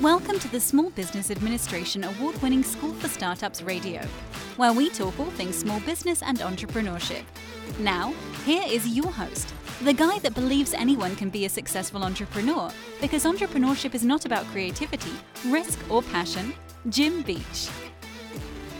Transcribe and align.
Welcome 0.00 0.40
to 0.40 0.48
the 0.48 0.58
Small 0.58 0.90
Business 0.90 1.30
Administration 1.30 2.02
award 2.02 2.40
winning 2.42 2.64
School 2.64 2.92
for 2.94 3.08
Startups 3.08 3.62
Radio, 3.62 4.00
where 4.56 4.72
we 4.72 4.90
talk 4.90 5.18
all 5.20 5.26
things 5.26 5.56
small 5.56 5.78
business 5.80 6.22
and 6.22 6.38
entrepreneurship. 6.38 7.22
Now, 7.78 8.12
here 8.44 8.64
is 8.66 8.88
your 8.88 9.10
host, 9.12 9.54
the 9.82 9.92
guy 9.92 10.18
that 10.20 10.34
believes 10.34 10.74
anyone 10.74 11.14
can 11.14 11.30
be 11.30 11.44
a 11.44 11.48
successful 11.48 12.02
entrepreneur 12.02 12.70
because 13.00 13.24
entrepreneurship 13.24 13.94
is 13.94 14.02
not 14.04 14.24
about 14.24 14.44
creativity, 14.46 15.12
risk, 15.46 15.78
or 15.88 16.02
passion, 16.02 16.52
Jim 16.88 17.22
Beach. 17.22 17.68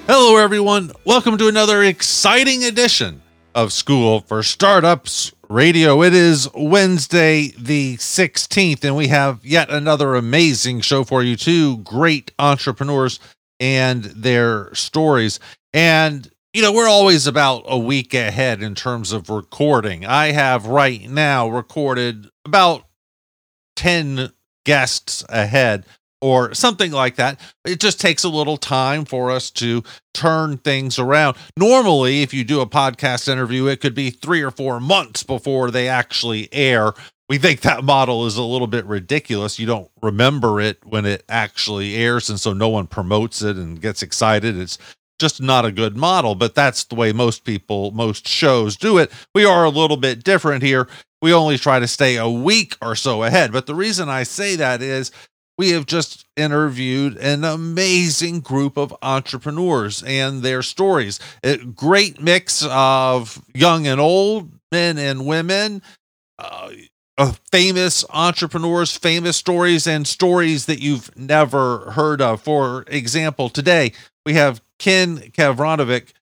Hello, 0.08 0.36
everyone. 0.38 0.90
Welcome 1.04 1.38
to 1.38 1.46
another 1.46 1.84
exciting 1.84 2.64
edition 2.64 3.22
of 3.54 3.72
School 3.72 4.20
for 4.20 4.42
Startups 4.42 5.32
Radio. 5.52 6.02
It 6.02 6.14
is 6.14 6.48
Wednesday, 6.54 7.48
the 7.58 7.98
16th, 7.98 8.84
and 8.84 8.96
we 8.96 9.08
have 9.08 9.44
yet 9.44 9.68
another 9.68 10.14
amazing 10.14 10.80
show 10.80 11.04
for 11.04 11.22
you. 11.22 11.36
Two 11.36 11.76
great 11.78 12.32
entrepreneurs 12.38 13.20
and 13.60 14.04
their 14.04 14.74
stories. 14.74 15.38
And, 15.74 16.30
you 16.54 16.62
know, 16.62 16.72
we're 16.72 16.88
always 16.88 17.26
about 17.26 17.64
a 17.66 17.78
week 17.78 18.14
ahead 18.14 18.62
in 18.62 18.74
terms 18.74 19.12
of 19.12 19.28
recording. 19.28 20.06
I 20.06 20.32
have 20.32 20.66
right 20.66 21.08
now 21.08 21.48
recorded 21.50 22.30
about 22.46 22.84
10 23.76 24.32
guests 24.64 25.22
ahead 25.28 25.84
or 26.22 26.54
something 26.54 26.92
like 26.92 27.16
that. 27.16 27.38
It 27.66 27.80
just 27.80 28.00
takes 28.00 28.24
a 28.24 28.28
little 28.28 28.56
time 28.56 29.04
for 29.04 29.30
us 29.30 29.50
to 29.50 29.82
turn 30.14 30.56
things 30.56 30.98
around. 30.98 31.36
Normally, 31.58 32.22
if 32.22 32.32
you 32.32 32.44
do 32.44 32.60
a 32.60 32.66
podcast 32.66 33.28
interview, 33.28 33.66
it 33.66 33.80
could 33.80 33.94
be 33.94 34.10
three 34.10 34.40
or 34.40 34.52
four 34.52 34.80
months 34.80 35.24
before 35.24 35.70
they 35.70 35.88
actually 35.88 36.48
air. 36.52 36.92
We 37.28 37.38
think 37.38 37.62
that 37.62 37.82
model 37.82 38.26
is 38.26 38.36
a 38.36 38.42
little 38.42 38.66
bit 38.66 38.86
ridiculous. 38.86 39.58
You 39.58 39.66
don't 39.66 39.90
remember 40.00 40.60
it 40.60 40.78
when 40.86 41.04
it 41.06 41.24
actually 41.28 41.96
airs, 41.96 42.30
and 42.30 42.38
so 42.38 42.52
no 42.52 42.68
one 42.68 42.86
promotes 42.86 43.42
it 43.42 43.56
and 43.56 43.80
gets 43.80 44.02
excited. 44.02 44.56
It's 44.56 44.78
just 45.18 45.40
not 45.40 45.64
a 45.64 45.72
good 45.72 45.96
model, 45.96 46.34
but 46.34 46.54
that's 46.54 46.84
the 46.84 46.94
way 46.94 47.12
most 47.12 47.44
people, 47.44 47.90
most 47.92 48.28
shows 48.28 48.76
do 48.76 48.98
it. 48.98 49.10
We 49.34 49.44
are 49.44 49.64
a 49.64 49.70
little 49.70 49.96
bit 49.96 50.24
different 50.24 50.62
here. 50.62 50.88
We 51.20 51.32
only 51.32 51.58
try 51.58 51.78
to 51.78 51.86
stay 51.86 52.16
a 52.16 52.28
week 52.28 52.76
or 52.82 52.96
so 52.96 53.22
ahead. 53.22 53.52
But 53.52 53.66
the 53.66 53.74
reason 53.74 54.08
I 54.08 54.24
say 54.24 54.56
that 54.56 54.82
is 54.82 55.10
we 55.58 55.70
have 55.70 55.86
just 55.86 56.26
interviewed 56.36 57.16
an 57.18 57.44
amazing 57.44 58.40
group 58.40 58.76
of 58.76 58.94
entrepreneurs 59.02 60.02
and 60.02 60.42
their 60.42 60.62
stories. 60.62 61.20
A 61.44 61.58
great 61.58 62.20
mix 62.20 62.66
of 62.68 63.42
young 63.54 63.86
and 63.86 64.00
old, 64.00 64.50
men 64.70 64.98
and 64.98 65.26
women, 65.26 65.82
uh, 66.38 66.70
uh, 67.18 67.32
famous 67.50 68.04
entrepreneurs, 68.10 68.96
famous 68.96 69.36
stories, 69.36 69.86
and 69.86 70.06
stories 70.06 70.66
that 70.66 70.80
you've 70.80 71.14
never 71.16 71.90
heard 71.92 72.20
of. 72.22 72.40
For 72.40 72.84
example, 72.88 73.48
today 73.48 73.92
we 74.24 74.34
have 74.34 74.62
Ken 74.78 75.18
Gavranovic. 75.18 76.12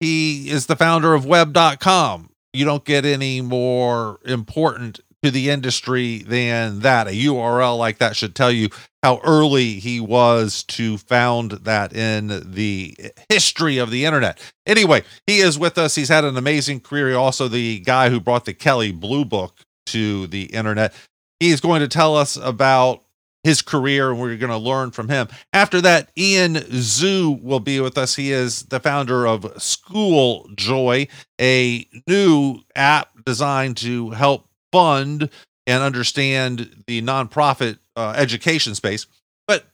He 0.00 0.50
is 0.50 0.66
the 0.66 0.76
founder 0.76 1.14
of 1.14 1.24
Web.com. 1.24 2.30
You 2.52 2.64
don't 2.64 2.84
get 2.84 3.04
any 3.04 3.40
more 3.40 4.18
important 4.24 4.98
to 5.22 5.30
the 5.30 5.50
industry 5.50 6.18
than 6.18 6.80
that. 6.80 7.06
A 7.06 7.10
URL 7.10 7.78
like 7.78 7.98
that 7.98 8.16
should 8.16 8.34
tell 8.34 8.50
you 8.50 8.68
how 9.02 9.20
early 9.24 9.74
he 9.74 10.00
was 10.00 10.62
to 10.64 10.98
found 10.98 11.52
that 11.52 11.94
in 11.94 12.52
the 12.52 12.96
history 13.28 13.78
of 13.78 13.90
the 13.90 14.04
internet. 14.04 14.40
Anyway, 14.66 15.02
he 15.26 15.38
is 15.40 15.58
with 15.58 15.78
us. 15.78 15.94
He's 15.94 16.08
had 16.08 16.24
an 16.24 16.36
amazing 16.36 16.80
career. 16.80 17.16
Also, 17.16 17.48
the 17.48 17.80
guy 17.80 18.10
who 18.10 18.20
brought 18.20 18.44
the 18.44 18.54
Kelly 18.54 18.92
Blue 18.92 19.24
Book 19.24 19.60
to 19.86 20.26
the 20.28 20.44
internet. 20.44 20.94
He's 21.38 21.60
going 21.60 21.80
to 21.80 21.88
tell 21.88 22.16
us 22.16 22.36
about 22.36 23.02
his 23.42 23.62
career 23.62 24.10
and 24.10 24.20
we're 24.20 24.36
going 24.36 24.50
to 24.50 24.58
learn 24.58 24.90
from 24.90 25.08
him. 25.08 25.28
After 25.52 25.80
that, 25.80 26.10
Ian 26.16 26.54
Zhu 26.56 27.42
will 27.42 27.60
be 27.60 27.80
with 27.80 27.96
us. 27.96 28.16
He 28.16 28.32
is 28.32 28.64
the 28.64 28.80
founder 28.80 29.26
of 29.26 29.60
School 29.62 30.48
Joy, 30.54 31.08
a 31.40 31.86
new 32.06 32.60
app 32.76 33.08
designed 33.24 33.78
to 33.78 34.10
help 34.10 34.49
fund 34.72 35.30
and 35.66 35.82
understand 35.82 36.84
the 36.86 37.02
nonprofit 37.02 37.78
uh, 37.96 38.14
education 38.16 38.74
space. 38.74 39.06
But 39.46 39.66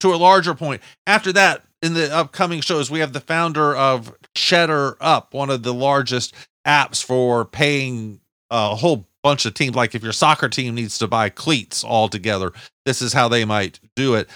to 0.00 0.14
a 0.14 0.16
larger 0.16 0.54
point, 0.54 0.82
after 1.06 1.32
that, 1.32 1.62
in 1.82 1.94
the 1.94 2.12
upcoming 2.14 2.60
shows, 2.60 2.90
we 2.90 3.00
have 3.00 3.12
the 3.12 3.20
founder 3.20 3.76
of 3.76 4.14
Cheddar 4.34 4.96
Up, 5.00 5.34
one 5.34 5.50
of 5.50 5.62
the 5.62 5.74
largest 5.74 6.34
apps 6.66 7.04
for 7.04 7.44
paying 7.44 8.20
a 8.50 8.74
whole 8.74 9.06
bunch 9.22 9.46
of 9.46 9.54
teams. 9.54 9.76
Like 9.76 9.94
if 9.94 10.02
your 10.02 10.12
soccer 10.12 10.48
team 10.48 10.74
needs 10.74 10.98
to 10.98 11.06
buy 11.06 11.28
cleats 11.28 11.84
all 11.84 12.08
together, 12.08 12.52
this 12.84 13.02
is 13.02 13.12
how 13.12 13.28
they 13.28 13.44
might 13.44 13.78
do 13.94 14.14
it. 14.14 14.28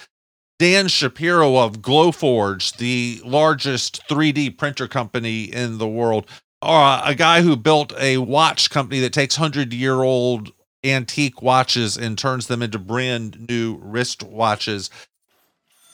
Dan 0.59 0.88
Shapiro 0.88 1.56
of 1.56 1.81
Glowforge, 1.81 2.77
the 2.77 3.22
largest 3.25 4.06
3D 4.09 4.59
printer 4.59 4.87
company 4.87 5.44
in 5.44 5.78
the 5.78 5.88
world, 5.88 6.27
uh, 6.62 7.03
a 7.04 7.15
guy 7.15 7.43
who 7.43 7.56
built 7.56 7.93
a 7.98 8.19
watch 8.19 8.71
company 8.71 9.00
that 9.00 9.12
takes 9.12 9.38
100 9.38 9.72
year 9.72 10.03
old 10.03 10.53
antique 10.84 11.43
watches 11.43 11.97
and 11.97 12.19
turns 12.19 12.47
them 12.47 12.62
into 12.62 12.78
brand 12.78 13.48
new 13.48 13.78
wrist 13.82 14.22
watches. 14.22 14.91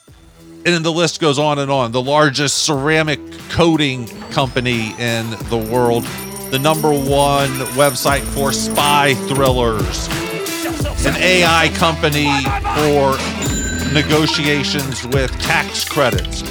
And 0.09 0.75
then 0.75 0.83
the 0.83 0.93
list 0.93 1.21
goes 1.21 1.39
on 1.39 1.61
and 1.61 1.71
on. 1.71 1.93
The 1.93 2.03
largest 2.03 2.65
ceramic 2.65 3.21
coating 3.51 4.09
company 4.31 4.95
in 4.99 5.31
the 5.49 5.69
world, 5.73 6.05
the 6.51 6.59
number 6.59 6.91
one 6.91 7.51
website 7.77 8.23
for 8.23 8.53
spy 8.53 9.15
thrillers, 9.29 10.09
an 11.07 11.15
AI 11.17 11.69
company 11.77 12.33
for 12.75 13.17
negotiations 13.93 15.07
with 15.07 15.31
tax 15.41 15.89
credits. 15.89 16.43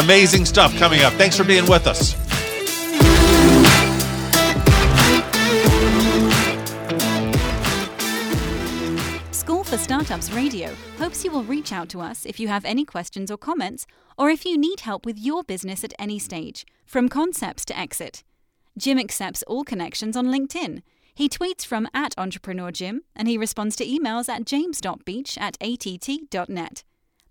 Amazing 0.00 0.46
stuff 0.46 0.74
coming 0.78 1.02
up. 1.02 1.12
Thanks 1.14 1.36
for 1.36 1.44
being 1.44 1.66
with 1.68 1.86
us. 1.86 2.14
School 9.30 9.62
for 9.62 9.76
Startups 9.76 10.32
Radio 10.32 10.74
hopes 10.96 11.22
you 11.22 11.30
will 11.30 11.44
reach 11.44 11.70
out 11.70 11.90
to 11.90 12.00
us 12.00 12.24
if 12.24 12.40
you 12.40 12.48
have 12.48 12.64
any 12.64 12.86
questions 12.86 13.30
or 13.30 13.36
comments, 13.36 13.86
or 14.16 14.30
if 14.30 14.46
you 14.46 14.56
need 14.56 14.80
help 14.80 15.04
with 15.04 15.18
your 15.18 15.42
business 15.42 15.84
at 15.84 15.92
any 15.98 16.18
stage, 16.18 16.64
from 16.86 17.10
concepts 17.10 17.66
to 17.66 17.78
exit. 17.78 18.24
Jim 18.78 18.98
accepts 18.98 19.42
all 19.42 19.64
connections 19.64 20.16
on 20.16 20.28
LinkedIn. 20.28 20.80
He 21.14 21.28
tweets 21.28 21.66
from 21.66 21.88
at 21.92 22.14
Entrepreneur 22.16 22.70
Jim, 22.70 23.02
and 23.14 23.28
he 23.28 23.36
responds 23.36 23.76
to 23.76 23.86
emails 23.86 24.30
at 24.30 24.46
james.beach 24.46 25.36
at 25.38 25.58
att.net. 25.60 26.84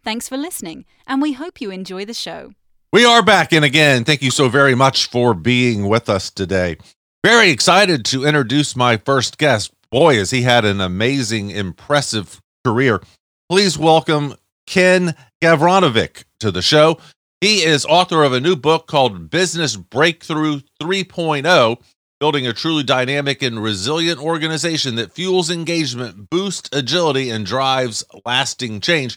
Thanks 0.04 0.30
for 0.30 0.38
listening, 0.38 0.86
and 1.08 1.22
we 1.22 1.34
hope 1.34 1.60
you 1.60 1.72
enjoy 1.72 2.06
the 2.06 2.14
show. 2.14 2.52
We 2.92 3.06
are 3.06 3.22
back, 3.22 3.54
and 3.54 3.64
again, 3.64 4.04
thank 4.04 4.24
you 4.24 4.32
so 4.32 4.50
very 4.50 4.74
much 4.74 5.12
for 5.12 5.36
being 5.36 5.88
with 5.88 6.10
us 6.10 6.32
today. 6.32 6.78
Very 7.24 7.52
excited 7.52 8.04
to 8.06 8.26
introduce 8.26 8.76
my 8.76 8.98
first 8.98 9.38
guest. 9.38 9.72
Boy, 9.92 10.16
has 10.16 10.32
he 10.32 10.42
had 10.42 10.66
an 10.66 10.82
amazing, 10.82 11.52
impressive 11.52 12.42
career. 12.66 13.00
Please 13.48 13.78
welcome 13.78 14.34
Ken 14.66 15.14
Gavranovic 15.40 16.24
to 16.40 16.50
the 16.50 16.64
show. 16.64 16.98
He 17.42 17.58
is 17.58 17.86
author 17.86 18.24
of 18.24 18.34
a 18.34 18.40
new 18.40 18.56
book 18.56 18.88
called 18.88 19.30
Business 19.30 19.76
Breakthrough 19.76 20.62
3.0 20.82 21.78
Building 22.20 22.48
a 22.48 22.54
Truly 22.54 22.84
Dynamic 22.84 23.44
and 23.44 23.62
Resilient 23.62 24.20
Organization 24.20 24.96
that 24.96 25.14
Fuels 25.14 25.52
Engagement, 25.52 26.30
Boosts 26.30 26.70
Agility, 26.74 27.30
and 27.30 27.46
Drives 27.46 28.04
Lasting 28.26 28.82
Change. 28.82 29.16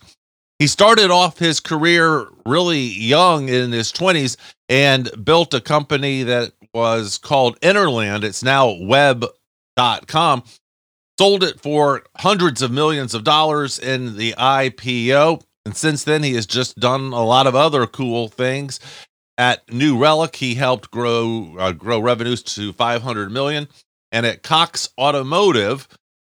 He 0.58 0.66
started 0.66 1.10
off 1.10 1.38
his 1.38 1.60
career 1.60 2.28
really 2.46 2.80
young 2.80 3.48
in 3.48 3.72
his 3.72 3.92
20s 3.92 4.36
and 4.68 5.10
built 5.24 5.54
a 5.54 5.60
company 5.60 6.22
that 6.22 6.52
was 6.72 7.18
called 7.18 7.60
Interland. 7.60 8.22
It's 8.24 8.42
now 8.42 8.76
web.com. 8.80 10.44
Sold 11.18 11.42
it 11.42 11.60
for 11.60 12.04
hundreds 12.18 12.62
of 12.62 12.70
millions 12.70 13.14
of 13.14 13.24
dollars 13.24 13.78
in 13.78 14.16
the 14.16 14.32
IPO. 14.32 15.42
And 15.64 15.76
since 15.76 16.04
then, 16.04 16.22
he 16.22 16.34
has 16.34 16.46
just 16.46 16.78
done 16.78 17.12
a 17.12 17.24
lot 17.24 17.46
of 17.46 17.54
other 17.54 17.86
cool 17.86 18.28
things. 18.28 18.80
At 19.38 19.70
New 19.72 19.98
Relic, 19.98 20.36
he 20.36 20.54
helped 20.54 20.90
grow 20.90 21.56
uh, 21.58 21.72
grow 21.72 21.98
revenues 21.98 22.42
to 22.54 22.72
500 22.72 23.30
million. 23.30 23.68
And 24.10 24.26
at 24.26 24.42
Cox 24.42 24.88
Automotive, 24.98 25.88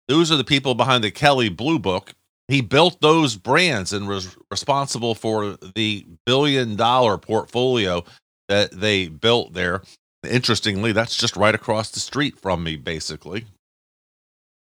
those 0.09 0.31
are 0.31 0.37
the 0.37 0.45
people 0.45 0.75
behind 0.75 1.03
the 1.03 1.11
Kelly 1.11 1.49
Blue 1.49 1.79
Book. 1.79 2.15
He 2.49 2.61
built 2.61 3.01
those 3.01 3.37
brands 3.37 3.93
and 3.93 4.09
was 4.09 4.37
responsible 4.51 5.15
for 5.15 5.57
the 5.75 6.07
billion 6.27 6.77
dollar 6.77 7.17
portfolio 7.19 8.05
that 8.49 8.73
they 8.73 9.09
built 9.09 9.55
there. 9.55 9.83
Interestingly, 10.29 10.93
that's 10.93 11.17
just 11.17 11.37
right 11.37 11.55
across 11.55 11.91
the 11.91 12.01
street 12.01 12.39
from 12.39 12.63
me, 12.63 12.77
basically. 12.77 13.47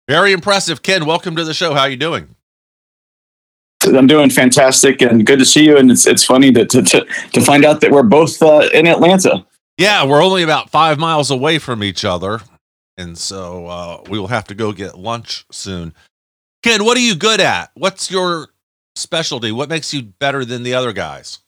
Very 0.09 0.33
impressive, 0.33 0.83
Ken. 0.83 1.07
Welcome 1.07 1.37
to 1.37 1.45
the 1.45 1.55
show. 1.55 1.75
How 1.75 1.85
you 1.85 1.97
doing? 1.97 2.35
I'm 3.85 4.07
doing 4.07 4.31
fantastic 4.31 5.03
and 5.03 5.27
good 5.27 5.39
to 5.39 5.45
see 5.45 5.65
you. 5.65 5.77
And 5.77 5.91
it's 5.91 6.07
it's 6.07 6.25
funny 6.25 6.53
to 6.53 6.67
to 6.67 6.83
to, 6.83 7.07
to 7.33 7.41
find 7.41 7.65
out 7.65 7.81
that 7.81 7.91
we're 7.91 8.03
both 8.03 8.43
uh, 8.43 8.69
in 8.73 8.87
Atlanta. 8.87 9.45
Yeah, 9.79 10.05
we're 10.05 10.23
only 10.23 10.43
about 10.43 10.71
five 10.71 10.99
miles 10.99 11.31
away 11.31 11.59
from 11.59 11.83
each 11.83 12.05
other, 12.05 12.41
and 12.97 13.17
so 13.17 13.67
uh, 13.67 14.03
we 14.09 14.19
will 14.19 14.29
have 14.29 14.45
to 14.49 14.55
go 14.55 14.73
get 14.73 14.99
lunch 14.99 15.47
soon. 15.51 15.95
Ken, 16.63 16.85
what 16.85 16.97
are 16.97 17.01
you 17.01 17.15
good 17.15 17.41
at? 17.41 17.71
What's 17.75 18.11
your 18.11 18.49
specialty? 18.95 19.53
What 19.53 19.69
makes 19.69 19.93
you 19.93 20.03
better 20.03 20.45
than 20.45 20.63
the 20.63 20.75
other 20.75 20.93
guys? 20.93 21.41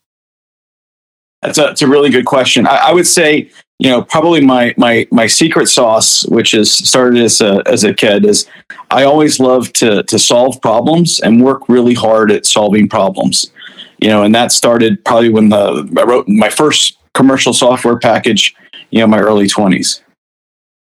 That's 1.43 1.58
a, 1.58 1.62
that's 1.62 1.82
a 1.82 1.88
really 1.88 2.11
good 2.11 2.25
question. 2.25 2.66
I, 2.66 2.76
I 2.76 2.93
would 2.93 3.06
say 3.06 3.50
you 3.78 3.90
know 3.90 4.02
probably 4.02 4.40
my 4.40 4.75
my 4.76 5.06
my 5.11 5.26
secret 5.26 5.66
sauce 5.66 6.25
which 6.26 6.55
is 6.55 6.72
started 6.72 7.22
as 7.22 7.40
a 7.40 7.62
as 7.66 7.84
a 7.84 7.93
kid 7.93 8.25
is 8.25 8.46
i 8.90 9.02
always 9.02 9.40
love 9.40 9.72
to 9.72 10.02
to 10.05 10.19
solve 10.19 10.61
problems 10.61 11.20
and 11.20 11.43
work 11.43 11.69
really 11.69 11.94
hard 11.94 12.31
at 12.31 12.46
solving 12.46 12.88
problems 12.88 13.50
you 13.99 14.08
know 14.08 14.22
and 14.22 14.34
that 14.34 14.52
started 14.52 15.05
probably 15.05 15.28
when 15.28 15.49
the 15.49 15.93
i 15.99 16.02
wrote 16.02 16.28
my 16.28 16.49
first 16.49 16.99
commercial 17.14 17.52
software 17.52 17.99
package 17.99 18.55
you 18.90 19.00
know 19.00 19.06
my 19.06 19.19
early 19.19 19.46
20s 19.46 20.00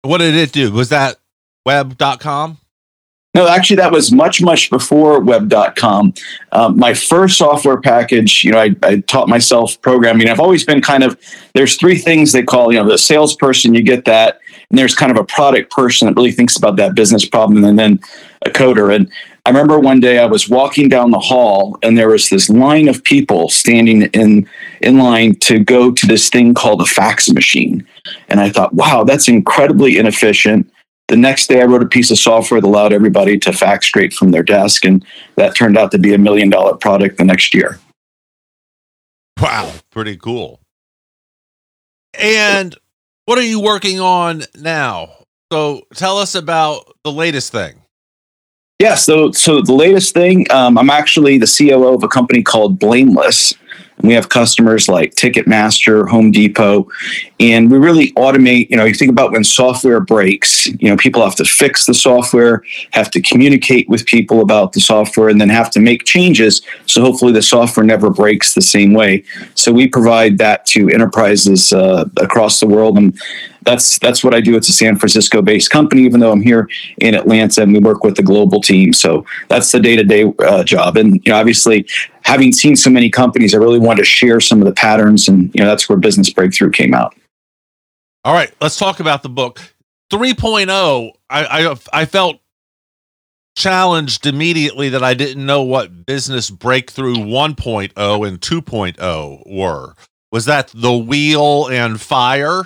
what 0.01 0.17
did 0.17 0.35
it 0.35 0.51
do 0.51 0.71
was 0.71 0.89
that 0.89 1.17
web.com 1.65 2.57
no, 3.35 3.47
actually, 3.47 3.77
that 3.77 3.91
was 3.91 4.11
much, 4.11 4.43
much 4.43 4.69
before 4.69 5.19
web.com. 5.19 6.13
Um, 6.51 6.77
my 6.77 6.93
first 6.93 7.37
software 7.37 7.81
package, 7.81 8.43
you 8.43 8.51
know, 8.51 8.59
I, 8.59 8.75
I, 8.83 8.99
taught 8.99 9.27
myself 9.27 9.81
programming. 9.81 10.29
I've 10.29 10.39
always 10.39 10.63
been 10.63 10.81
kind 10.81 11.03
of, 11.03 11.19
there's 11.55 11.75
three 11.75 11.97
things 11.97 12.31
they 12.31 12.43
call, 12.43 12.71
you 12.71 12.77
know, 12.77 12.87
the 12.87 12.97
salesperson, 12.97 13.73
you 13.73 13.81
get 13.81 14.05
that. 14.05 14.39
And 14.69 14.77
there's 14.77 14.93
kind 14.93 15.11
of 15.11 15.17
a 15.17 15.23
product 15.23 15.71
person 15.71 16.07
that 16.07 16.15
really 16.15 16.31
thinks 16.31 16.57
about 16.57 16.75
that 16.75 16.93
business 16.93 17.25
problem 17.25 17.63
and 17.63 17.77
then 17.77 17.99
a 18.45 18.51
coder. 18.51 18.95
And 18.95 19.11
I 19.47 19.49
remember 19.49 19.79
one 19.79 19.99
day 19.99 20.19
I 20.19 20.25
was 20.25 20.47
walking 20.47 20.87
down 20.87 21.09
the 21.09 21.19
hall 21.19 21.77
and 21.81 21.97
there 21.97 22.09
was 22.09 22.29
this 22.29 22.49
line 22.49 22.87
of 22.87 23.03
people 23.03 23.49
standing 23.49 24.03
in, 24.03 24.47
in 24.81 24.99
line 24.99 25.35
to 25.39 25.57
go 25.57 25.91
to 25.91 26.05
this 26.07 26.29
thing 26.29 26.53
called 26.53 26.81
a 26.81 26.85
fax 26.85 27.31
machine. 27.31 27.85
And 28.29 28.39
I 28.39 28.51
thought, 28.51 28.75
wow, 28.75 29.03
that's 29.03 29.27
incredibly 29.27 29.97
inefficient 29.97 30.71
the 31.13 31.17
next 31.17 31.45
day, 31.45 31.61
I 31.61 31.65
wrote 31.65 31.83
a 31.83 31.87
piece 31.87 32.09
of 32.09 32.17
software 32.17 32.59
that 32.59 32.65
allowed 32.65 32.91
everybody 32.91 33.37
to 33.37 33.53
fax 33.53 33.85
straight 33.85 34.13
from 34.13 34.31
their 34.31 34.41
desk, 34.41 34.83
and 34.83 35.05
that 35.35 35.55
turned 35.55 35.77
out 35.77 35.91
to 35.91 35.99
be 35.99 36.11
a 36.15 36.17
million 36.17 36.49
dollar 36.49 36.75
product 36.75 37.19
the 37.19 37.23
next 37.23 37.53
year. 37.53 37.79
Wow, 39.39 39.71
pretty 39.91 40.17
cool. 40.17 40.59
And 42.19 42.75
what 43.25 43.37
are 43.37 43.43
you 43.43 43.59
working 43.59 43.99
on 43.99 44.41
now? 44.55 45.11
So 45.51 45.83
tell 45.93 46.17
us 46.17 46.33
about 46.33 46.91
the 47.03 47.11
latest 47.11 47.51
thing. 47.51 47.82
Yeah, 48.83 48.95
so 48.95 49.31
so 49.31 49.61
the 49.61 49.71
latest 49.71 50.13
thing, 50.13 50.45
um, 50.51 50.77
I'm 50.77 50.89
actually 50.89 51.37
the 51.37 51.47
COO 51.47 51.95
of 51.95 52.03
a 52.03 52.09
company 52.09 52.43
called 52.43 52.79
Blameless, 52.79 53.53
And 53.97 54.09
we 54.09 54.13
have 54.13 54.27
customers 54.27 54.89
like 54.89 55.15
Ticketmaster, 55.15 56.09
Home 56.09 56.31
Depot, 56.31 56.89
and 57.39 57.71
we 57.71 57.77
really 57.77 58.11
automate. 58.13 58.69
You 58.69 58.75
know, 58.75 58.83
you 58.83 58.93
think 58.93 59.09
about 59.09 59.31
when 59.31 59.45
software 59.45 60.01
breaks, 60.01 60.67
you 60.67 60.89
know, 60.89 60.97
people 60.97 61.23
have 61.23 61.35
to 61.35 61.45
fix 61.45 61.85
the 61.85 61.93
software, 61.93 62.61
have 62.91 63.09
to 63.11 63.21
communicate 63.21 63.87
with 63.87 64.05
people 64.05 64.41
about 64.41 64.73
the 64.73 64.81
software, 64.81 65.29
and 65.29 65.39
then 65.39 65.47
have 65.47 65.71
to 65.71 65.79
make 65.79 66.03
changes. 66.03 66.61
So 66.85 67.01
hopefully 67.01 67.31
the 67.31 67.41
software 67.41 67.85
never 67.85 68.09
breaks 68.09 68.53
the 68.53 68.61
same 68.61 68.93
way. 68.93 69.23
So 69.55 69.71
we 69.71 69.87
provide 69.87 70.39
that 70.39 70.65
to 70.73 70.89
enterprises 70.89 71.71
uh, 71.71 72.03
across 72.17 72.59
the 72.59 72.67
world. 72.67 72.97
And 72.97 73.17
that's 73.63 73.99
that's 73.99 74.23
what 74.23 74.33
I 74.33 74.41
do. 74.41 74.55
It's 74.55 74.69
a 74.69 74.73
San 74.73 74.95
Francisco 74.97 75.41
based 75.41 75.69
company, 75.69 76.03
even 76.03 76.19
though 76.19 76.31
I'm 76.31 76.41
here 76.41 76.69
in 76.97 77.15
Atlanta 77.15 77.61
and 77.61 77.73
we 77.73 77.79
work 77.79 78.03
with 78.03 78.15
the 78.15 78.23
global 78.23 78.61
team. 78.61 78.93
So 78.93 79.25
that's 79.49 79.71
the 79.71 79.79
day 79.79 79.95
to 79.95 80.03
day 80.03 80.31
job. 80.63 80.97
And 80.97 81.15
you 81.25 81.31
know, 81.31 81.39
obviously, 81.39 81.87
having 82.23 82.51
seen 82.51 82.75
so 82.75 82.89
many 82.89 83.09
companies, 83.09 83.53
I 83.53 83.57
really 83.57 83.79
wanted 83.79 83.99
to 83.99 84.05
share 84.05 84.39
some 84.39 84.61
of 84.61 84.65
the 84.65 84.73
patterns, 84.73 85.27
and 85.27 85.53
you 85.53 85.61
know, 85.61 85.67
that's 85.67 85.87
where 85.89 85.97
Business 85.97 86.29
Breakthrough 86.29 86.71
came 86.71 86.93
out. 86.93 87.15
All 88.23 88.33
right, 88.33 88.53
let's 88.61 88.77
talk 88.77 88.99
about 88.99 89.23
the 89.23 89.29
book 89.29 89.59
3.0. 90.11 91.11
I 91.29 91.45
I, 91.45 91.75
I 91.91 92.05
felt 92.05 92.39
challenged 93.55 94.25
immediately 94.25 94.89
that 94.89 95.03
I 95.03 95.13
didn't 95.13 95.45
know 95.45 95.61
what 95.61 96.05
Business 96.05 96.49
Breakthrough 96.49 97.15
1.0 97.15 98.27
and 98.27 98.41
2.0 98.41 99.43
were. 99.45 99.93
Was 100.31 100.45
that 100.45 100.71
the 100.73 100.97
wheel 100.97 101.67
and 101.67 102.01
fire? 102.01 102.63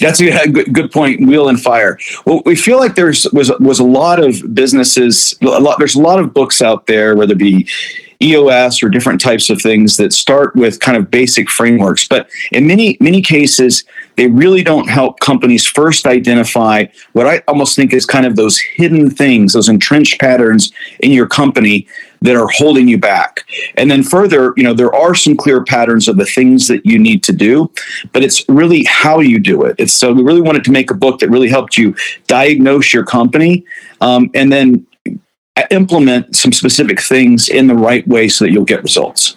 That's 0.00 0.20
a 0.20 0.48
good 0.48 0.90
point. 0.90 1.24
Wheel 1.24 1.48
and 1.48 1.60
fire. 1.60 1.98
Well, 2.26 2.42
we 2.44 2.56
feel 2.56 2.78
like 2.78 2.96
there's 2.96 3.26
was 3.32 3.52
was 3.60 3.78
a 3.78 3.84
lot 3.84 4.22
of 4.22 4.54
businesses. 4.54 5.36
A 5.40 5.46
lot. 5.46 5.78
There's 5.78 5.94
a 5.94 6.00
lot 6.00 6.18
of 6.18 6.34
books 6.34 6.60
out 6.60 6.88
there, 6.88 7.14
whether 7.14 7.34
it 7.34 7.38
be 7.38 7.68
EOS 8.20 8.82
or 8.82 8.88
different 8.88 9.20
types 9.20 9.50
of 9.50 9.62
things 9.62 9.96
that 9.98 10.12
start 10.12 10.56
with 10.56 10.80
kind 10.80 10.96
of 10.96 11.12
basic 11.12 11.48
frameworks. 11.48 12.08
But 12.08 12.28
in 12.50 12.66
many 12.66 12.96
many 12.98 13.22
cases, 13.22 13.84
they 14.16 14.26
really 14.26 14.64
don't 14.64 14.88
help 14.88 15.20
companies 15.20 15.64
first 15.64 16.06
identify 16.06 16.86
what 17.12 17.28
I 17.28 17.42
almost 17.46 17.76
think 17.76 17.92
is 17.92 18.04
kind 18.04 18.26
of 18.26 18.34
those 18.34 18.58
hidden 18.58 19.10
things, 19.10 19.52
those 19.52 19.68
entrenched 19.68 20.20
patterns 20.20 20.72
in 21.00 21.12
your 21.12 21.28
company 21.28 21.86
that 22.24 22.36
are 22.36 22.48
holding 22.48 22.88
you 22.88 22.96
back. 22.96 23.44
And 23.76 23.90
then 23.90 24.02
further, 24.02 24.54
you 24.56 24.64
know, 24.64 24.72
there 24.72 24.94
are 24.94 25.14
some 25.14 25.36
clear 25.36 25.62
patterns 25.62 26.08
of 26.08 26.16
the 26.16 26.24
things 26.24 26.68
that 26.68 26.84
you 26.84 26.98
need 26.98 27.22
to 27.24 27.32
do, 27.32 27.70
but 28.12 28.24
it's 28.24 28.48
really 28.48 28.82
how 28.84 29.20
you 29.20 29.38
do 29.38 29.62
it. 29.64 29.76
It's 29.78 29.92
so 29.92 30.12
we 30.12 30.22
really 30.22 30.40
wanted 30.40 30.64
to 30.64 30.72
make 30.72 30.90
a 30.90 30.94
book 30.94 31.20
that 31.20 31.28
really 31.28 31.50
helped 31.50 31.76
you 31.76 31.94
diagnose 32.26 32.94
your 32.94 33.04
company 33.04 33.64
um, 34.00 34.30
and 34.34 34.50
then 34.50 34.86
implement 35.70 36.34
some 36.34 36.50
specific 36.50 36.98
things 37.00 37.50
in 37.50 37.66
the 37.66 37.74
right 37.74 38.06
way 38.08 38.28
so 38.28 38.46
that 38.46 38.52
you'll 38.52 38.64
get 38.64 38.82
results. 38.82 39.36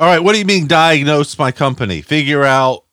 All 0.00 0.08
right. 0.08 0.18
What 0.18 0.32
do 0.32 0.38
you 0.38 0.44
mean 0.46 0.66
diagnose 0.66 1.38
my 1.38 1.52
company? 1.52 2.00
Figure 2.00 2.42
out 2.42 2.84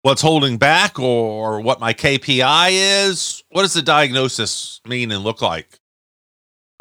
what's 0.00 0.22
holding 0.22 0.56
back 0.56 0.98
or 0.98 1.60
what 1.60 1.80
my 1.80 1.92
KPI 1.92 2.70
is? 3.06 3.44
What 3.50 3.62
does 3.62 3.74
the 3.74 3.82
diagnosis 3.82 4.80
mean 4.86 5.12
and 5.12 5.22
look 5.22 5.42
like? 5.42 5.78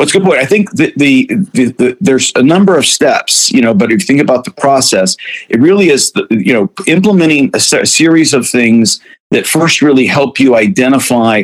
What's 0.01 0.15
a 0.15 0.17
good 0.17 0.25
point. 0.25 0.39
I 0.39 0.45
think 0.45 0.71
the, 0.71 0.91
the, 0.97 1.27
the, 1.53 1.65
the, 1.73 1.97
there's 2.01 2.31
a 2.35 2.41
number 2.41 2.75
of 2.75 2.87
steps, 2.87 3.51
you 3.51 3.61
know, 3.61 3.75
but 3.75 3.91
if 3.91 4.01
you 4.01 4.07
think 4.07 4.19
about 4.19 4.45
the 4.45 4.51
process, 4.51 5.15
it 5.47 5.61
really 5.61 5.89
is, 5.89 6.11
the, 6.13 6.25
you 6.31 6.53
know, 6.53 6.71
implementing 6.87 7.51
a, 7.53 7.57
a 7.57 7.85
series 7.85 8.33
of 8.33 8.49
things 8.49 8.99
that 9.29 9.45
first 9.45 9.83
really 9.83 10.07
help 10.07 10.39
you 10.39 10.55
identify 10.55 11.43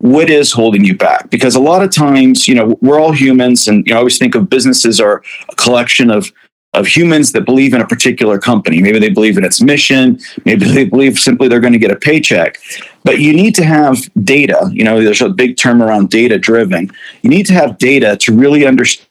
what 0.00 0.28
is 0.28 0.52
holding 0.52 0.84
you 0.84 0.94
back 0.94 1.30
because 1.30 1.54
a 1.54 1.60
lot 1.60 1.82
of 1.82 1.90
times 1.90 2.46
you 2.46 2.54
know 2.54 2.76
we're 2.82 3.00
all 3.00 3.12
humans 3.12 3.68
and 3.68 3.86
you 3.86 3.92
know, 3.92 3.96
i 3.96 3.98
always 4.00 4.18
think 4.18 4.34
of 4.34 4.50
businesses 4.50 5.00
are 5.00 5.22
a 5.50 5.54
collection 5.54 6.10
of 6.10 6.30
of 6.74 6.86
humans 6.86 7.32
that 7.32 7.42
believe 7.42 7.74
in 7.74 7.80
a 7.80 7.86
particular 7.86 8.38
company. 8.38 8.80
Maybe 8.80 8.98
they 8.98 9.10
believe 9.10 9.38
in 9.38 9.44
its 9.44 9.60
mission. 9.60 10.18
Maybe 10.44 10.66
they 10.66 10.84
believe 10.84 11.18
simply 11.18 11.48
they're 11.48 11.60
going 11.60 11.72
to 11.72 11.78
get 11.78 11.90
a 11.90 11.96
paycheck. 11.96 12.58
But 13.04 13.20
you 13.20 13.32
need 13.32 13.54
to 13.56 13.64
have 13.64 14.08
data. 14.24 14.70
You 14.72 14.84
know, 14.84 15.02
there's 15.02 15.22
a 15.22 15.28
big 15.28 15.56
term 15.56 15.82
around 15.82 16.10
data 16.10 16.38
driven. 16.38 16.90
You 17.22 17.30
need 17.30 17.46
to 17.46 17.52
have 17.54 17.78
data 17.78 18.16
to 18.16 18.34
really 18.34 18.66
understand 18.66 19.08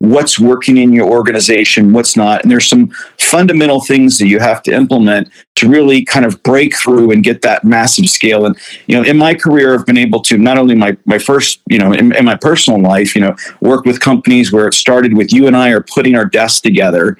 what's 0.00 0.38
working 0.38 0.76
in 0.76 0.92
your 0.92 1.10
organization, 1.10 1.92
what's 1.92 2.16
not. 2.16 2.42
And 2.42 2.50
there's 2.50 2.68
some 2.68 2.90
fundamental 3.18 3.80
things 3.80 4.18
that 4.18 4.28
you 4.28 4.38
have 4.38 4.62
to 4.62 4.72
implement 4.72 5.28
to 5.56 5.68
really 5.68 6.04
kind 6.04 6.24
of 6.24 6.40
break 6.44 6.76
through 6.76 7.10
and 7.10 7.24
get 7.24 7.42
that 7.42 7.64
massive 7.64 8.08
scale. 8.08 8.46
And, 8.46 8.56
you 8.86 8.96
know, 8.96 9.02
in 9.02 9.18
my 9.18 9.34
career, 9.34 9.74
I've 9.74 9.86
been 9.86 9.98
able 9.98 10.20
to 10.22 10.38
not 10.38 10.56
only 10.56 10.76
my, 10.76 10.96
my 11.04 11.18
first, 11.18 11.60
you 11.68 11.78
know, 11.78 11.92
in, 11.92 12.14
in 12.14 12.24
my 12.24 12.36
personal 12.36 12.80
life, 12.80 13.16
you 13.16 13.20
know, 13.20 13.34
work 13.60 13.84
with 13.84 13.98
companies 13.98 14.52
where 14.52 14.68
it 14.68 14.74
started 14.74 15.14
with 15.14 15.32
you 15.32 15.48
and 15.48 15.56
I 15.56 15.70
are 15.70 15.82
putting 15.82 16.14
our 16.14 16.26
desks 16.26 16.60
together 16.60 17.18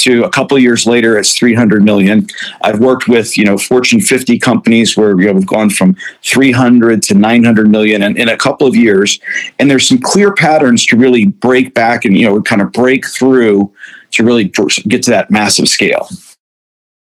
to 0.00 0.24
a 0.24 0.30
couple 0.30 0.58
years 0.58 0.86
later 0.86 1.18
it's 1.18 1.36
300 1.36 1.82
million. 1.82 2.26
I've 2.62 2.80
worked 2.80 3.08
with 3.08 3.36
you 3.36 3.44
know 3.44 3.58
fortune 3.58 4.00
50 4.00 4.38
companies 4.38 4.96
where 4.96 5.18
you 5.20 5.26
know, 5.26 5.34
we've 5.34 5.46
gone 5.46 5.70
from 5.70 5.96
300 6.24 7.02
to 7.04 7.14
900 7.14 7.70
million 7.70 8.02
in, 8.02 8.16
in 8.16 8.28
a 8.28 8.36
couple 8.36 8.66
of 8.66 8.74
years. 8.74 9.20
And 9.58 9.70
there's 9.70 9.86
some 9.86 9.98
clear 9.98 10.32
patterns 10.32 10.86
to 10.86 10.96
really 10.96 11.26
break 11.26 11.74
back 11.74 12.04
and 12.04 12.16
you 12.16 12.26
know 12.26 12.40
kind 12.42 12.62
of 12.62 12.72
break 12.72 13.06
through 13.06 13.72
to 14.12 14.24
really 14.24 14.44
get 14.44 15.02
to 15.04 15.10
that 15.10 15.30
massive 15.30 15.68
scale. 15.68 16.08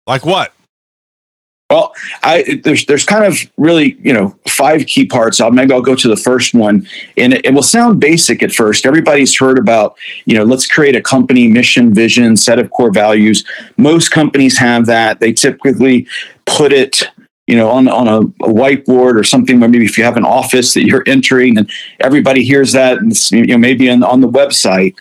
Like 0.07 0.25
what 0.25 0.53
well, 1.71 1.93
I, 2.23 2.61
there's 2.65 2.87
there's 2.87 3.05
kind 3.05 3.25
of 3.25 3.39
really 3.59 3.99
you 4.03 4.13
know 4.13 4.35
five 4.49 4.87
key 4.87 5.05
parts. 5.05 5.39
I'll 5.39 5.51
maybe 5.51 5.75
I'll 5.75 5.83
go 5.83 5.95
to 5.95 6.09
the 6.09 6.17
first 6.17 6.55
one, 6.55 6.89
and 7.19 7.35
it, 7.35 7.45
it, 7.45 7.53
will 7.53 7.63
sound 7.63 8.01
basic 8.01 8.43
at 8.43 8.53
first. 8.53 8.87
Everybody's 8.87 9.39
heard 9.39 9.59
about 9.59 9.97
you 10.25 10.35
know 10.35 10.45
let's 10.45 10.67
create 10.67 10.97
a 10.97 11.03
company 11.03 11.47
mission, 11.47 11.93
vision, 11.93 12.39
set 12.39 12.59
of 12.59 12.71
core 12.71 12.91
values. 12.91 13.45
Most 13.77 14.11
companies 14.11 14.57
have 14.57 14.87
that. 14.87 15.21
They 15.21 15.35
typically 15.35 16.07
put 16.47 16.73
it 16.73 17.03
you 17.47 17.57
know 17.57 17.69
on 17.69 17.87
on 17.87 18.09
a, 18.09 18.21
a 18.21 18.53
whiteboard 18.53 19.17
or 19.17 19.25
something. 19.25 19.61
Where 19.61 19.69
Maybe 19.69 19.85
if 19.85 19.99
you 19.99 20.05
have 20.05 20.17
an 20.17 20.25
office 20.25 20.73
that 20.73 20.87
you're 20.87 21.05
entering, 21.07 21.59
and 21.59 21.71
everybody 22.01 22.45
hears 22.45 22.73
that, 22.73 22.97
and 22.97 23.31
you 23.31 23.47
know 23.49 23.59
maybe 23.59 23.91
on, 23.91 24.03
on 24.03 24.23
the 24.23 24.31
website. 24.31 24.97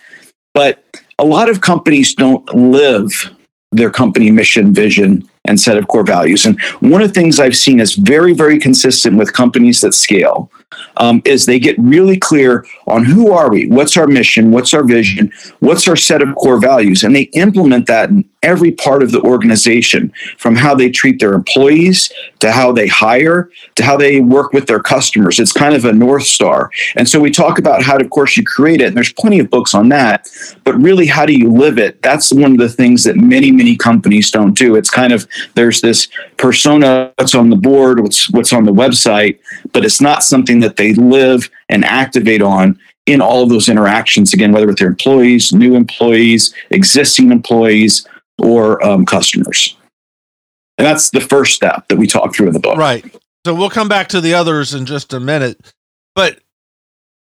But 0.54 0.84
a 1.18 1.24
lot 1.24 1.50
of 1.50 1.62
companies 1.62 2.14
don't 2.14 2.46
live 2.54 3.34
their 3.72 3.90
company 3.90 4.32
mission, 4.32 4.74
vision, 4.74 5.30
and 5.48 5.60
set 5.60 5.78
of 5.78 5.88
core 5.88 6.06
values. 6.06 6.46
And 6.46 6.60
one 6.80 7.02
of 7.02 7.08
the 7.08 7.14
things 7.14 7.40
I've 7.40 7.56
seen 7.56 7.80
is 7.80 7.96
very, 7.96 8.34
very 8.34 8.60
consistent 8.60 9.18
with 9.18 9.34
companies 9.34 9.82
that 9.82 9.94
scale 9.94 10.52
um, 10.98 11.22
is 11.26 11.46
they 11.46 11.60
get 11.60 11.78
really 11.80 12.18
clear 12.18 12.66
on 12.88 13.06
who 13.06 13.32
are 13.32 13.50
we, 13.50 13.68
what's 13.68 13.98
our 13.98 14.08
mission, 14.08 14.52
what's 14.52 14.74
our 14.74 14.84
vision, 14.84 15.32
what's 15.60 15.88
our 15.88 15.96
set 15.96 16.22
of 16.22 16.36
core 16.36 16.60
values, 16.60 17.04
and 17.04 17.16
they 17.16 17.24
implement 17.34 17.88
that 17.88 18.10
in 18.10 18.28
every 18.44 18.72
part 18.72 19.04
of 19.04 19.12
the 19.12 19.22
organization, 19.22 20.12
from 20.38 20.56
how 20.56 20.76
they 20.76 20.90
treat 20.90 21.20
their 21.20 21.34
employees 21.34 22.12
to 22.40 22.52
how 22.52 22.72
they 22.72 22.88
hire 22.88 23.50
to 23.76 23.84
how 23.84 23.98
they 23.98 24.22
work 24.22 24.54
with 24.54 24.68
their 24.68 24.80
customers. 24.80 25.40
It's 25.40 25.52
kind 25.52 25.76
of 25.76 25.86
a 25.86 25.94
north 25.94 26.24
star, 26.24 26.72
and 26.96 27.08
so 27.08 27.20
we 27.20 27.32
talk 27.32 27.60
about 27.60 27.84
how, 27.84 27.98
to, 27.98 28.06
of 28.06 28.12
course, 28.12 28.38
you 28.38 28.44
create 28.44 28.82
it. 28.82 28.88
And 28.88 28.96
there's 28.96 29.14
plenty 29.14 29.40
of 29.40 29.50
books 29.50 29.74
on 29.74 29.90
that, 29.90 30.28
but 30.64 30.76
really, 30.76 31.06
how 31.06 31.26
do 31.26 31.34
you 31.34 31.52
live 31.52 31.78
it? 31.78 32.02
That's 32.02 32.32
one 32.32 32.54
of 32.54 32.58
the 32.58 32.70
things 32.70 33.04
that 33.04 33.16
many, 33.16 33.52
many 33.52 33.76
companies 33.76 34.32
don't 34.32 34.58
do. 34.58 34.76
It's 34.76 34.90
kind 34.90 35.14
of 35.14 35.28
there's 35.56 35.82
this 35.82 36.08
persona 36.38 37.14
that's 37.18 37.36
on 37.36 37.50
the 37.50 37.56
board, 37.56 38.00
what's 38.00 38.30
what's 38.32 38.54
on 38.54 38.66
the 38.66 38.74
website, 38.74 39.40
but 39.74 39.86
it's 39.86 40.02
not 40.02 40.24
something 40.24 40.60
that 40.60 40.76
they 40.76 40.94
live 40.94 41.50
and 41.70 41.84
activate 41.84 42.42
on 42.42 42.80
in 43.08 43.22
all 43.22 43.42
of 43.42 43.50
those 43.50 43.70
interactions 43.70 44.34
again 44.34 44.52
whether 44.52 44.68
with 44.68 44.78
their 44.78 44.90
employees 44.90 45.54
new 45.54 45.76
employees 45.76 46.54
existing 46.72 47.32
employees 47.32 48.06
or 48.42 48.84
um, 48.86 49.06
customers 49.06 49.78
and 50.78 50.86
that's 50.86 51.10
the 51.10 51.22
first 51.22 51.54
step 51.54 51.88
that 51.88 51.98
we 51.98 52.08
talk 52.08 52.36
through 52.36 52.48
in 52.48 52.54
the 52.54 52.60
book 52.60 52.78
right 52.78 53.16
so 53.46 53.54
we'll 53.54 53.70
come 53.70 53.88
back 53.88 54.08
to 54.08 54.22
the 54.22 54.34
others 54.34 54.74
in 54.74 54.86
just 54.86 55.14
a 55.14 55.20
minute 55.20 55.74
but 56.16 56.40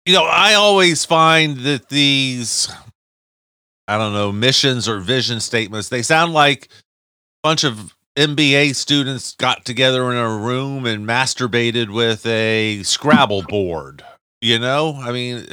you 0.07 0.13
know 0.13 0.25
i 0.25 0.55
always 0.55 1.05
find 1.05 1.59
that 1.59 1.89
these 1.89 2.71
i 3.89 3.99
don't 3.99 4.13
know 4.13 4.33
missions 4.33 4.89
or 4.89 5.01
vision 5.01 5.41
statements 5.41 5.89
they 5.89 6.03
sound 6.03 6.33
like 6.33 6.65
a 6.65 7.49
bunch 7.49 7.65
of 7.65 7.95
MBA 8.17 8.75
students 8.75 9.35
got 9.37 9.65
together 9.65 10.11
in 10.13 10.19
a 10.19 10.37
room 10.37 10.85
and 10.85 11.07
masturbated 11.07 11.93
with 11.93 12.27
a 12.27 12.83
Scrabble 12.83 13.43
board. 13.43 14.05
You 14.43 14.59
know, 14.59 14.99
I 15.01 15.13
mean, 15.13 15.47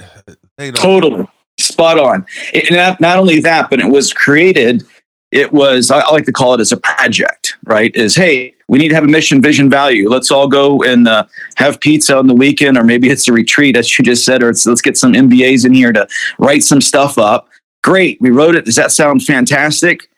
they 0.57 0.71
don't. 0.71 0.83
totally 0.83 1.27
spot 1.57 1.99
on. 1.99 2.25
It, 2.53 2.71
not, 2.71 2.99
not 2.99 3.17
only 3.17 3.39
that, 3.41 3.69
but 3.69 3.79
it 3.79 3.89
was 3.89 4.11
created. 4.11 4.83
It 5.31 5.53
was 5.53 5.91
I 5.91 6.07
like 6.11 6.25
to 6.25 6.31
call 6.31 6.53
it 6.55 6.59
as 6.59 6.71
a 6.71 6.77
project, 6.77 7.57
right? 7.65 7.95
Is 7.95 8.15
hey, 8.15 8.55
we 8.67 8.79
need 8.79 8.89
to 8.89 8.95
have 8.95 9.03
a 9.03 9.07
mission, 9.07 9.41
vision, 9.41 9.69
value. 9.69 10.09
Let's 10.09 10.31
all 10.31 10.47
go 10.47 10.83
and 10.83 11.07
uh, 11.07 11.25
have 11.55 11.79
pizza 11.79 12.17
on 12.17 12.27
the 12.27 12.35
weekend, 12.35 12.77
or 12.77 12.83
maybe 12.83 13.09
it's 13.09 13.27
a 13.27 13.33
retreat, 13.33 13.77
as 13.77 13.97
you 13.97 14.03
just 14.03 14.25
said, 14.25 14.41
or 14.41 14.47
let's 14.47 14.81
get 14.81 14.97
some 14.97 15.13
MBAs 15.13 15.65
in 15.65 15.73
here 15.73 15.91
to 15.93 16.07
write 16.37 16.63
some 16.63 16.81
stuff 16.81 17.17
up. 17.17 17.47
Great, 17.83 18.19
we 18.19 18.29
wrote 18.29 18.55
it. 18.55 18.65
Does 18.65 18.75
that 18.75 18.91
sound 18.91 19.23
fantastic? 19.23 20.09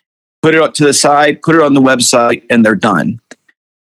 put 0.42 0.54
it 0.54 0.60
up 0.60 0.74
to 0.74 0.84
the 0.84 0.92
side, 0.92 1.40
put 1.40 1.54
it 1.54 1.62
on 1.62 1.72
the 1.72 1.80
website, 1.80 2.44
and 2.50 2.64
they're 2.66 2.74
done. 2.74 3.20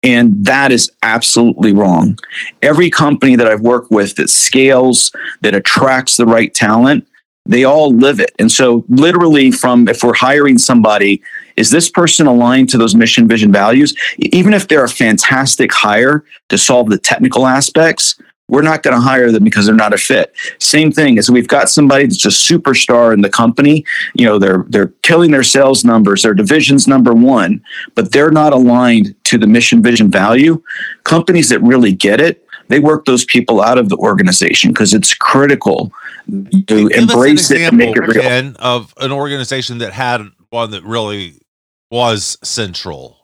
And 0.04 0.46
that 0.46 0.72
is 0.72 0.92
absolutely 1.04 1.74
wrong. 1.74 2.18
Every 2.62 2.90
company 2.90 3.36
that 3.36 3.48
I've 3.48 3.62
worked 3.62 3.92
with 3.92 4.16
that 4.16 4.30
scales, 4.30 5.12
that 5.42 5.56
attracts 5.56 6.18
the 6.18 6.26
right 6.26 6.54
talent, 6.54 7.07
they 7.48 7.64
all 7.64 7.92
live 7.96 8.20
it. 8.20 8.34
And 8.40 8.52
so, 8.52 8.86
literally, 8.90 9.52
from 9.52 9.88
if 9.88 10.04
we're 10.04 10.14
hiring 10.14 10.58
somebody, 10.58 11.22
is 11.56 11.72
this 11.72 11.90
person 11.90 12.28
aligned 12.28 12.70
to 12.70 12.78
those 12.78 12.94
mission, 12.94 13.28
vision, 13.28 13.52
values? 13.52 13.96
Even 14.18 14.54
if 14.54 14.68
they're 14.68 14.84
a 14.84 14.90
fantastic 14.90 15.72
hire 15.72 16.24
to 16.50 16.58
solve 16.58 16.90
the 16.90 16.98
technical 16.98 17.48
aspects, 17.48 18.16
we're 18.50 18.62
not 18.62 18.82
going 18.82 18.96
to 18.96 19.02
hire 19.02 19.32
them 19.32 19.44
because 19.44 19.66
they're 19.66 19.76
not 19.76 19.94
a 19.94 19.98
fit. 19.98 20.34
Same 20.60 20.92
thing 20.92 21.18
as 21.18 21.30
we've 21.30 21.48
got 21.48 21.70
somebody 21.70 22.06
that's 22.06 22.26
a 22.26 22.30
superstar 22.30 23.14
in 23.14 23.22
the 23.22 23.30
company. 23.30 23.84
You 24.14 24.26
know, 24.26 24.40
they're 24.40 24.66
they're 24.70 24.94
killing 25.02 25.32
their 25.32 25.44
sales 25.44 25.84
numbers, 25.84 26.24
their 26.24 26.34
division's 26.34 26.88
number 26.88 27.14
one, 27.14 27.62
but 27.96 28.12
they're 28.12 28.32
not 28.32 28.54
aligned 28.54 29.16
to 29.26 29.38
the 29.38 29.48
mission, 29.48 29.82
vision, 29.82 30.10
value. 30.10 30.62
Companies 31.04 31.50
that 31.50 31.62
really 31.62 31.92
get 31.92 32.22
it, 32.22 32.47
they 32.68 32.80
work 32.80 33.06
those 33.06 33.26
people 33.26 33.62
out 33.62 33.78
of 33.78 33.90
the 33.90 33.98
organization 33.98 34.72
because 34.72 34.94
it's 34.94 35.14
critical 35.14 35.92
to 36.28 36.90
Give 36.90 36.92
embrace 36.92 37.52
it 37.52 37.62
and 37.62 37.78
make 37.78 37.96
it 37.96 38.02
real. 38.02 38.20
Again, 38.20 38.56
of 38.60 38.94
an 38.98 39.12
organization 39.12 39.78
that 39.80 39.94
had 39.94 40.22
one 40.50 40.72
that 40.72 40.84
really 40.84 41.42
was 41.90 42.38
central 42.44 43.18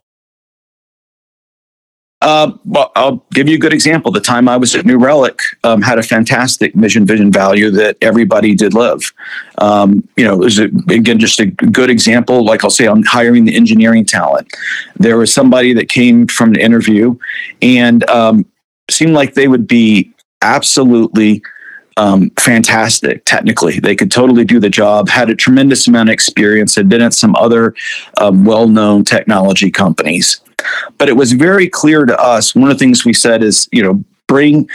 uh, 2.24 2.54
well, 2.64 2.90
I'll 2.96 3.26
give 3.34 3.50
you 3.50 3.56
a 3.56 3.60
good 3.60 3.74
example. 3.74 4.10
The 4.10 4.22
time 4.22 4.48
I 4.48 4.56
was 4.56 4.74
at 4.76 4.86
New 4.86 4.98
Relic 4.98 5.40
um, 5.66 5.82
had 5.82 6.00
a 6.00 6.04
fantastic 6.04 6.74
mission, 6.74 7.06
vision, 7.06 7.34
value 7.34 7.70
that 7.72 7.98
everybody 8.02 8.56
did 8.56 8.74
live. 8.74 9.12
Um, 9.58 10.08
you 10.16 10.24
know, 10.24 10.36
it 10.36 10.40
was 10.40 10.58
a, 10.58 10.66
again 10.90 11.20
just 11.20 11.42
a 11.42 11.48
good 11.48 11.90
example. 11.90 12.46
Like 12.46 12.64
I'll 12.64 12.70
say, 12.70 12.88
I'm 12.88 13.04
hiring 13.04 13.44
the 13.44 13.54
engineering 13.54 14.06
talent. 14.06 14.54
There 14.96 15.18
was 15.18 15.34
somebody 15.34 15.74
that 15.74 15.90
came 15.90 16.26
from 16.28 16.52
an 16.52 16.62
interview 16.62 17.18
and 17.62 18.10
um, 18.10 18.46
seemed 18.90 19.14
like 19.14 19.34
they 19.34 19.48
would 19.48 19.68
be 19.68 20.14
absolutely 20.42 21.42
um, 21.98 22.32
fantastic 22.40 23.24
technically. 23.26 23.80
They 23.80 23.96
could 23.96 24.12
totally 24.12 24.46
do 24.46 24.60
the 24.60 24.70
job, 24.70 25.10
had 25.10 25.30
a 25.30 25.36
tremendous 25.36 25.88
amount 25.88 26.10
of 26.10 26.14
experience, 26.14 26.76
had 26.76 26.90
been 26.90 27.02
at 27.02 27.14
some 27.14 27.36
other 27.36 27.76
um, 28.20 28.46
well 28.46 28.68
known 28.68 29.06
technology 29.06 29.72
companies. 29.72 30.42
But 30.98 31.10
it 31.10 31.14
was 31.14 31.34
very 31.34 31.70
clear 31.70 32.06
to 32.06 32.18
us. 32.20 32.56
One 32.56 32.70
of 32.70 32.78
the 32.78 32.80
things 32.80 33.06
we 33.06 33.14
said 33.14 33.44
is, 33.44 33.68
you 33.72 33.84
know, 33.84 34.04
bring 34.28 34.70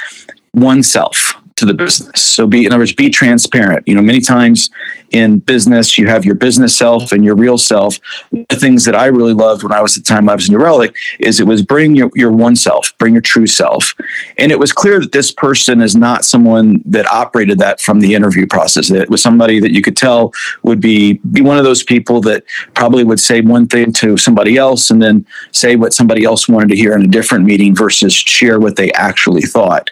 oneself 0.55 1.35
to 1.59 1.67
the 1.67 1.75
business. 1.75 2.23
So 2.23 2.47
be, 2.47 2.65
in 2.65 2.73
other 2.73 2.81
words, 2.81 2.93
be 2.93 3.11
transparent. 3.11 3.87
You 3.87 3.95
know, 3.95 4.03
many 4.03 4.21
times 4.21 4.71
in 5.11 5.39
business, 5.39 5.99
you 5.99 6.07
have 6.07 6.25
your 6.25 6.35
business 6.35 6.77
self 6.77 7.13
and 7.13 7.25
your 7.25 7.35
real 7.35 7.59
self. 7.59 7.99
The 8.31 8.57
things 8.57 8.85
that 8.85 8.95
I 8.95 9.07
really 9.07 9.35
loved 9.35 9.63
when 9.63 9.73
I 9.73 9.81
was 9.81 9.97
at 9.97 10.05
time 10.05 10.29
I 10.29 10.35
was 10.35 10.49
in 10.49 10.55
New 10.55 10.63
Relic 10.63 10.95
is 11.19 11.41
it 11.41 11.47
was 11.47 11.63
bring 11.63 11.97
your, 11.97 12.11
your 12.15 12.31
one 12.31 12.57
self, 12.57 12.97
bring 12.99 13.15
your 13.15 13.23
true 13.23 13.47
self. 13.47 13.95
And 14.37 14.53
it 14.53 14.59
was 14.59 14.73
clear 14.73 15.01
that 15.01 15.13
this 15.13 15.33
person 15.33 15.81
is 15.81 15.97
not 15.97 16.25
someone 16.25 16.83
that 16.85 17.07
operated 17.07 17.59
that 17.59 17.81
from 17.81 18.01
the 18.01 18.15
interview 18.15 18.47
process. 18.47 18.91
It 18.91 19.11
was 19.11 19.23
somebody 19.23 19.61
that 19.61 19.73
you 19.73 19.83
could 19.83 19.97
tell 19.97 20.33
would 20.63 20.81
be, 20.81 21.15
be 21.33 21.41
one 21.41 21.59
of 21.59 21.65
those 21.65 21.83
people 21.83 22.21
that 22.23 22.45
probably 22.75 23.05
would 23.05 23.21
say 23.21 23.41
one 23.41 23.67
thing 23.67 23.93
to 23.95 24.17
somebody 24.17 24.57
else 24.57 24.91
and 24.91 25.03
then 25.03 25.27
say 25.53 25.77
what 25.77 25.93
somebody 25.93 26.25
else 26.25 26.49
wanted 26.49 26.69
to 26.69 26.77
hear 26.77 26.95
in 26.95 27.03
a 27.03 27.09
different 27.09 27.45
meeting 27.45 27.75
versus 27.75 28.13
share 28.13 28.61
what 28.61 28.77
they 28.77 28.93
actually 28.93 29.43
thought. 29.43 29.91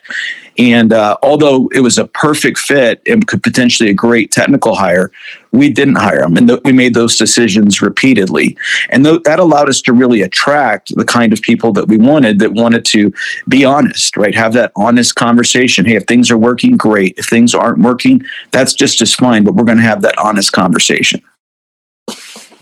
And 0.58 0.92
uh, 0.92 1.16
although 1.22 1.68
it 1.74 1.80
was 1.80 1.98
a 1.98 2.06
perfect 2.06 2.58
fit 2.58 3.02
and 3.06 3.26
could 3.26 3.42
potentially 3.42 3.90
a 3.90 3.94
great 3.94 4.30
technical 4.30 4.74
hire, 4.74 5.12
we 5.52 5.70
didn't 5.70 5.96
hire 5.96 6.22
him. 6.22 6.36
And 6.36 6.48
th- 6.48 6.60
we 6.64 6.72
made 6.72 6.94
those 6.94 7.16
decisions 7.16 7.82
repeatedly. 7.82 8.56
And 8.90 9.04
th- 9.04 9.22
that 9.24 9.38
allowed 9.38 9.68
us 9.68 9.82
to 9.82 9.92
really 9.92 10.22
attract 10.22 10.94
the 10.94 11.04
kind 11.04 11.32
of 11.32 11.42
people 11.42 11.72
that 11.74 11.88
we 11.88 11.96
wanted 11.96 12.38
that 12.38 12.52
wanted 12.52 12.84
to 12.86 13.12
be 13.48 13.64
honest, 13.64 14.16
right? 14.16 14.34
Have 14.34 14.52
that 14.54 14.72
honest 14.76 15.14
conversation. 15.14 15.84
Hey, 15.84 15.96
if 15.96 16.04
things 16.04 16.30
are 16.30 16.38
working, 16.38 16.76
great. 16.76 17.14
If 17.18 17.26
things 17.26 17.54
aren't 17.54 17.78
working, 17.78 18.22
that's 18.50 18.74
just 18.74 19.02
as 19.02 19.14
fine, 19.14 19.44
but 19.44 19.54
we're 19.54 19.64
going 19.64 19.78
to 19.78 19.84
have 19.84 20.02
that 20.02 20.18
honest 20.18 20.52
conversation. 20.52 21.22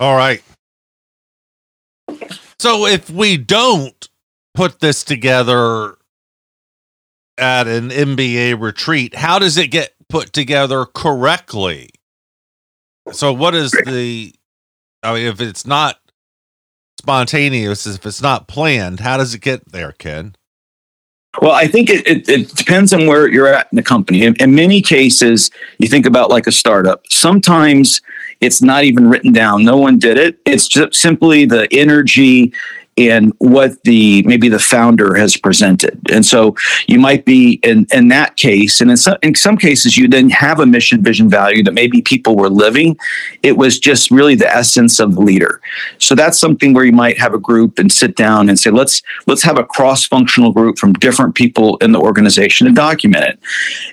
All 0.01 0.17
right. 0.17 0.43
So 2.59 2.87
if 2.87 3.11
we 3.11 3.37
don't 3.37 4.09
put 4.55 4.81
this 4.81 5.05
together 5.05 5.94
at 7.39 7.67
an 7.67 7.91
MBA 7.91 8.61
retreat, 8.61 9.15
how 9.15 9.39
does 9.39 9.57
it 9.57 9.71
get 9.71 9.95
put 10.09 10.33
together 10.33 10.85
correctly? 10.85 11.91
So, 13.13 13.33
what 13.33 13.55
is 13.55 13.73
the, 13.73 14.35
I 15.03 15.15
mean, 15.15 15.27
if 15.27 15.41
it's 15.41 15.67
not 15.67 15.99
spontaneous, 17.01 17.87
if 17.87 18.07
it's 18.07 18.23
not 18.23 18.49
planned, 18.49 19.01
how 19.01 19.17
does 19.17 19.35
it 19.35 19.41
get 19.41 19.71
there, 19.73 19.93
Ken? 19.93 20.37
Well, 21.43 21.53
I 21.53 21.67
think 21.67 21.91
it, 21.91 22.07
it, 22.07 22.29
it, 22.29 22.55
depends 22.55 22.93
on 22.93 23.07
where 23.07 23.29
you're 23.29 23.49
at 23.49 23.67
in 23.73 23.77
the 23.77 23.83
company. 23.83 24.23
In, 24.23 24.37
in, 24.37 24.55
many 24.55 24.81
cases, 24.81 25.51
you 25.79 25.89
think 25.89 26.07
about 26.07 26.31
like 26.31 26.47
a 26.47 26.53
startup. 26.53 27.03
Sometimes 27.11 28.01
it's 28.41 28.63
not 28.63 28.85
even 28.85 29.11
written 29.11 29.33
down. 29.33 29.65
No 29.65 29.77
one 29.77 29.99
did 29.99 30.17
it. 30.17 30.39
It's 30.47 30.69
just 30.69 30.95
simply 30.95 31.45
the 31.45 31.67
energy 31.73 32.53
in 32.97 33.33
what 33.39 33.83
the 33.83 34.23
maybe 34.23 34.49
the 34.49 34.59
founder 34.59 35.15
has 35.15 35.37
presented. 35.37 36.01
And 36.13 36.25
so 36.25 36.55
you 36.87 36.99
might 36.99 37.25
be 37.25 37.61
in, 37.63 37.87
in 37.93 38.09
that 38.09 38.37
case, 38.37 38.81
and 38.81 38.91
in 38.91 38.97
some, 38.97 39.17
in 39.23 39.35
some 39.35 39.57
cases, 39.57 39.97
you 39.97 40.07
then 40.09 40.31
have 40.31 40.61
a 40.61 40.67
mission, 40.67 41.03
vision, 41.03 41.29
value 41.29 41.63
that 41.65 41.73
maybe 41.73 42.03
people 42.03 42.37
were 42.37 42.51
living. 42.51 42.97
It 43.43 43.57
was 43.57 43.79
just 43.79 44.11
really 44.11 44.35
the 44.35 44.55
essence 44.55 45.01
of 45.01 45.15
the 45.15 45.21
leader. 45.21 45.61
So 45.99 46.15
that's 46.15 46.39
something 46.39 46.73
where 46.73 46.85
you 46.85 46.93
might 46.93 47.19
have 47.19 47.35
a 47.35 47.39
group 47.39 47.79
and 47.79 47.91
sit 47.91 48.17
down 48.17 48.49
and 48.49 48.59
say, 48.59 48.71
let's 48.71 49.03
let's 49.27 49.43
have 49.43 49.59
a 49.59 49.65
cross-functional 49.65 50.53
group 50.53 50.79
from 50.79 50.93
different 50.95 51.35
people 51.35 51.77
in 51.79 51.93
the 51.93 52.01
organization 52.01 52.67
and 52.67 52.77
document 52.77 53.25
it. 53.25 53.39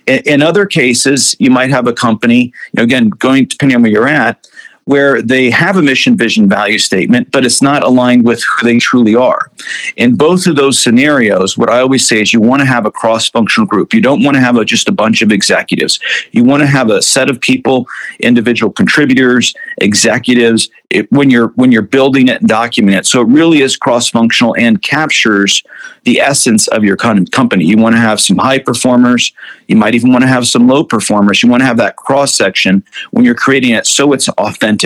In, 0.08 0.34
in 0.34 0.42
other 0.42 0.66
cases, 0.66 1.36
you 1.40 1.50
might 1.50 1.70
have 1.70 1.88
a 1.88 1.94
company, 1.94 2.46
you 2.46 2.78
know, 2.78 2.84
again, 2.84 3.10
going 3.10 3.46
depending 3.46 3.76
on 3.76 3.82
where 3.82 3.92
you're 3.92 4.08
at, 4.08 4.48
where 4.92 5.22
they 5.22 5.50
have 5.50 5.78
a 5.78 5.82
mission, 5.82 6.18
vision, 6.18 6.50
value 6.50 6.78
statement, 6.78 7.32
but 7.32 7.46
it's 7.46 7.62
not 7.62 7.82
aligned 7.82 8.26
with 8.26 8.44
who 8.44 8.68
they 8.68 8.78
truly 8.78 9.16
are. 9.16 9.50
In 9.96 10.16
both 10.16 10.48
of 10.48 10.58
those 10.58 10.78
scenarios, 10.78 11.58
what 11.58 11.70
I 11.70 11.80
always 11.80 12.06
say 12.06 12.20
is 12.22 12.34
you 12.34 12.42
want 12.42 12.60
to 12.60 12.66
have 12.66 12.86
a 12.86 12.92
cross 12.92 13.30
functional 13.30 13.66
group. 13.66 13.94
You 13.94 14.02
don't 14.02 14.22
want 14.22 14.36
to 14.36 14.42
have 14.42 14.58
a, 14.58 14.66
just 14.66 14.90
a 14.90 14.92
bunch 14.92 15.22
of 15.22 15.32
executives. 15.32 15.98
You 16.34 16.44
want 16.44 16.60
to 16.60 16.68
have 16.68 16.90
a 16.90 17.02
set 17.02 17.30
of 17.30 17.40
people, 17.40 17.88
individual 18.20 18.70
contributors, 18.70 19.54
executives, 19.78 20.70
it, 20.92 21.10
when 21.12 21.30
you're 21.30 21.48
when 21.56 21.72
you're 21.72 21.82
building 21.82 22.28
it 22.28 22.42
and 22.42 22.50
documenting 22.50 22.98
it. 22.98 23.06
So 23.06 23.22
it 23.22 23.28
really 23.28 23.62
is 23.62 23.78
cross 23.78 24.10
functional 24.10 24.56
and 24.58 24.82
captures 24.82 25.64
the 26.04 26.20
essence 26.20 26.68
of 26.68 26.84
your 26.84 26.98
company. 26.98 27.66
You 27.66 27.78
want 27.78 27.96
to 27.96 28.02
have 28.02 28.20
some 28.20 28.38
high 28.38 28.60
performers. 28.60 29.32
You 29.68 29.78
might 29.78 29.96
even 29.96 30.12
want 30.12 30.24
to 30.24 30.28
have 30.28 30.48
some 30.48 30.68
low 30.68 30.84
performers. 30.84 31.42
You 31.42 31.50
want 31.50 31.62
to 31.62 31.66
have 31.66 31.78
that 31.78 31.96
cross 31.96 32.36
section 32.36 32.84
when 33.12 33.24
you're 33.24 33.36
creating 33.36 33.72
it 33.72 33.88
so 33.88 34.12
it's 34.12 34.28
authentic. 34.30 34.81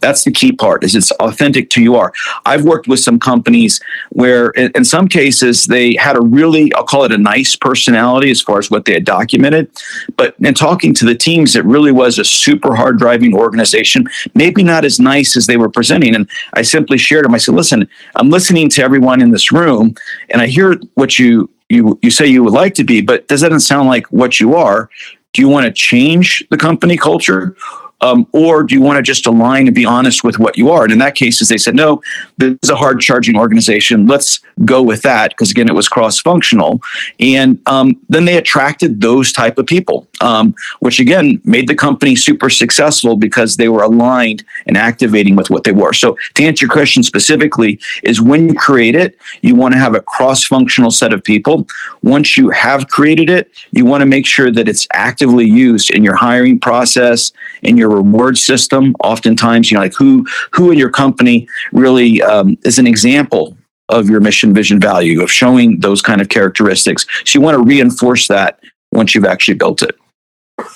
That's 0.00 0.24
the 0.24 0.30
key 0.30 0.52
part 0.52 0.84
is 0.84 0.94
it's 0.94 1.10
authentic 1.12 1.70
to 1.70 1.82
you 1.82 1.96
are. 1.96 2.12
I've 2.46 2.64
worked 2.64 2.88
with 2.88 3.00
some 3.00 3.18
companies 3.18 3.80
where 4.10 4.50
in 4.50 4.84
some 4.84 5.08
cases 5.08 5.66
they 5.66 5.94
had 5.94 6.16
a 6.16 6.20
really 6.20 6.72
I'll 6.74 6.84
call 6.84 7.04
it 7.04 7.12
a 7.12 7.18
nice 7.18 7.56
personality 7.56 8.30
as 8.30 8.40
far 8.40 8.58
as 8.58 8.70
what 8.70 8.84
they 8.84 8.94
had 8.94 9.04
documented, 9.04 9.70
but 10.16 10.34
in 10.40 10.54
talking 10.54 10.94
to 10.94 11.04
the 11.04 11.14
teams 11.14 11.56
it 11.56 11.64
really 11.64 11.92
was 11.92 12.18
a 12.18 12.24
super 12.24 12.74
hard 12.74 12.98
driving 12.98 13.34
organization, 13.34 14.04
maybe 14.34 14.62
not 14.62 14.84
as 14.84 15.00
nice 15.00 15.36
as 15.36 15.46
they 15.46 15.56
were 15.56 15.70
presenting 15.70 16.14
and 16.14 16.28
I 16.54 16.62
simply 16.62 16.98
shared 16.98 17.24
them 17.24 17.34
I 17.34 17.38
said, 17.38 17.54
"Listen, 17.54 17.88
I'm 18.16 18.30
listening 18.30 18.68
to 18.70 18.82
everyone 18.82 19.20
in 19.22 19.30
this 19.30 19.52
room 19.52 19.94
and 20.30 20.42
I 20.42 20.46
hear 20.46 20.76
what 20.94 21.18
you 21.18 21.48
you 21.68 21.98
you 22.02 22.10
say 22.10 22.26
you 22.26 22.44
would 22.44 22.52
like 22.52 22.74
to 22.74 22.84
be, 22.84 23.00
but 23.00 23.26
does 23.28 23.40
that 23.40 23.58
sound 23.60 23.88
like 23.88 24.06
what 24.08 24.38
you 24.38 24.54
are? 24.54 24.90
Do 25.32 25.40
you 25.40 25.48
want 25.48 25.66
to 25.66 25.72
change 25.72 26.44
the 26.50 26.58
company 26.58 26.96
culture? 26.96 27.56
Um, 28.02 28.26
or 28.32 28.64
do 28.64 28.74
you 28.74 28.80
want 28.80 28.96
to 28.96 29.02
just 29.02 29.26
align 29.26 29.66
and 29.68 29.74
be 29.74 29.84
honest 29.84 30.24
with 30.24 30.38
what 30.38 30.58
you 30.58 30.70
are? 30.70 30.82
And 30.82 30.92
in 30.92 30.98
that 30.98 31.14
case, 31.14 31.40
as 31.40 31.48
they 31.48 31.58
said, 31.58 31.74
no, 31.74 32.02
this 32.36 32.56
is 32.62 32.70
a 32.70 32.76
hard 32.76 33.00
charging 33.00 33.36
organization. 33.36 34.06
Let's 34.06 34.40
go 34.64 34.82
with 34.82 35.02
that 35.02 35.30
because 35.30 35.50
again, 35.50 35.68
it 35.68 35.74
was 35.74 35.88
cross 35.88 36.18
functional, 36.18 36.80
and 37.20 37.60
um, 37.66 37.98
then 38.08 38.24
they 38.24 38.36
attracted 38.36 39.00
those 39.00 39.32
type 39.32 39.58
of 39.58 39.66
people, 39.66 40.06
um, 40.20 40.54
which 40.80 41.00
again 41.00 41.40
made 41.44 41.68
the 41.68 41.74
company 41.74 42.16
super 42.16 42.50
successful 42.50 43.16
because 43.16 43.56
they 43.56 43.68
were 43.68 43.82
aligned 43.82 44.44
and 44.66 44.76
activating 44.76 45.36
with 45.36 45.48
what 45.50 45.64
they 45.64 45.72
were. 45.72 45.92
So 45.92 46.16
to 46.34 46.44
answer 46.44 46.66
your 46.66 46.72
question 46.72 47.02
specifically, 47.02 47.80
is 48.02 48.20
when 48.20 48.48
you 48.48 48.54
create 48.54 48.94
it, 48.94 49.16
you 49.42 49.54
want 49.54 49.74
to 49.74 49.80
have 49.80 49.94
a 49.94 50.00
cross 50.00 50.44
functional 50.44 50.90
set 50.90 51.12
of 51.12 51.22
people. 51.22 51.66
Once 52.02 52.36
you 52.36 52.50
have 52.50 52.88
created 52.88 53.30
it, 53.30 53.50
you 53.70 53.84
want 53.84 54.00
to 54.00 54.06
make 54.06 54.26
sure 54.26 54.50
that 54.50 54.68
it's 54.68 54.88
actively 54.92 55.46
used 55.46 55.90
in 55.90 56.02
your 56.02 56.16
hiring 56.16 56.58
process 56.58 57.32
in 57.62 57.76
your 57.76 57.91
reward 57.94 58.38
system. 58.38 58.94
Oftentimes, 59.02 59.70
you 59.70 59.76
know, 59.76 59.82
like 59.82 59.94
who 59.94 60.26
who 60.52 60.70
in 60.70 60.78
your 60.78 60.90
company 60.90 61.48
really 61.72 62.22
um, 62.22 62.56
is 62.64 62.78
an 62.78 62.86
example 62.86 63.56
of 63.88 64.08
your 64.08 64.20
mission, 64.20 64.54
vision, 64.54 64.80
value 64.80 65.22
of 65.22 65.30
showing 65.30 65.80
those 65.80 66.00
kind 66.00 66.20
of 66.20 66.28
characteristics. 66.28 67.06
So 67.24 67.38
you 67.38 67.40
want 67.42 67.56
to 67.56 67.62
reinforce 67.62 68.28
that 68.28 68.60
once 68.92 69.14
you've 69.14 69.24
actually 69.24 69.54
built 69.54 69.82
it. 69.82 69.96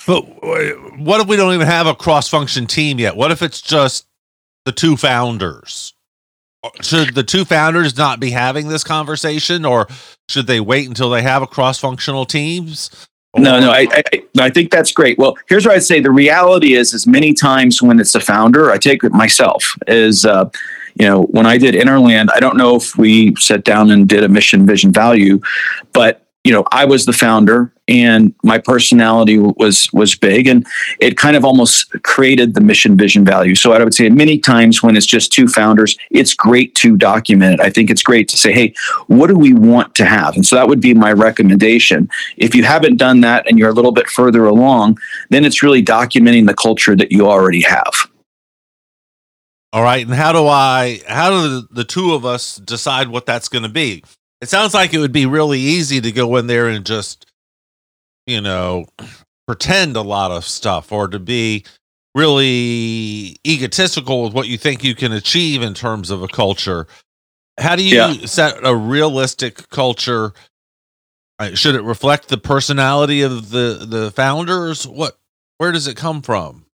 But 0.05 0.21
what 0.99 1.21
if 1.21 1.27
we 1.27 1.35
don't 1.35 1.53
even 1.53 1.67
have 1.67 1.87
a 1.87 1.95
cross 1.95 2.29
function 2.29 2.67
team 2.67 2.99
yet? 2.99 3.15
What 3.15 3.31
if 3.31 3.41
it's 3.41 3.61
just 3.61 4.05
the 4.65 4.71
two 4.71 4.97
founders? 4.97 5.93
Should 6.81 7.15
the 7.15 7.23
two 7.23 7.45
founders 7.45 7.97
not 7.97 8.19
be 8.19 8.31
having 8.31 8.67
this 8.67 8.83
conversation, 8.83 9.63
or 9.63 9.87
should 10.27 10.47
they 10.47 10.59
wait 10.59 10.87
until 10.87 11.09
they 11.09 11.21
have 11.21 11.41
a 11.41 11.47
cross 11.47 11.79
functional 11.79 12.25
teams? 12.25 12.89
No, 13.35 13.59
no, 13.59 13.71
I, 13.71 13.87
I, 13.91 14.23
I 14.39 14.49
think 14.49 14.71
that's 14.71 14.91
great. 14.91 15.17
Well, 15.17 15.37
here's 15.47 15.65
what 15.65 15.75
I'd 15.75 15.83
say: 15.83 15.99
the 15.99 16.11
reality 16.11 16.73
is, 16.73 16.93
is 16.93 17.05
many 17.05 17.33
times 17.33 17.81
when 17.81 17.99
it's 17.99 18.15
a 18.15 18.19
founder, 18.19 18.71
I 18.71 18.77
take 18.77 19.03
it 19.03 19.11
myself 19.11 19.75
is, 19.85 20.25
uh, 20.25 20.49
you 20.95 21.05
know, 21.05 21.23
when 21.23 21.45
I 21.45 21.57
did 21.57 21.75
Interland, 21.75 22.29
I 22.33 22.39
don't 22.39 22.57
know 22.57 22.75
if 22.75 22.97
we 22.97 23.35
sat 23.35 23.63
down 23.63 23.91
and 23.91 24.07
did 24.07 24.23
a 24.23 24.29
mission, 24.29 24.65
vision, 24.65 24.91
value, 24.91 25.39
but 25.93 26.26
you 26.47 26.53
know, 26.53 26.63
I 26.71 26.85
was 26.85 27.05
the 27.05 27.11
founder 27.11 27.73
and 27.89 28.33
my 28.41 28.57
personality 28.57 29.37
was 29.37 29.91
was 29.91 30.15
big 30.15 30.47
and 30.47 30.65
it 31.01 31.17
kind 31.17 31.35
of 31.35 31.43
almost 31.43 31.91
created 32.03 32.53
the 32.53 32.61
mission 32.61 32.95
vision 32.95 33.25
value. 33.25 33.53
So 33.53 33.73
I 33.73 33.83
would 33.83 33.93
say 33.93 34.09
many 34.09 34.39
times 34.39 34.81
when 34.81 34.95
it's 34.95 35.05
just 35.05 35.33
two 35.33 35.49
founders, 35.49 35.97
it's 36.09 36.33
great 36.33 36.73
to 36.75 36.95
document 36.95 37.55
it. 37.55 37.59
I 37.59 37.69
think 37.69 37.89
it's 37.89 38.01
great 38.01 38.29
to 38.29 38.37
say, 38.37 38.53
hey, 38.53 38.73
what 39.07 39.27
do 39.27 39.35
we 39.35 39.53
want 39.53 39.93
to 39.95 40.05
have? 40.05 40.35
And 40.35 40.45
so 40.45 40.55
that 40.55 40.69
would 40.69 40.79
be 40.79 40.93
my 40.93 41.11
recommendation. 41.11 42.07
If 42.37 42.55
you 42.55 42.63
haven't 42.63 42.95
done 42.95 43.19
that 43.21 43.45
and 43.49 43.59
you're 43.59 43.71
a 43.71 43.73
little 43.73 43.91
bit 43.91 44.07
further 44.07 44.45
along, 44.45 44.99
then 45.31 45.43
it's 45.43 45.61
really 45.61 45.83
documenting 45.83 46.47
the 46.47 46.53
culture 46.53 46.95
that 46.95 47.11
you 47.11 47.27
already 47.27 47.63
have. 47.63 48.09
All 49.73 49.83
right. 49.83 50.05
And 50.05 50.15
how 50.15 50.31
do 50.31 50.47
I 50.47 51.01
how 51.09 51.29
do 51.29 51.67
the 51.69 51.83
two 51.83 52.13
of 52.13 52.23
us 52.23 52.55
decide 52.55 53.09
what 53.09 53.25
that's 53.25 53.49
going 53.49 53.63
to 53.63 53.69
be? 53.69 54.05
It 54.41 54.49
sounds 54.49 54.73
like 54.73 54.93
it 54.93 54.99
would 54.99 55.11
be 55.11 55.25
really 55.25 55.59
easy 55.59 55.99
to 56.01 56.11
go 56.11 56.35
in 56.37 56.47
there 56.47 56.67
and 56.67 56.85
just, 56.85 57.25
you 58.25 58.41
know, 58.41 58.85
pretend 59.47 59.95
a 59.95 60.01
lot 60.01 60.31
of 60.31 60.45
stuff 60.45 60.91
or 60.91 61.07
to 61.07 61.19
be 61.19 61.65
really 62.13 63.37
egotistical 63.45 64.23
with 64.23 64.33
what 64.33 64.47
you 64.47 64.57
think 64.57 64.83
you 64.83 64.95
can 64.95 65.11
achieve 65.11 65.61
in 65.61 65.73
terms 65.73 66.09
of 66.09 66.21
a 66.21 66.27
culture. 66.27 66.87
How 67.59 67.75
do 67.75 67.83
you 67.83 67.95
yeah. 67.95 68.13
set 68.25 68.59
a 68.63 68.75
realistic 68.75 69.69
culture? 69.69 70.33
Uh, 71.39 71.55
should 71.55 71.75
it 71.75 71.83
reflect 71.83 72.27
the 72.27 72.37
personality 72.37 73.21
of 73.21 73.49
the 73.49 73.85
the 73.87 74.11
founders? 74.11 74.87
What 74.87 75.17
where 75.57 75.71
does 75.71 75.87
it 75.87 75.95
come 75.95 76.21
from? 76.21 76.65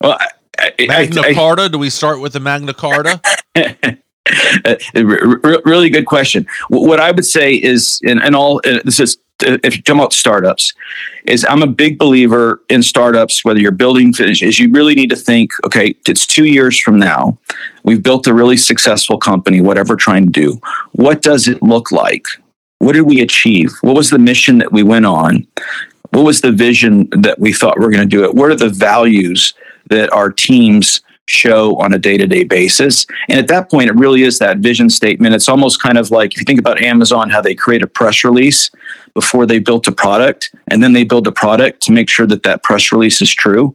Well, 0.00 0.18
I, 0.58 0.72
I, 0.78 0.86
Magna 0.86 1.22
I, 1.22 1.34
Carta. 1.34 1.68
Do 1.68 1.78
we 1.78 1.90
start 1.90 2.20
with 2.20 2.32
the 2.32 2.40
Magna 2.40 2.74
Carta? 2.74 3.20
really 4.94 5.90
good 5.90 6.06
question. 6.06 6.46
What 6.68 7.00
I 7.00 7.10
would 7.10 7.24
say 7.24 7.54
is, 7.54 8.00
in, 8.02 8.22
in 8.22 8.34
all, 8.34 8.60
uh, 8.64 8.80
this 8.84 9.00
is 9.00 9.18
uh, 9.46 9.58
if 9.62 9.76
you 9.76 9.82
talk 9.82 9.96
about 9.96 10.12
startups, 10.12 10.74
is 11.26 11.46
I'm 11.48 11.62
a 11.62 11.66
big 11.66 11.98
believer 11.98 12.62
in 12.68 12.82
startups. 12.82 13.44
Whether 13.44 13.60
you're 13.60 13.72
building, 13.72 14.12
is 14.18 14.58
you 14.58 14.70
really 14.70 14.94
need 14.94 15.10
to 15.10 15.16
think. 15.16 15.52
Okay, 15.64 15.94
it's 16.06 16.26
two 16.26 16.44
years 16.44 16.78
from 16.78 16.98
now. 16.98 17.38
We've 17.84 18.02
built 18.02 18.26
a 18.26 18.34
really 18.34 18.56
successful 18.56 19.18
company. 19.18 19.60
Whatever 19.60 19.96
trying 19.96 20.26
to 20.26 20.32
do, 20.32 20.60
what 20.92 21.22
does 21.22 21.48
it 21.48 21.62
look 21.62 21.90
like? 21.90 22.26
What 22.78 22.92
did 22.92 23.02
we 23.02 23.20
achieve? 23.20 23.72
What 23.82 23.96
was 23.96 24.10
the 24.10 24.18
mission 24.18 24.58
that 24.58 24.72
we 24.72 24.82
went 24.82 25.06
on? 25.06 25.46
What 26.10 26.24
was 26.24 26.40
the 26.40 26.52
vision 26.52 27.08
that 27.10 27.38
we 27.38 27.52
thought 27.52 27.78
we 27.78 27.84
are 27.84 27.90
going 27.90 28.08
to 28.08 28.16
do 28.16 28.24
it? 28.24 28.34
What 28.34 28.50
are 28.50 28.56
the 28.56 28.68
values 28.68 29.54
that 29.90 30.12
our 30.12 30.30
teams 30.30 31.02
show 31.26 31.76
on 31.76 31.92
a 31.94 31.98
day-to-day 31.98 32.44
basis. 32.44 33.06
And 33.28 33.38
at 33.38 33.48
that 33.48 33.70
point 33.70 33.88
it 33.88 33.94
really 33.94 34.22
is 34.22 34.38
that 34.38 34.58
vision 34.58 34.90
statement. 34.90 35.34
It's 35.34 35.48
almost 35.48 35.80
kind 35.80 35.96
of 35.96 36.10
like 36.10 36.32
if 36.32 36.40
you 36.40 36.44
think 36.44 36.58
about 36.58 36.82
amazon 36.82 37.30
how 37.30 37.40
they 37.40 37.54
create 37.54 37.82
a 37.82 37.86
press 37.86 38.24
release 38.24 38.70
before 39.14 39.46
they 39.46 39.58
built 39.58 39.86
a 39.86 39.92
product 39.92 40.54
and 40.68 40.82
then 40.82 40.92
they 40.92 41.04
build 41.04 41.26
a 41.26 41.32
product 41.32 41.82
to 41.82 41.92
make 41.92 42.08
sure 42.08 42.26
that 42.26 42.42
that 42.42 42.62
press 42.62 42.92
release 42.92 43.20
is 43.20 43.32
true. 43.32 43.74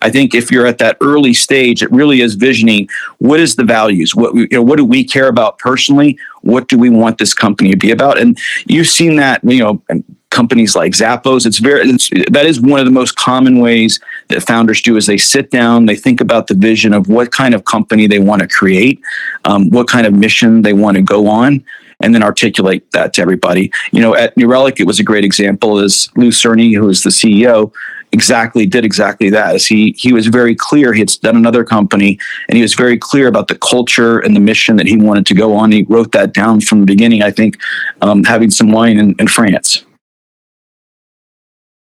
I 0.00 0.10
think 0.10 0.34
if 0.34 0.50
you're 0.50 0.66
at 0.66 0.78
that 0.78 0.96
early 1.00 1.34
stage 1.34 1.82
it 1.82 1.90
really 1.92 2.20
is 2.20 2.34
visioning 2.34 2.88
what 3.18 3.40
is 3.40 3.56
the 3.56 3.64
values? 3.64 4.14
What 4.14 4.34
you 4.34 4.48
know 4.50 4.62
what 4.62 4.76
do 4.76 4.84
we 4.84 5.04
care 5.04 5.28
about 5.28 5.58
personally? 5.58 6.18
What 6.42 6.68
do 6.68 6.78
we 6.78 6.90
want 6.90 7.18
this 7.18 7.34
company 7.34 7.70
to 7.70 7.76
be 7.76 7.90
about? 7.90 8.18
And 8.18 8.38
you've 8.66 8.88
seen 8.88 9.16
that 9.16 9.42
you 9.44 9.58
know 9.58 9.82
companies 10.30 10.76
like 10.76 10.92
Zappos. 10.92 11.46
It's 11.46 11.58
very 11.58 11.88
it's, 11.88 12.10
that 12.30 12.46
is 12.46 12.60
one 12.60 12.78
of 12.78 12.86
the 12.86 12.92
most 12.92 13.16
common 13.16 13.58
ways 13.60 14.00
that 14.28 14.42
founders 14.42 14.82
do 14.82 14.96
is 14.96 15.06
they 15.06 15.16
sit 15.16 15.50
down, 15.50 15.86
they 15.86 15.96
think 15.96 16.20
about 16.20 16.46
the 16.46 16.54
vision 16.54 16.92
of 16.92 17.08
what 17.08 17.32
kind 17.32 17.54
of 17.54 17.64
company 17.64 18.06
they 18.06 18.18
want 18.18 18.42
to 18.42 18.48
create, 18.48 19.00
um, 19.44 19.70
what 19.70 19.88
kind 19.88 20.06
of 20.06 20.12
mission 20.12 20.62
they 20.62 20.72
want 20.72 20.96
to 20.96 21.02
go 21.02 21.26
on, 21.26 21.64
and 22.00 22.14
then 22.14 22.22
articulate 22.22 22.90
that 22.92 23.14
to 23.14 23.22
everybody. 23.22 23.72
You 23.92 24.00
know, 24.00 24.14
at 24.14 24.36
New 24.36 24.48
Relic, 24.48 24.80
it 24.80 24.86
was 24.86 25.00
a 25.00 25.04
great 25.04 25.24
example. 25.24 25.78
Is 25.78 26.10
Lew 26.16 26.30
Cirne, 26.30 26.74
who 26.74 26.88
is 26.88 27.02
the 27.02 27.10
CEO, 27.10 27.72
exactly 28.12 28.66
did 28.66 28.84
exactly 28.84 29.30
that. 29.30 29.54
As 29.54 29.66
he 29.66 29.94
he 29.96 30.12
was 30.12 30.26
very 30.26 30.54
clear. 30.54 30.92
He 30.92 31.00
had 31.00 31.12
done 31.22 31.36
another 31.36 31.64
company, 31.64 32.18
and 32.48 32.56
he 32.56 32.62
was 32.62 32.74
very 32.74 32.98
clear 32.98 33.28
about 33.28 33.48
the 33.48 33.56
culture 33.56 34.18
and 34.18 34.36
the 34.36 34.40
mission 34.40 34.76
that 34.76 34.86
he 34.86 34.96
wanted 34.96 35.24
to 35.26 35.34
go 35.34 35.54
on. 35.54 35.72
He 35.72 35.84
wrote 35.88 36.12
that 36.12 36.34
down 36.34 36.60
from 36.60 36.80
the 36.80 36.86
beginning. 36.86 37.22
I 37.22 37.30
think 37.30 37.58
um, 38.02 38.24
having 38.24 38.50
some 38.50 38.70
wine 38.70 38.98
in, 38.98 39.14
in 39.18 39.28
France. 39.28 39.85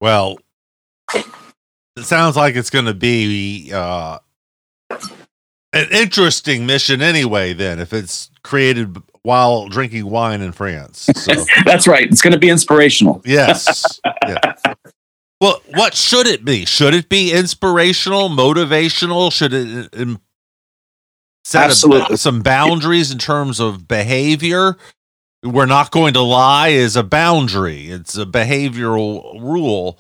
Well, 0.01 0.39
it 1.15 2.03
sounds 2.03 2.37
like 2.37 2.57
it's 2.57 2.71
going 2.71 2.85
to 2.85 2.95
be 2.95 3.71
uh, 3.73 4.19
an 5.73 5.87
interesting 5.91 6.67
mission 6.67 7.01
anyway. 7.03 7.53
Then, 7.53 7.81
if 7.81 7.93
it's 7.93 8.31
created 8.43 8.97
while 9.23 9.69
drinking 9.69 10.09
wine 10.09 10.41
in 10.41 10.53
France, 10.53 11.09
so. 11.15 11.33
that's 11.65 11.89
right. 11.89 12.07
It's 12.11 12.23
going 12.23 12.33
to 12.33 12.39
be 12.39 12.51
inspirational. 12.51 13.23
Yes. 13.25 14.01
yeah. 14.27 14.55
Well, 15.41 15.61
what 15.75 15.95
should 15.95 16.27
it 16.27 16.45
be? 16.45 16.65
Should 16.65 16.95
it 16.95 17.09
be 17.09 17.33
inspirational, 17.33 18.29
motivational? 18.31 19.31
Should 19.31 19.53
it 19.53 19.95
um, 19.99 20.21
set 21.45 21.73
some 21.75 22.41
boundaries 22.43 23.11
in 23.11 23.19
terms 23.19 23.61
of 23.61 23.87
behavior? 23.87 24.77
We're 25.47 25.67
not 25.67 25.91
going 25.91 26.15
to 26.15 26.21
lie 26.21 26.69
is 26.69 26.97
a 26.97 27.03
boundary. 27.03 27.91
It's 27.91 28.17
a 28.17 28.27
behavioral 28.27 29.41
rule. 29.41 29.99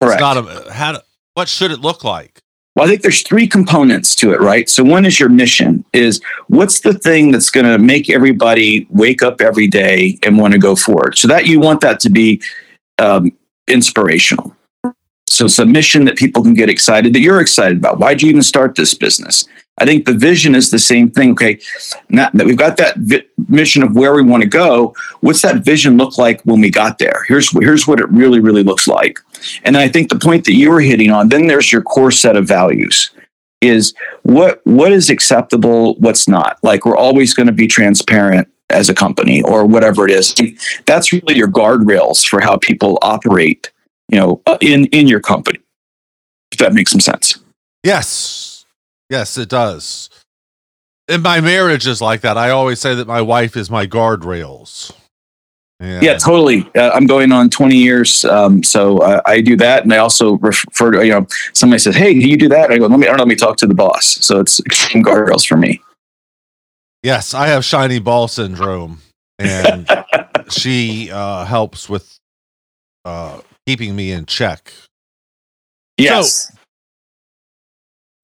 Correct. 0.00 0.14
It's 0.14 0.20
not 0.20 0.36
a 0.36 0.72
how. 0.72 1.00
What 1.34 1.48
should 1.48 1.70
it 1.70 1.80
look 1.80 2.04
like? 2.04 2.40
Well, 2.74 2.86
I 2.86 2.88
think 2.88 3.02
there's 3.02 3.22
three 3.22 3.46
components 3.46 4.14
to 4.16 4.32
it, 4.32 4.40
right? 4.40 4.68
So 4.68 4.82
one 4.82 5.04
is 5.04 5.20
your 5.20 5.28
mission 5.28 5.84
is 5.92 6.22
what's 6.46 6.80
the 6.80 6.94
thing 6.94 7.30
that's 7.30 7.50
going 7.50 7.66
to 7.66 7.78
make 7.78 8.08
everybody 8.08 8.86
wake 8.88 9.22
up 9.22 9.42
every 9.42 9.66
day 9.66 10.18
and 10.22 10.38
want 10.38 10.54
to 10.54 10.58
go 10.58 10.74
forward. 10.74 11.18
So 11.18 11.28
that 11.28 11.46
you 11.46 11.60
want 11.60 11.82
that 11.82 12.00
to 12.00 12.10
be 12.10 12.40
um, 12.98 13.30
inspirational. 13.68 14.56
So 15.28 15.46
it's 15.46 15.58
a 15.58 15.66
mission 15.66 16.06
that 16.06 16.16
people 16.16 16.42
can 16.42 16.54
get 16.54 16.70
excited 16.70 17.12
that 17.14 17.20
you're 17.20 17.40
excited 17.40 17.78
about. 17.78 17.98
Why'd 17.98 18.22
you 18.22 18.30
even 18.30 18.42
start 18.42 18.74
this 18.74 18.94
business? 18.94 19.46
I 19.78 19.86
think 19.86 20.04
the 20.04 20.12
vision 20.12 20.54
is 20.54 20.70
the 20.70 20.78
same 20.78 21.10
thing. 21.10 21.32
Okay, 21.32 21.58
now 22.10 22.30
that 22.34 22.46
we've 22.46 22.56
got 22.56 22.76
that 22.76 22.96
vi- 22.98 23.24
mission 23.48 23.82
of 23.82 23.96
where 23.96 24.14
we 24.14 24.22
want 24.22 24.42
to 24.42 24.48
go, 24.48 24.94
what's 25.20 25.42
that 25.42 25.64
vision 25.64 25.96
look 25.96 26.18
like 26.18 26.42
when 26.42 26.60
we 26.60 26.70
got 26.70 26.98
there? 26.98 27.24
Here's 27.26 27.50
here's 27.50 27.86
what 27.86 28.00
it 28.00 28.08
really 28.10 28.40
really 28.40 28.62
looks 28.62 28.86
like. 28.86 29.18
And 29.64 29.76
I 29.76 29.88
think 29.88 30.08
the 30.08 30.18
point 30.18 30.44
that 30.44 30.54
you 30.54 30.70
were 30.70 30.80
hitting 30.80 31.10
on, 31.10 31.30
then 31.30 31.46
there's 31.46 31.72
your 31.72 31.82
core 31.82 32.10
set 32.10 32.36
of 32.36 32.46
values. 32.46 33.10
Is 33.60 33.94
what 34.24 34.60
what 34.64 34.92
is 34.92 35.08
acceptable, 35.08 35.94
what's 35.94 36.26
not. 36.28 36.58
Like 36.62 36.84
we're 36.84 36.96
always 36.96 37.32
going 37.32 37.46
to 37.46 37.52
be 37.52 37.68
transparent 37.68 38.48
as 38.70 38.88
a 38.88 38.94
company 38.94 39.42
or 39.42 39.64
whatever 39.64 40.04
it 40.04 40.10
is. 40.10 40.34
That's 40.84 41.12
really 41.12 41.36
your 41.36 41.48
guardrails 41.48 42.26
for 42.26 42.40
how 42.40 42.56
people 42.56 42.98
operate, 43.02 43.70
you 44.08 44.18
know, 44.18 44.42
in 44.60 44.86
in 44.86 45.06
your 45.06 45.20
company. 45.20 45.60
If 46.50 46.58
that 46.58 46.74
makes 46.74 46.90
some 46.90 47.00
sense. 47.00 47.38
Yes. 47.84 48.51
Yes, 49.12 49.36
it 49.36 49.50
does. 49.50 50.08
And 51.06 51.22
my 51.22 51.42
marriage 51.42 51.86
is 51.86 52.00
like 52.00 52.22
that. 52.22 52.38
I 52.38 52.48
always 52.48 52.80
say 52.80 52.94
that 52.94 53.06
my 53.06 53.20
wife 53.20 53.58
is 53.58 53.68
my 53.70 53.86
guardrails. 53.86 54.90
And 55.80 56.02
yeah, 56.02 56.16
totally. 56.16 56.66
Uh, 56.74 56.92
I'm 56.94 57.06
going 57.06 57.30
on 57.30 57.50
20 57.50 57.76
years, 57.76 58.24
um, 58.24 58.62
so 58.62 58.98
uh, 58.98 59.20
I 59.26 59.42
do 59.42 59.54
that, 59.58 59.82
and 59.82 59.92
I 59.92 59.98
also 59.98 60.38
refer 60.38 60.92
to 60.92 61.04
you 61.04 61.12
know 61.12 61.26
somebody 61.52 61.80
says, 61.80 61.94
"Hey, 61.94 62.14
do 62.14 62.26
you 62.26 62.38
do 62.38 62.48
that?" 62.48 62.70
I 62.70 62.78
go, 62.78 62.86
"Let 62.86 62.98
me, 62.98 63.06
I 63.06 63.10
don't 63.10 63.18
know, 63.18 63.24
let 63.24 63.28
me 63.28 63.34
talk 63.34 63.58
to 63.58 63.66
the 63.66 63.74
boss." 63.74 64.06
So 64.24 64.40
it's 64.40 64.60
extreme 64.60 65.04
guardrails 65.04 65.46
for 65.46 65.56
me. 65.56 65.82
Yes, 67.02 67.34
I 67.34 67.48
have 67.48 67.66
shiny 67.66 67.98
ball 67.98 68.28
syndrome, 68.28 69.00
and 69.38 69.86
she 70.48 71.10
uh, 71.10 71.44
helps 71.44 71.86
with 71.86 72.16
uh, 73.04 73.40
keeping 73.66 73.94
me 73.94 74.12
in 74.12 74.24
check. 74.24 74.72
Yes. 75.98 76.46
So, 76.48 76.54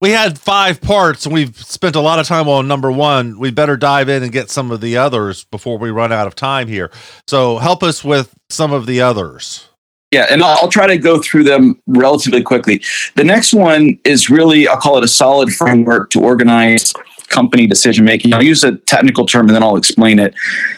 we 0.01 0.11
had 0.11 0.39
five 0.39 0.81
parts 0.81 1.25
and 1.25 1.33
we've 1.33 1.57
spent 1.57 1.95
a 1.95 1.99
lot 1.99 2.19
of 2.19 2.27
time 2.27 2.47
on 2.47 2.67
number 2.67 2.91
one. 2.91 3.37
We 3.37 3.51
better 3.51 3.75
dive 3.75 4.09
in 4.09 4.23
and 4.23 4.31
get 4.31 4.49
some 4.49 4.71
of 4.71 4.81
the 4.81 4.97
others 4.97 5.43
before 5.45 5.77
we 5.77 5.89
run 5.89 6.11
out 6.11 6.27
of 6.27 6.35
time 6.35 6.67
here. 6.67 6.91
So 7.27 7.57
help 7.57 7.83
us 7.83 8.03
with 8.03 8.33
some 8.49 8.71
of 8.71 8.85
the 8.85 9.01
others. 9.01 9.67
Yeah, 10.11 10.25
and 10.31 10.41
I'll 10.41 10.69
try 10.69 10.87
to 10.87 10.97
go 10.97 11.21
through 11.21 11.43
them 11.43 11.79
relatively 11.85 12.41
quickly. 12.41 12.81
The 13.15 13.23
next 13.23 13.53
one 13.53 13.99
is 14.05 14.27
really, 14.29 14.67
I'll 14.67 14.77
call 14.77 14.97
it 14.97 15.03
a 15.03 15.07
solid 15.07 15.53
framework 15.53 16.09
to 16.11 16.21
organize 16.21 16.93
company 17.29 17.67
decision 17.67 18.05
making. 18.05 18.33
I'll 18.33 18.43
use 18.43 18.63
a 18.63 18.75
technical 18.77 19.25
term 19.25 19.47
and 19.47 19.55
then 19.55 19.63
I'll 19.63 19.77
explain 19.77 20.19
it. 20.19 20.33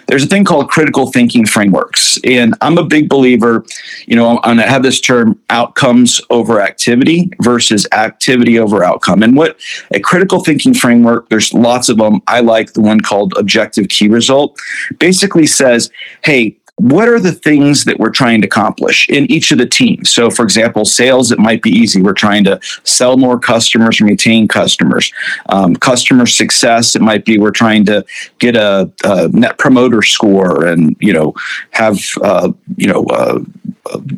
There's 0.08 0.24
a 0.24 0.28
thing 0.28 0.44
called 0.44 0.70
critical 0.70 1.12
thinking 1.12 1.46
frameworks. 1.46 2.20
And 2.24 2.56
I'm 2.62 2.78
a 2.78 2.84
big 2.84 3.10
believer, 3.10 3.66
you 4.06 4.16
know, 4.16 4.40
going 4.44 4.58
to 4.58 4.64
have 4.64 4.84
this 4.84 5.00
term 5.00 5.40
outcomes 5.50 6.22
over 6.30 6.62
activity 6.62 7.32
versus 7.42 7.88
activity 7.92 8.60
over 8.60 8.84
outcome. 8.84 9.24
And 9.24 9.36
what 9.36 9.60
a 9.92 10.00
critical 10.00 10.44
thinking 10.44 10.74
framework, 10.74 11.30
there's 11.30 11.54
lots 11.54 11.90
of 11.90 11.98
them. 11.98 12.22
I 12.28 12.42
like 12.42 12.74
the 12.74 12.82
one 12.82 13.00
called 13.00 13.34
objective 13.38 13.88
key 13.88 14.08
result, 14.08 14.60
basically 15.00 15.46
says, 15.46 15.90
hey, 16.24 16.58
what 16.82 17.08
are 17.08 17.20
the 17.20 17.32
things 17.32 17.84
that 17.86 18.00
we're 18.00 18.10
trying 18.10 18.42
to 18.42 18.48
accomplish 18.48 19.08
in 19.08 19.32
each 19.32 19.52
of 19.52 19.60
the 19.60 19.68
teams? 19.68 20.10
So, 20.10 20.32
for 20.32 20.44
example, 20.44 20.84
sales, 20.84 21.32
it 21.32 21.38
might 21.38 21.62
be 21.62 21.70
easy. 21.70 22.02
We're 22.02 22.14
trying 22.14 22.44
to 22.46 22.60
sell 22.84 23.18
more 23.18 23.40
customers 23.40 24.02
retain 24.02 24.48
customers. 24.48 25.14
Um, 25.50 25.76
customer 25.76 26.26
success, 26.26 26.96
it 26.96 27.02
might 27.04 27.24
be 27.24 27.38
we're 27.38 27.52
trying 27.52 27.86
to 27.86 28.04
get 28.40 28.56
a, 28.56 28.92
a 29.04 29.28
net 29.28 29.60
promoter 29.60 30.02
score 30.02 30.66
and, 30.66 30.96
you 31.00 31.14
know, 31.14 31.36
have, 31.70 32.00
uh, 32.24 32.52
you 32.78 32.88
know, 32.88 33.06
uh, 33.06 33.40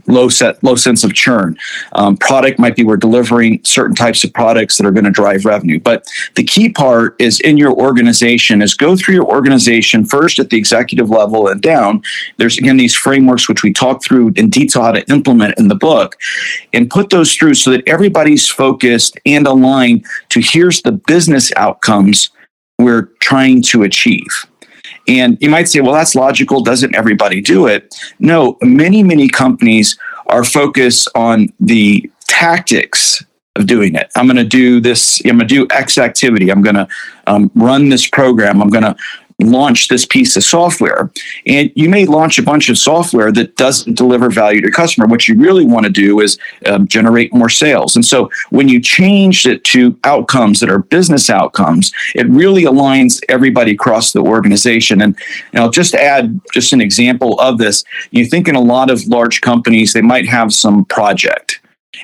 low 0.08 0.30
set 0.30 0.64
low 0.64 0.76
sense 0.76 1.04
of 1.04 1.14
churn. 1.14 1.58
Um, 1.94 2.18
product 2.18 2.60
might 2.60 2.76
be 2.76 2.84
we're 2.84 2.98
delivering 2.98 3.62
certain 3.64 3.96
types 3.96 4.24
of 4.24 4.34
products 4.34 4.78
that 4.78 4.86
are 4.86 4.92
going 4.92 5.06
to 5.06 5.12
drive 5.12 5.46
revenue. 5.46 5.80
But 5.80 6.08
the 6.36 6.44
key 6.44 6.70
part 6.70 7.16
is 7.20 7.40
in 7.42 7.58
your 7.58 7.74
organization 7.74 8.62
is 8.62 8.74
go 8.74 8.96
through 8.96 9.16
your 9.16 9.26
organization 9.26 10.06
first 10.06 10.40
at 10.40 10.50
the 10.50 10.58
executive 10.58 11.10
level 11.10 11.48
and 11.48 11.62
down. 11.62 12.02
There's 12.38 12.58
again 12.58 12.78
these 12.78 12.96
frameworks 12.96 13.48
which 13.50 13.64
we 13.64 13.74
talk 13.74 14.04
through 14.04 14.34
in 14.36 14.50
detail 14.50 14.84
how 14.84 14.92
to 14.92 15.10
implement 15.10 15.58
in 15.58 15.68
the 15.68 15.76
book, 15.76 16.18
and 16.74 16.90
put 16.90 17.10
those 17.10 17.36
through 17.36 17.56
so 17.56 17.72
that 17.72 17.88
everybody's 17.88 18.48
focused 18.48 19.18
and 19.26 19.48
aligned 19.48 20.06
to 20.30 20.40
here's 20.42 20.82
the 20.82 20.92
business 20.92 21.52
outcomes 21.56 22.30
we're 22.80 23.10
trying 23.20 23.62
to 23.62 23.84
achieve. 23.84 24.28
And 25.08 25.38
you 25.42 25.50
might 25.50 25.68
say, 25.68 25.82
well, 25.82 25.94
that's 25.94 26.16
logical. 26.16 26.62
Doesn't 26.62 26.96
everybody 26.96 27.42
do 27.42 27.68
it? 27.68 27.94
No, 28.20 28.58
many, 28.62 29.04
many 29.04 29.28
companies 29.28 29.98
are 30.28 30.44
focused 30.44 31.10
on 31.16 31.50
the 31.60 32.10
tactics 32.28 33.24
of 33.56 33.68
doing 33.68 33.96
it. 33.96 34.12
I'm 34.16 34.26
going 34.26 34.38
to 34.38 34.44
do 34.44 34.80
this. 34.80 35.22
I'm 35.26 35.38
going 35.38 35.40
to 35.40 35.46
do 35.46 35.68
X 35.72 35.98
activity. 35.98 36.50
I'm 36.50 36.62
going 36.62 36.76
to 36.76 36.88
um, 37.28 37.52
run 37.54 37.90
this 37.90 38.08
program. 38.08 38.62
I'm 38.62 38.70
going 38.70 38.84
to 38.84 38.96
launch 39.40 39.88
this 39.88 40.06
piece 40.06 40.36
of 40.38 40.44
software. 40.44 41.12
And 41.46 41.72
you 41.76 41.90
may 41.90 42.06
launch 42.06 42.38
a 42.38 42.44
bunch 42.44 42.70
of 42.70 42.78
software 42.78 43.32
that 43.32 43.56
doesn't 43.56 43.96
deliver 43.96 44.30
value 44.30 44.62
to 44.62 44.68
your 44.68 44.72
customer. 44.72 45.08
What 45.08 45.28
you 45.28 45.38
really 45.38 45.66
want 45.66 45.86
to 45.86 45.92
do 45.92 46.20
is 46.20 46.38
um, 46.66 46.88
generate 46.88 47.34
more 47.34 47.50
sales. 47.50 47.96
And 47.96 48.06
so 48.06 48.30
when 48.50 48.68
you 48.68 48.82
change 48.82 49.46
it 49.46 49.64
to 49.66 49.98
outcomes 50.04 50.60
that 50.60 50.70
are 50.70 50.80
business 50.80 51.30
outcomes, 51.30 51.92
it 52.16 52.28
really 52.28 52.64
aligns 52.64 53.22
everybody 53.30 53.72
across 53.72 54.14
the 54.14 54.22
organization. 54.22 55.02
And, 55.02 55.18
and 55.52 55.64
I'll 55.64 55.70
just 55.70 55.96
add 55.96 56.40
just 56.54 56.74
an 56.74 56.82
example 56.82 57.40
of 57.40 57.58
this. 57.58 57.84
You 58.12 58.26
think 58.26 58.48
in 58.48 58.56
a 58.56 58.62
lot 58.62 58.90
of 58.90 59.06
large 59.08 59.42
companies, 59.42 59.94
they 59.94 60.02
might 60.02 60.28
have 60.28 60.54
some 60.54 60.86
project 60.86 61.60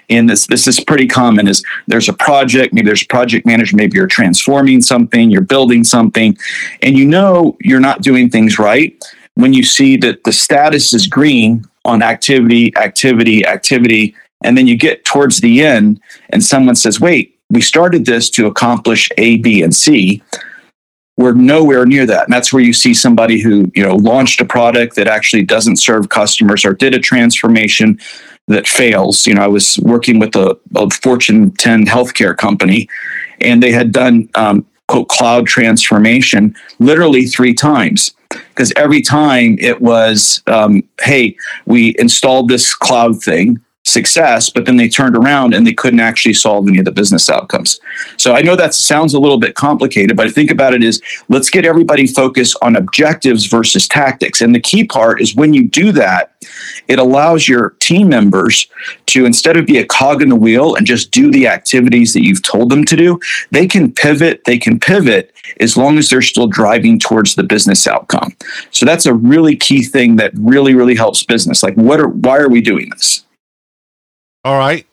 and 0.09 0.29
this 0.29 0.47
this 0.47 0.67
is 0.67 0.79
pretty 0.79 1.07
common 1.07 1.47
is 1.47 1.63
there's 1.87 2.09
a 2.09 2.13
project 2.13 2.73
maybe 2.73 2.85
there's 2.85 3.03
a 3.03 3.07
project 3.07 3.45
manager 3.45 3.75
maybe 3.75 3.97
you're 3.97 4.07
transforming 4.07 4.81
something 4.81 5.29
you're 5.29 5.41
building 5.41 5.83
something 5.83 6.37
and 6.81 6.97
you 6.97 7.05
know 7.05 7.57
you're 7.61 7.79
not 7.79 8.01
doing 8.01 8.29
things 8.29 8.59
right. 8.59 9.03
When 9.35 9.53
you 9.53 9.63
see 9.63 9.95
that 9.97 10.23
the 10.25 10.33
status 10.33 10.93
is 10.93 11.07
green 11.07 11.65
on 11.85 12.01
activity 12.03 12.75
activity 12.75 13.45
activity 13.45 14.15
and 14.43 14.57
then 14.57 14.67
you 14.67 14.77
get 14.77 15.05
towards 15.05 15.39
the 15.39 15.61
end 15.61 16.01
and 16.29 16.43
someone 16.43 16.75
says 16.75 16.99
wait 16.99 17.39
we 17.49 17.61
started 17.61 18.05
this 18.05 18.29
to 18.31 18.47
accomplish 18.47 19.09
a 19.17 19.37
b 19.37 19.63
and 19.63 19.75
c. 19.75 20.21
We're 21.17 21.33
nowhere 21.33 21.85
near 21.85 22.05
that. 22.05 22.25
And 22.25 22.33
that's 22.33 22.53
where 22.53 22.63
you 22.63 22.71
see 22.71 22.93
somebody 22.93 23.41
who 23.41 23.71
you 23.75 23.83
know 23.83 23.95
launched 23.95 24.39
a 24.41 24.45
product 24.45 24.95
that 24.95 25.07
actually 25.07 25.43
doesn't 25.43 25.77
serve 25.77 26.09
customers 26.09 26.63
or 26.63 26.73
did 26.73 26.93
a 26.93 26.99
transformation 26.99 27.99
that 28.49 28.67
fails. 28.67 29.25
You 29.25 29.35
know, 29.35 29.43
I 29.43 29.47
was 29.47 29.79
working 29.79 30.19
with 30.19 30.35
a, 30.35 30.57
a 30.75 30.89
Fortune 30.89 31.51
10 31.51 31.85
healthcare 31.85 32.35
company, 32.35 32.89
and 33.39 33.63
they 33.63 33.71
had 33.71 33.91
done 33.91 34.29
um, 34.35 34.65
quote 34.87 35.07
cloud 35.07 35.47
transformation 35.47 36.55
literally 36.79 37.25
three 37.25 37.53
times 37.53 38.13
because 38.29 38.73
every 38.75 39.01
time 39.01 39.55
it 39.59 39.81
was, 39.81 40.43
um, 40.47 40.83
hey, 41.01 41.35
we 41.65 41.95
installed 41.97 42.49
this 42.49 42.73
cloud 42.75 43.23
thing 43.23 43.59
success, 43.89 44.49
but 44.49 44.65
then 44.65 44.77
they 44.77 44.87
turned 44.87 45.15
around 45.15 45.53
and 45.53 45.65
they 45.65 45.73
couldn't 45.73 45.99
actually 45.99 46.33
solve 46.33 46.67
any 46.67 46.79
of 46.79 46.85
the 46.85 46.91
business 46.91 47.29
outcomes. 47.29 47.79
So 48.17 48.33
I 48.33 48.41
know 48.41 48.55
that 48.55 48.73
sounds 48.73 49.13
a 49.13 49.19
little 49.19 49.37
bit 49.37 49.55
complicated, 49.55 50.15
but 50.15 50.27
I 50.27 50.29
think 50.29 50.51
about 50.51 50.73
it 50.73 50.83
is 50.83 51.01
let's 51.29 51.49
get 51.49 51.65
everybody 51.65 52.07
focused 52.07 52.57
on 52.61 52.75
objectives 52.75 53.45
versus 53.45 53.87
tactics. 53.87 54.41
And 54.41 54.53
the 54.53 54.59
key 54.59 54.83
part 54.83 55.21
is 55.21 55.35
when 55.35 55.53
you 55.53 55.67
do 55.67 55.91
that, 55.93 56.33
it 56.87 56.99
allows 56.99 57.47
your 57.47 57.71
team 57.79 58.09
members 58.09 58.67
to 59.07 59.25
instead 59.25 59.57
of 59.57 59.65
be 59.65 59.77
a 59.77 59.85
cog 59.85 60.21
in 60.21 60.29
the 60.29 60.35
wheel 60.35 60.75
and 60.75 60.85
just 60.85 61.11
do 61.11 61.31
the 61.31 61.47
activities 61.47 62.13
that 62.13 62.23
you've 62.23 62.43
told 62.43 62.69
them 62.69 62.85
to 62.85 62.95
do, 62.95 63.19
they 63.51 63.67
can 63.67 63.91
pivot, 63.91 64.43
they 64.45 64.57
can 64.57 64.79
pivot 64.79 65.33
as 65.59 65.75
long 65.75 65.97
as 65.97 66.09
they're 66.09 66.21
still 66.21 66.47
driving 66.47 66.99
towards 66.99 67.35
the 67.35 67.43
business 67.43 67.87
outcome. 67.87 68.35
So 68.71 68.85
that's 68.85 69.05
a 69.05 69.13
really 69.13 69.55
key 69.55 69.83
thing 69.83 70.15
that 70.17 70.31
really 70.35 70.75
really 70.75 70.95
helps 70.95 71.23
business. 71.23 71.63
Like 71.63 71.75
what 71.75 71.99
are 71.99 72.07
why 72.07 72.37
are 72.37 72.49
we 72.49 72.61
doing 72.61 72.89
this? 72.89 73.25
All 74.43 74.57
right. 74.57 74.85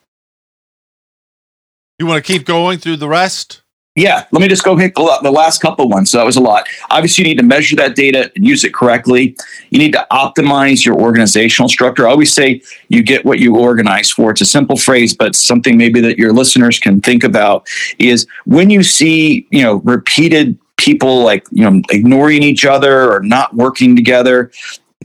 You 1.98 2.06
want 2.06 2.24
to 2.24 2.32
keep 2.32 2.44
going 2.44 2.78
through 2.78 2.96
the 2.96 3.08
rest? 3.08 3.62
Yeah, 3.94 4.26
let 4.30 4.42
me 4.42 4.48
just 4.48 4.62
go 4.62 4.76
hit 4.76 4.94
the 4.94 5.32
last 5.32 5.62
couple 5.62 5.88
ones. 5.88 6.10
So 6.10 6.18
that 6.18 6.26
was 6.26 6.36
a 6.36 6.40
lot. 6.42 6.68
Obviously, 6.90 7.24
you 7.24 7.30
need 7.30 7.38
to 7.38 7.44
measure 7.44 7.76
that 7.76 7.96
data 7.96 8.30
and 8.36 8.46
use 8.46 8.62
it 8.62 8.74
correctly. 8.74 9.34
You 9.70 9.78
need 9.78 9.92
to 9.92 10.06
optimize 10.12 10.84
your 10.84 10.96
organizational 11.00 11.70
structure. 11.70 12.06
I 12.06 12.10
always 12.10 12.34
say 12.34 12.60
you 12.88 13.02
get 13.02 13.24
what 13.24 13.38
you 13.38 13.56
organize 13.56 14.10
for. 14.10 14.30
It's 14.30 14.42
a 14.42 14.46
simple 14.46 14.76
phrase, 14.76 15.16
but 15.16 15.34
something 15.34 15.78
maybe 15.78 16.02
that 16.02 16.18
your 16.18 16.34
listeners 16.34 16.78
can 16.78 17.00
think 17.00 17.24
about 17.24 17.66
is 17.98 18.26
when 18.44 18.68
you 18.68 18.82
see, 18.82 19.46
you 19.50 19.62
know, 19.62 19.76
repeated 19.76 20.58
people 20.76 21.22
like, 21.22 21.46
you 21.50 21.62
know, 21.70 21.80
ignoring 21.88 22.42
each 22.42 22.66
other 22.66 23.10
or 23.10 23.20
not 23.20 23.54
working 23.54 23.96
together, 23.96 24.50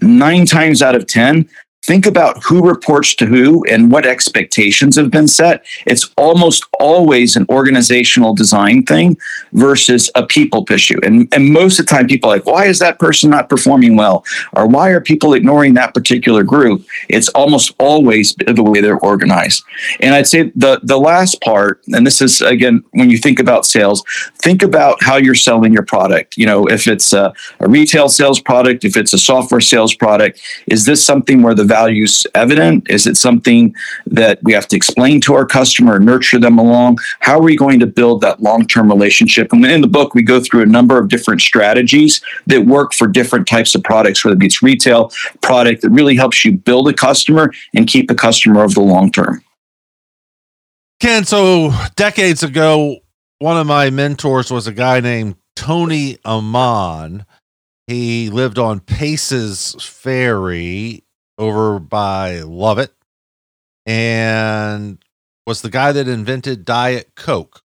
nine 0.01 0.45
times 0.45 0.81
out 0.81 0.95
of 0.95 1.07
10, 1.07 1.47
think 1.83 2.05
about 2.05 2.43
who 2.43 2.67
reports 2.67 3.15
to 3.15 3.25
who 3.25 3.65
and 3.65 3.91
what 3.91 4.05
expectations 4.05 4.95
have 4.95 5.09
been 5.09 5.27
set. 5.27 5.65
It's 5.87 6.11
almost 6.15 6.63
always 6.79 7.35
an 7.35 7.47
organizational 7.49 8.35
design 8.35 8.83
thing 8.83 9.17
versus 9.53 10.11
a 10.13 10.25
people 10.25 10.65
issue. 10.69 10.99
And, 11.03 11.27
and 11.33 11.51
most 11.51 11.79
of 11.79 11.85
the 11.87 11.89
time, 11.89 12.07
people 12.07 12.29
are 12.29 12.35
like, 12.35 12.45
why 12.45 12.65
is 12.65 12.77
that 12.79 12.99
person 12.99 13.31
not 13.31 13.49
performing 13.49 13.95
well? 13.95 14.23
Or 14.53 14.67
why 14.67 14.89
are 14.89 15.01
people 15.01 15.33
ignoring 15.33 15.73
that 15.73 15.93
particular 15.93 16.43
group? 16.43 16.85
It's 17.09 17.29
almost 17.29 17.73
always 17.79 18.35
the 18.35 18.63
way 18.63 18.79
they're 18.79 18.99
organized. 18.99 19.63
And 20.01 20.13
I'd 20.13 20.27
say 20.27 20.51
the, 20.55 20.79
the 20.83 20.99
last 20.99 21.41
part, 21.41 21.81
and 21.87 22.05
this 22.05 22.21
is 22.21 22.41
again, 22.41 22.83
when 22.91 23.09
you 23.09 23.17
think 23.17 23.39
about 23.39 23.65
sales, 23.65 24.03
think 24.37 24.61
about 24.61 25.01
how 25.01 25.15
you're 25.17 25.33
selling 25.33 25.73
your 25.73 25.85
product. 25.85 26.37
You 26.37 26.45
know, 26.45 26.67
if 26.67 26.87
it's 26.87 27.11
a, 27.11 27.33
a 27.59 27.67
retail 27.67 28.07
sales 28.07 28.39
product, 28.39 28.85
if 28.85 28.95
it's 28.95 29.13
a 29.13 29.17
software 29.17 29.61
sales 29.61 29.95
product, 29.95 30.39
is 30.67 30.85
this 30.85 31.03
something 31.03 31.41
where 31.41 31.55
the 31.55 31.70
values 31.71 32.27
evident? 32.35 32.89
Is 32.89 33.07
it 33.07 33.15
something 33.15 33.73
that 34.05 34.39
we 34.43 34.51
have 34.51 34.67
to 34.67 34.75
explain 34.75 35.21
to 35.21 35.33
our 35.33 35.45
customer, 35.45 35.99
nurture 35.99 36.37
them 36.37 36.59
along? 36.59 36.97
How 37.21 37.39
are 37.39 37.41
we 37.41 37.55
going 37.55 37.79
to 37.79 37.87
build 37.87 38.19
that 38.21 38.41
long 38.41 38.67
term 38.67 38.89
relationship? 38.89 39.53
And 39.53 39.65
in 39.65 39.79
the 39.79 39.87
book, 39.87 40.13
we 40.13 40.21
go 40.21 40.41
through 40.41 40.63
a 40.63 40.65
number 40.65 40.97
of 40.97 41.07
different 41.07 41.39
strategies 41.41 42.19
that 42.47 42.65
work 42.65 42.93
for 42.93 43.07
different 43.07 43.47
types 43.47 43.73
of 43.73 43.83
products, 43.83 44.25
whether 44.25 44.37
it's 44.41 44.61
retail 44.61 45.11
product 45.41 45.81
that 45.81 45.91
really 45.91 46.17
helps 46.17 46.43
you 46.43 46.57
build 46.57 46.89
a 46.89 46.93
customer 46.93 47.53
and 47.73 47.87
keep 47.87 48.11
a 48.11 48.15
customer 48.15 48.63
over 48.63 48.73
the 48.73 48.81
long 48.81 49.09
term. 49.09 49.41
Ken, 50.99 51.23
so 51.23 51.71
decades 51.95 52.43
ago, 52.43 52.97
one 53.39 53.57
of 53.57 53.65
my 53.65 53.89
mentors 53.89 54.51
was 54.51 54.67
a 54.67 54.73
guy 54.73 54.99
named 54.99 55.35
Tony 55.55 56.17
Amon. 56.25 57.25
He 57.87 58.29
lived 58.29 58.59
on 58.59 58.81
Paces 58.81 59.75
Ferry 59.79 61.03
over 61.41 61.79
by 61.79 62.41
Lovett 62.41 62.93
and 63.87 64.99
was 65.47 65.63
the 65.63 65.71
guy 65.71 65.91
that 65.91 66.07
invented 66.07 66.63
Diet 66.63 67.13
Coke 67.15 67.63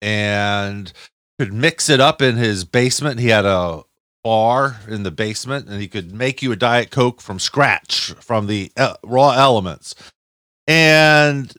and 0.00 0.90
could 1.38 1.52
mix 1.52 1.90
it 1.90 2.00
up 2.00 2.22
in 2.22 2.36
his 2.36 2.64
basement. 2.64 3.20
He 3.20 3.28
had 3.28 3.44
a 3.44 3.82
bar 4.24 4.80
in 4.88 5.02
the 5.02 5.10
basement 5.10 5.68
and 5.68 5.80
he 5.80 5.86
could 5.86 6.12
make 6.12 6.42
you 6.42 6.50
a 6.52 6.56
Diet 6.56 6.90
Coke 6.90 7.20
from 7.20 7.38
scratch 7.38 8.12
from 8.20 8.46
the 8.46 8.72
uh, 8.78 8.94
raw 9.04 9.32
elements. 9.32 9.94
And 10.66 11.52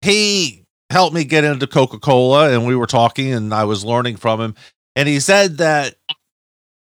he 0.00 0.64
helped 0.88 1.14
me 1.14 1.24
get 1.24 1.44
into 1.44 1.66
Coca 1.66 1.98
Cola 1.98 2.52
and 2.52 2.66
we 2.66 2.74
were 2.74 2.86
talking 2.86 3.32
and 3.34 3.52
I 3.52 3.64
was 3.64 3.84
learning 3.84 4.16
from 4.16 4.40
him. 4.40 4.54
And 4.96 5.06
he 5.06 5.20
said 5.20 5.58
that, 5.58 5.96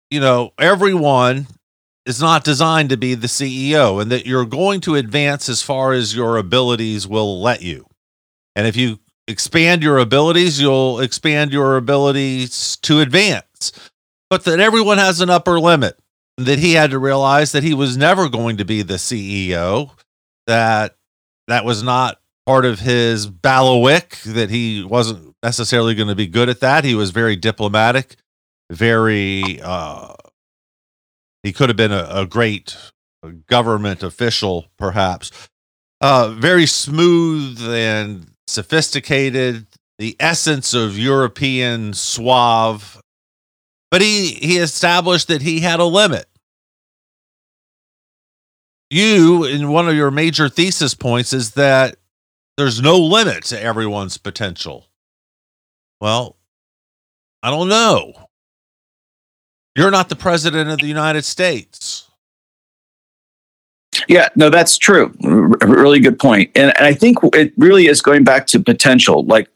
you 0.08 0.20
know, 0.20 0.52
everyone 0.56 1.48
is 2.08 2.22
not 2.22 2.42
designed 2.42 2.88
to 2.88 2.96
be 2.96 3.14
the 3.14 3.26
CEO 3.26 4.00
and 4.00 4.10
that 4.10 4.26
you're 4.26 4.46
going 4.46 4.80
to 4.80 4.94
advance 4.94 5.46
as 5.48 5.62
far 5.62 5.92
as 5.92 6.16
your 6.16 6.38
abilities 6.38 7.06
will 7.06 7.40
let 7.42 7.60
you. 7.60 7.86
And 8.56 8.66
if 8.66 8.76
you 8.76 8.98
expand 9.28 9.82
your 9.82 9.98
abilities, 9.98 10.58
you'll 10.58 11.00
expand 11.00 11.52
your 11.52 11.76
abilities 11.76 12.78
to 12.78 13.00
advance. 13.00 13.72
But 14.30 14.44
that 14.44 14.58
everyone 14.58 14.96
has 14.96 15.20
an 15.20 15.28
upper 15.28 15.60
limit. 15.60 15.98
That 16.38 16.58
he 16.58 16.72
had 16.72 16.92
to 16.92 16.98
realize 16.98 17.52
that 17.52 17.62
he 17.62 17.74
was 17.74 17.96
never 17.96 18.28
going 18.28 18.56
to 18.58 18.64
be 18.64 18.82
the 18.82 18.94
CEO, 18.94 19.90
that 20.46 20.96
that 21.48 21.64
was 21.64 21.82
not 21.82 22.20
part 22.46 22.64
of 22.64 22.78
his 22.78 23.26
bailiwick, 23.26 24.18
that 24.24 24.48
he 24.48 24.84
wasn't 24.84 25.34
necessarily 25.42 25.94
going 25.94 26.08
to 26.08 26.14
be 26.14 26.28
good 26.28 26.48
at 26.48 26.60
that. 26.60 26.84
He 26.84 26.94
was 26.94 27.10
very 27.10 27.34
diplomatic, 27.34 28.16
very 28.70 29.60
uh, 29.60 30.14
he 31.42 31.52
could 31.52 31.68
have 31.68 31.76
been 31.76 31.92
a, 31.92 32.06
a 32.10 32.26
great 32.26 32.76
government 33.46 34.02
official, 34.02 34.66
perhaps. 34.78 35.30
Uh, 36.00 36.30
very 36.30 36.66
smooth 36.66 37.60
and 37.68 38.30
sophisticated, 38.46 39.66
the 39.98 40.16
essence 40.20 40.74
of 40.74 40.98
European 40.98 41.92
suave. 41.92 43.00
But 43.90 44.02
he, 44.02 44.32
he 44.32 44.58
established 44.58 45.28
that 45.28 45.42
he 45.42 45.60
had 45.60 45.80
a 45.80 45.84
limit. 45.84 46.26
You, 48.90 49.44
in 49.44 49.70
one 49.70 49.88
of 49.88 49.94
your 49.94 50.10
major 50.10 50.48
thesis 50.48 50.94
points, 50.94 51.32
is 51.32 51.52
that 51.52 51.96
there's 52.56 52.80
no 52.80 52.98
limit 52.98 53.44
to 53.44 53.60
everyone's 53.60 54.18
potential. 54.18 54.86
Well, 56.00 56.36
I 57.42 57.50
don't 57.50 57.68
know. 57.68 58.27
You're 59.78 59.92
not 59.92 60.08
the 60.08 60.16
president 60.16 60.68
of 60.70 60.80
the 60.80 60.88
United 60.88 61.24
States. 61.24 62.10
Yeah, 64.08 64.28
no, 64.34 64.50
that's 64.50 64.76
true. 64.76 65.14
R- 65.24 65.68
really 65.68 66.00
good 66.00 66.18
point. 66.18 66.50
And, 66.56 66.76
and 66.76 66.84
I 66.84 66.92
think 66.92 67.18
it 67.32 67.52
really 67.56 67.86
is 67.86 68.02
going 68.02 68.24
back 68.24 68.48
to 68.48 68.58
potential. 68.58 69.24
Like 69.24 69.48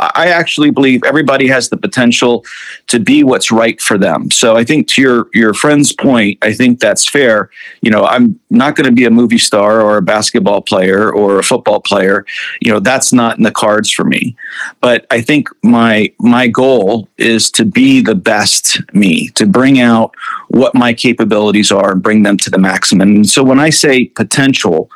I 0.00 0.28
actually 0.28 0.70
believe 0.70 1.02
everybody 1.04 1.46
has 1.48 1.68
the 1.68 1.76
potential 1.76 2.44
to 2.86 2.98
be 2.98 3.22
what's 3.22 3.52
right 3.52 3.80
for 3.80 3.98
them. 3.98 4.30
So 4.30 4.56
I 4.56 4.64
think 4.64 4.88
to 4.88 5.02
your 5.02 5.28
your 5.34 5.52
friend's 5.52 5.92
point, 5.92 6.38
I 6.42 6.54
think 6.54 6.80
that's 6.80 7.06
fair. 7.06 7.50
You 7.82 7.90
know, 7.90 8.04
I'm 8.04 8.40
not 8.48 8.76
going 8.76 8.86
to 8.86 8.92
be 8.92 9.04
a 9.04 9.10
movie 9.10 9.38
star 9.38 9.82
or 9.82 9.98
a 9.98 10.02
basketball 10.02 10.62
player 10.62 11.12
or 11.12 11.38
a 11.38 11.42
football 11.42 11.80
player. 11.80 12.24
You 12.60 12.72
know, 12.72 12.80
that's 12.80 13.12
not 13.12 13.36
in 13.36 13.44
the 13.44 13.50
cards 13.50 13.90
for 13.90 14.04
me. 14.04 14.36
But 14.80 15.06
I 15.10 15.20
think 15.20 15.48
my 15.62 16.12
my 16.18 16.48
goal 16.48 17.08
is 17.18 17.50
to 17.52 17.64
be 17.64 18.00
the 18.00 18.14
best 18.14 18.80
me, 18.94 19.28
to 19.30 19.46
bring 19.46 19.80
out 19.80 20.14
what 20.48 20.74
my 20.74 20.94
capabilities 20.94 21.70
are 21.70 21.92
and 21.92 22.02
bring 22.02 22.22
them 22.22 22.38
to 22.38 22.50
the 22.50 22.58
maximum. 22.58 23.16
And 23.16 23.28
so 23.28 23.42
when 23.42 23.60
I 23.60 23.70
say 23.70 24.06
potential, 24.06 24.90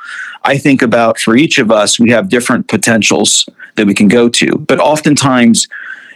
I 0.45 0.59
think 0.59 0.83
about 0.83 1.19
for 1.19 1.37
each 1.37 1.59
of 1.59 1.71
us, 1.71 1.99
we 1.99 2.11
have 2.11 2.29
different 2.29 2.69
potentials 2.69 3.49
that 3.76 3.87
we 3.87 3.94
can 3.94 4.08
go 4.08 4.28
to. 4.28 4.58
But 4.58 4.80
oftentimes, 4.80 5.68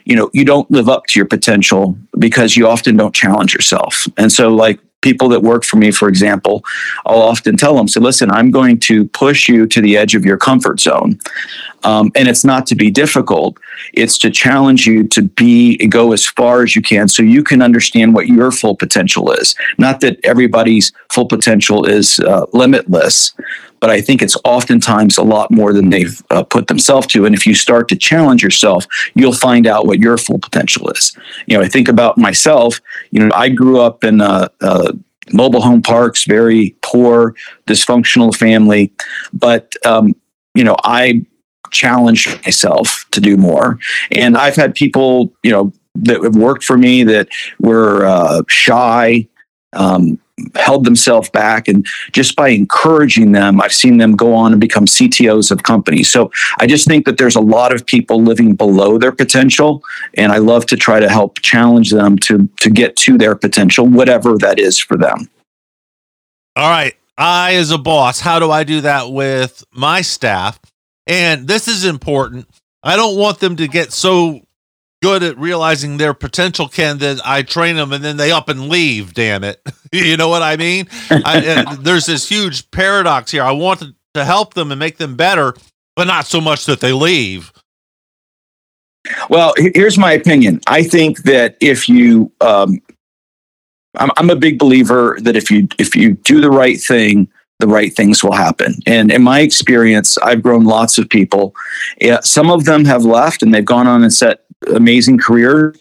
you 0.04 0.16
know, 0.16 0.30
you 0.32 0.44
don't 0.44 0.70
live 0.70 0.88
up 0.88 1.06
to 1.06 1.18
your 1.18 1.26
potential 1.26 1.96
because 2.18 2.56
you 2.56 2.66
often 2.66 2.96
don't 2.96 3.14
challenge 3.14 3.54
yourself. 3.54 4.06
And 4.16 4.32
so, 4.32 4.48
like 4.48 4.80
people 5.00 5.28
that 5.28 5.42
work 5.42 5.64
for 5.64 5.76
me, 5.76 5.90
for 5.90 6.08
example, 6.08 6.64
I'll 7.06 7.22
often 7.22 7.56
tell 7.56 7.76
them, 7.76 7.88
"So 7.88 8.00
listen, 8.00 8.30
I'm 8.30 8.50
going 8.50 8.78
to 8.80 9.06
push 9.08 9.48
you 9.48 9.66
to 9.66 9.80
the 9.80 9.96
edge 9.96 10.14
of 10.14 10.24
your 10.24 10.36
comfort 10.36 10.80
zone, 10.80 11.18
um, 11.84 12.10
and 12.14 12.28
it's 12.28 12.44
not 12.44 12.66
to 12.68 12.74
be 12.74 12.90
difficult. 12.90 13.58
It's 13.92 14.18
to 14.18 14.30
challenge 14.30 14.86
you 14.86 15.04
to 15.08 15.22
be 15.22 15.76
go 15.88 16.12
as 16.12 16.26
far 16.26 16.62
as 16.62 16.74
you 16.74 16.82
can, 16.82 17.08
so 17.08 17.22
you 17.22 17.42
can 17.42 17.62
understand 17.62 18.14
what 18.14 18.26
your 18.28 18.50
full 18.50 18.76
potential 18.76 19.30
is. 19.32 19.54
Not 19.78 20.00
that 20.00 20.18
everybody's 20.24 20.92
full 21.10 21.26
potential 21.26 21.84
is 21.84 22.20
uh, 22.20 22.46
limitless." 22.52 23.34
but 23.80 23.90
I 23.90 24.00
think 24.00 24.22
it's 24.22 24.36
oftentimes 24.44 25.18
a 25.18 25.22
lot 25.22 25.50
more 25.50 25.72
than 25.72 25.90
they've 25.90 26.22
uh, 26.30 26.42
put 26.42 26.66
themselves 26.66 27.06
to. 27.08 27.24
And 27.24 27.34
if 27.34 27.46
you 27.46 27.54
start 27.54 27.88
to 27.88 27.96
challenge 27.96 28.42
yourself, 28.42 28.86
you'll 29.14 29.32
find 29.32 29.66
out 29.66 29.86
what 29.86 30.00
your 30.00 30.18
full 30.18 30.38
potential 30.38 30.90
is. 30.90 31.16
You 31.46 31.56
know, 31.56 31.64
I 31.64 31.68
think 31.68 31.88
about 31.88 32.18
myself. 32.18 32.80
You 33.10 33.24
know, 33.24 33.30
I 33.34 33.48
grew 33.48 33.80
up 33.80 34.04
in 34.04 34.20
uh, 34.20 34.48
uh, 34.60 34.92
mobile 35.32 35.60
home 35.60 35.82
parks, 35.82 36.24
very 36.24 36.76
poor, 36.82 37.34
dysfunctional 37.66 38.34
family, 38.34 38.92
but 39.32 39.74
um, 39.86 40.14
you 40.54 40.64
know, 40.64 40.76
I 40.84 41.24
challenged 41.70 42.28
myself 42.44 43.04
to 43.12 43.20
do 43.20 43.36
more, 43.36 43.78
and 44.12 44.36
I've 44.36 44.56
had 44.56 44.74
people, 44.74 45.32
you 45.42 45.50
know, 45.50 45.72
that 45.96 46.22
have 46.22 46.36
worked 46.36 46.64
for 46.64 46.78
me 46.78 47.04
that 47.04 47.28
were 47.58 48.06
uh, 48.06 48.42
shy. 48.48 49.28
Um, 49.74 50.18
held 50.54 50.84
themselves 50.84 51.28
back 51.30 51.68
and 51.68 51.86
just 52.12 52.36
by 52.36 52.48
encouraging 52.48 53.32
them 53.32 53.60
i've 53.60 53.72
seen 53.72 53.98
them 53.98 54.16
go 54.16 54.34
on 54.34 54.52
and 54.52 54.60
become 54.60 54.84
ctos 54.84 55.50
of 55.50 55.62
companies. 55.62 56.10
So 56.10 56.30
i 56.58 56.66
just 56.66 56.86
think 56.86 57.04
that 57.06 57.18
there's 57.18 57.36
a 57.36 57.40
lot 57.40 57.74
of 57.74 57.86
people 57.86 58.22
living 58.22 58.54
below 58.54 58.98
their 58.98 59.12
potential 59.12 59.82
and 60.14 60.32
i 60.32 60.38
love 60.38 60.66
to 60.66 60.76
try 60.76 61.00
to 61.00 61.08
help 61.08 61.40
challenge 61.40 61.90
them 61.90 62.18
to 62.18 62.48
to 62.58 62.70
get 62.70 62.96
to 62.96 63.18
their 63.18 63.34
potential 63.34 63.86
whatever 63.86 64.36
that 64.38 64.58
is 64.58 64.78
for 64.78 64.96
them. 64.96 65.28
All 66.56 66.68
right. 66.68 66.94
I 67.16 67.54
as 67.54 67.70
a 67.70 67.78
boss 67.78 68.20
how 68.20 68.38
do 68.38 68.50
i 68.50 68.64
do 68.64 68.82
that 68.82 69.10
with 69.10 69.64
my 69.72 70.02
staff? 70.02 70.60
And 71.06 71.48
this 71.48 71.68
is 71.68 71.84
important. 71.84 72.46
I 72.82 72.96
don't 72.96 73.16
want 73.16 73.40
them 73.40 73.56
to 73.56 73.66
get 73.66 73.92
so 73.92 74.42
good 75.02 75.22
at 75.22 75.38
realizing 75.38 75.96
their 75.96 76.14
potential, 76.14 76.68
that 76.68 77.20
I 77.24 77.42
train 77.42 77.76
them 77.76 77.92
and 77.92 78.04
then 78.04 78.16
they 78.16 78.30
up 78.30 78.48
and 78.48 78.68
leave. 78.68 79.14
Damn 79.14 79.44
it, 79.44 79.60
you 79.92 80.16
know 80.16 80.28
what 80.28 80.42
I 80.42 80.56
mean? 80.56 80.88
I, 81.10 81.76
there's 81.80 82.06
this 82.06 82.28
huge 82.28 82.70
paradox 82.70 83.30
here. 83.30 83.42
I 83.42 83.52
want 83.52 83.80
to, 83.80 83.94
to 84.14 84.24
help 84.24 84.54
them 84.54 84.72
and 84.72 84.78
make 84.78 84.98
them 84.98 85.16
better, 85.16 85.54
but 85.96 86.06
not 86.06 86.26
so 86.26 86.40
much 86.40 86.66
that 86.66 86.80
they 86.80 86.92
leave. 86.92 87.52
Well, 89.30 89.54
here's 89.56 89.96
my 89.96 90.12
opinion. 90.12 90.60
I 90.66 90.82
think 90.82 91.22
that 91.22 91.56
if 91.60 91.88
you, 91.88 92.30
um, 92.40 92.78
I'm, 93.96 94.10
I'm 94.16 94.30
a 94.30 94.36
big 94.36 94.58
believer 94.58 95.18
that 95.22 95.36
if 95.36 95.50
you 95.50 95.68
if 95.78 95.96
you 95.96 96.14
do 96.14 96.40
the 96.40 96.50
right 96.50 96.78
thing, 96.78 97.28
the 97.58 97.66
right 97.66 97.94
things 97.94 98.22
will 98.22 98.32
happen. 98.32 98.74
And 98.86 99.10
in 99.10 99.22
my 99.22 99.40
experience, 99.40 100.18
I've 100.18 100.42
grown 100.42 100.64
lots 100.64 100.98
of 100.98 101.08
people. 101.08 101.54
Yeah, 102.00 102.20
some 102.20 102.50
of 102.50 102.64
them 102.64 102.84
have 102.84 103.04
left 103.04 103.42
and 103.42 103.52
they've 103.52 103.64
gone 103.64 103.86
on 103.86 104.02
and 104.02 104.12
set 104.12 104.44
amazing 104.66 105.18
career. 105.18 105.74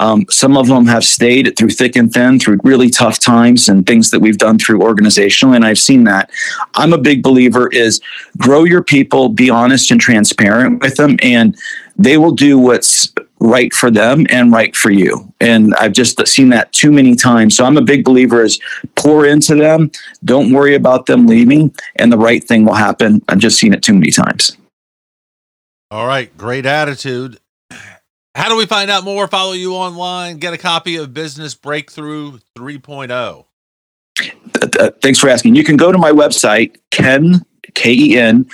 Um, 0.00 0.26
some 0.28 0.56
of 0.56 0.66
them 0.66 0.86
have 0.86 1.04
stayed 1.04 1.56
through 1.56 1.70
thick 1.70 1.96
and 1.96 2.12
thin, 2.12 2.38
through 2.38 2.58
really 2.64 2.90
tough 2.90 3.18
times 3.20 3.68
and 3.68 3.86
things 3.86 4.10
that 4.10 4.20
we've 4.20 4.38
done 4.38 4.58
through 4.58 4.80
organizationally. 4.80 5.56
And 5.56 5.64
I've 5.64 5.78
seen 5.78 6.04
that. 6.04 6.30
I'm 6.74 6.92
a 6.92 6.98
big 6.98 7.22
believer 7.22 7.68
is 7.68 8.00
grow 8.38 8.64
your 8.64 8.82
people, 8.82 9.28
be 9.28 9.50
honest 9.50 9.90
and 9.90 10.00
transparent 10.00 10.82
with 10.82 10.96
them, 10.96 11.16
and 11.22 11.56
they 11.96 12.18
will 12.18 12.32
do 12.32 12.58
what's 12.58 13.12
right 13.40 13.72
for 13.74 13.90
them 13.90 14.26
and 14.30 14.52
right 14.52 14.74
for 14.74 14.90
you. 14.90 15.32
And 15.40 15.74
I've 15.74 15.92
just 15.92 16.26
seen 16.26 16.48
that 16.50 16.72
too 16.72 16.90
many 16.90 17.14
times. 17.14 17.56
So 17.56 17.64
I'm 17.64 17.76
a 17.76 17.82
big 17.82 18.04
believer 18.04 18.42
is 18.42 18.58
pour 18.96 19.26
into 19.26 19.54
them. 19.54 19.90
Don't 20.24 20.52
worry 20.52 20.74
about 20.74 21.06
them 21.06 21.26
leaving 21.26 21.74
and 21.96 22.10
the 22.10 22.18
right 22.18 22.42
thing 22.42 22.64
will 22.64 22.74
happen. 22.74 23.22
I've 23.28 23.38
just 23.38 23.58
seen 23.58 23.74
it 23.74 23.82
too 23.82 23.92
many 23.92 24.10
times. 24.10 24.56
All 25.90 26.06
right. 26.06 26.34
Great 26.36 26.64
attitude. 26.64 27.38
How 28.34 28.48
do 28.48 28.56
we 28.56 28.66
find 28.66 28.90
out 28.90 29.04
more? 29.04 29.28
Follow 29.28 29.52
you 29.52 29.74
online, 29.74 30.38
get 30.38 30.52
a 30.52 30.58
copy 30.58 30.96
of 30.96 31.14
Business 31.14 31.54
Breakthrough 31.54 32.40
3.0. 32.56 33.44
Thanks 35.00 35.18
for 35.18 35.28
asking. 35.28 35.54
You 35.54 35.62
can 35.64 35.76
go 35.76 35.92
to 35.92 35.98
my 35.98 36.10
website, 36.10 36.76
Ken, 36.90 37.44
K 37.74 37.92
E 37.92 38.18
N, 38.18 38.46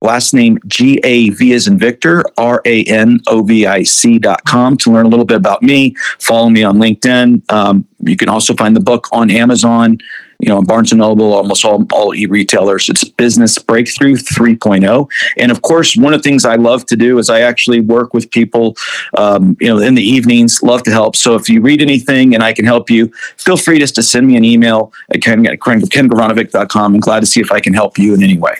last 0.00 0.34
name 0.34 0.58
G 0.66 1.00
A 1.04 1.30
V 1.30 1.52
as 1.54 1.68
in 1.68 1.78
Victor, 1.78 2.24
R 2.36 2.62
A 2.64 2.84
N 2.84 3.20
O 3.28 3.42
V 3.42 3.66
I 3.66 3.82
C 3.84 4.18
dot 4.18 4.44
com 4.44 4.76
to 4.78 4.92
learn 4.92 5.06
a 5.06 5.08
little 5.08 5.24
bit 5.24 5.36
about 5.36 5.62
me. 5.62 5.94
Follow 6.18 6.50
me 6.50 6.64
on 6.64 6.78
LinkedIn. 6.78 7.50
Um, 7.52 7.86
you 8.00 8.16
can 8.16 8.28
also 8.28 8.54
find 8.54 8.74
the 8.74 8.80
book 8.80 9.08
on 9.12 9.30
Amazon 9.30 9.98
you 10.40 10.48
know, 10.48 10.62
Barnes 10.62 10.92
and 10.92 11.00
Noble, 11.00 11.32
almost 11.32 11.64
all, 11.64 11.84
all 11.92 12.14
e-retailers. 12.14 12.88
It's 12.88 13.02
Business 13.02 13.58
Breakthrough 13.58 14.14
3.0. 14.14 15.10
And 15.36 15.50
of 15.50 15.62
course, 15.62 15.96
one 15.96 16.14
of 16.14 16.22
the 16.22 16.28
things 16.28 16.44
I 16.44 16.54
love 16.54 16.86
to 16.86 16.96
do 16.96 17.18
is 17.18 17.28
I 17.28 17.40
actually 17.40 17.80
work 17.80 18.14
with 18.14 18.30
people, 18.30 18.76
um, 19.16 19.56
you 19.60 19.66
know, 19.66 19.78
in 19.78 19.94
the 19.94 20.02
evenings, 20.02 20.62
love 20.62 20.84
to 20.84 20.92
help. 20.92 21.16
So 21.16 21.34
if 21.34 21.48
you 21.48 21.60
read 21.60 21.82
anything 21.82 22.34
and 22.34 22.42
I 22.42 22.52
can 22.52 22.64
help 22.64 22.88
you, 22.88 23.12
feel 23.36 23.56
free 23.56 23.78
just 23.78 23.96
to 23.96 24.02
send 24.02 24.28
me 24.28 24.36
an 24.36 24.44
email 24.44 24.92
at 25.12 25.22
ken, 25.22 25.44
at 25.46 25.58
kengavranovic.com. 25.58 26.94
I'm 26.94 27.00
glad 27.00 27.20
to 27.20 27.26
see 27.26 27.40
if 27.40 27.50
I 27.50 27.58
can 27.58 27.74
help 27.74 27.98
you 27.98 28.14
in 28.14 28.22
any 28.22 28.38
way. 28.38 28.54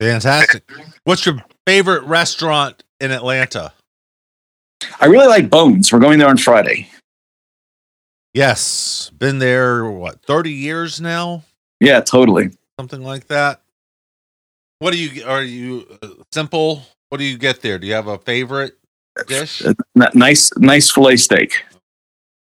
Fantastic. 0.00 0.68
What's 1.04 1.24
your 1.24 1.44
favorite 1.66 2.02
restaurant 2.04 2.82
in 3.00 3.12
Atlanta? 3.12 3.72
I 5.00 5.06
really 5.06 5.28
like 5.28 5.50
Bones. 5.50 5.92
We're 5.92 5.98
going 5.98 6.18
there 6.18 6.28
on 6.28 6.38
Friday. 6.38 6.90
Yes, 8.32 9.10
been 9.18 9.38
there 9.38 9.90
what 9.90 10.22
thirty 10.22 10.52
years 10.52 11.00
now. 11.00 11.42
Yeah, 11.80 12.00
totally. 12.00 12.50
Something 12.78 13.02
like 13.02 13.26
that. 13.26 13.60
What 14.78 14.92
do 14.92 14.98
you 14.98 15.24
are 15.24 15.42
you 15.42 15.86
uh, 16.00 16.08
simple? 16.30 16.82
What 17.08 17.18
do 17.18 17.24
you 17.24 17.36
get 17.36 17.60
there? 17.60 17.78
Do 17.78 17.88
you 17.88 17.94
have 17.94 18.06
a 18.06 18.18
favorite 18.18 18.78
dish? 19.26 19.64
Uh, 19.64 19.74
nice, 20.14 20.50
nice 20.58 20.90
fillet 20.90 21.16
steak. 21.16 21.64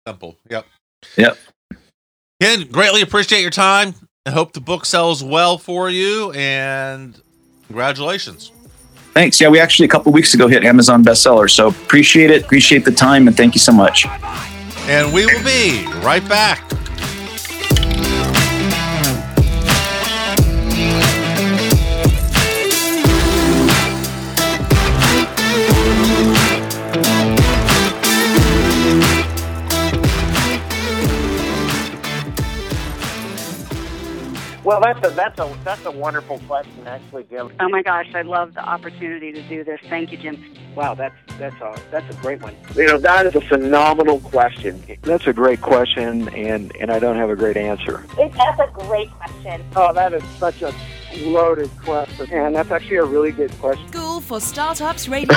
Simple. 0.06 0.36
Yep. 0.50 0.66
Yep. 1.16 1.38
Ken, 2.42 2.66
greatly 2.70 3.00
appreciate 3.00 3.40
your 3.40 3.50
time. 3.50 3.94
I 4.26 4.30
hope 4.30 4.52
the 4.52 4.60
book 4.60 4.84
sells 4.84 5.24
well 5.24 5.56
for 5.56 5.88
you, 5.88 6.30
and 6.32 7.18
congratulations. 7.66 8.52
Thanks. 9.14 9.40
Yeah, 9.40 9.48
we 9.48 9.58
actually 9.58 9.86
a 9.86 9.88
couple 9.88 10.12
weeks 10.12 10.34
ago 10.34 10.46
hit 10.46 10.62
Amazon 10.62 11.02
bestseller, 11.02 11.50
so 11.50 11.68
appreciate 11.68 12.30
it. 12.30 12.44
Appreciate 12.44 12.84
the 12.84 12.92
time, 12.92 13.28
and 13.28 13.36
thank 13.36 13.54
you 13.54 13.60
so 13.60 13.72
much 13.72 14.06
and 14.90 15.12
we 15.12 15.24
will 15.24 15.44
be 15.44 15.86
right 16.02 16.28
back. 16.28 16.66
Well, 34.64 34.80
that's 34.80 35.06
a 35.06 35.10
that's 35.10 35.38
a 35.38 35.56
that's 35.64 35.84
a 35.84 35.90
wonderful 35.92 36.40
question, 36.48 36.86
actually, 36.88 37.24
Jim. 37.24 37.52
Oh 37.60 37.68
my 37.68 37.82
gosh, 37.82 38.08
I 38.12 38.22
love 38.22 38.54
the 38.54 38.68
opportunity 38.68 39.30
to 39.32 39.42
do 39.42 39.62
this. 39.62 39.78
Thank 39.88 40.10
you, 40.10 40.18
Jim. 40.18 40.59
Wow, 40.74 40.94
that's 40.94 41.14
that's 41.38 41.60
a 41.60 41.76
that's 41.90 42.14
a 42.14 42.18
great 42.20 42.40
one. 42.42 42.54
You 42.76 42.86
know, 42.86 42.98
that 42.98 43.26
is 43.26 43.34
a 43.34 43.40
phenomenal 43.40 44.20
question. 44.20 44.82
That's 45.02 45.26
a 45.26 45.32
great 45.32 45.60
question, 45.60 46.28
and 46.28 46.74
and 46.76 46.90
I 46.90 46.98
don't 46.98 47.16
have 47.16 47.30
a 47.30 47.36
great 47.36 47.56
answer. 47.56 48.04
It, 48.18 48.32
that's 48.32 48.60
a 48.60 48.70
great 48.86 49.10
question. 49.10 49.64
Oh, 49.74 49.92
that 49.92 50.12
is 50.12 50.22
such 50.38 50.62
a 50.62 50.72
loaded 51.18 51.70
question, 51.82 52.28
and 52.32 52.54
that's 52.54 52.70
actually 52.70 52.96
a 52.96 53.04
really 53.04 53.32
good 53.32 53.52
question. 53.58 53.86
School 53.88 54.20
for 54.20 54.40
Startups 54.40 55.08
Radio. 55.08 55.36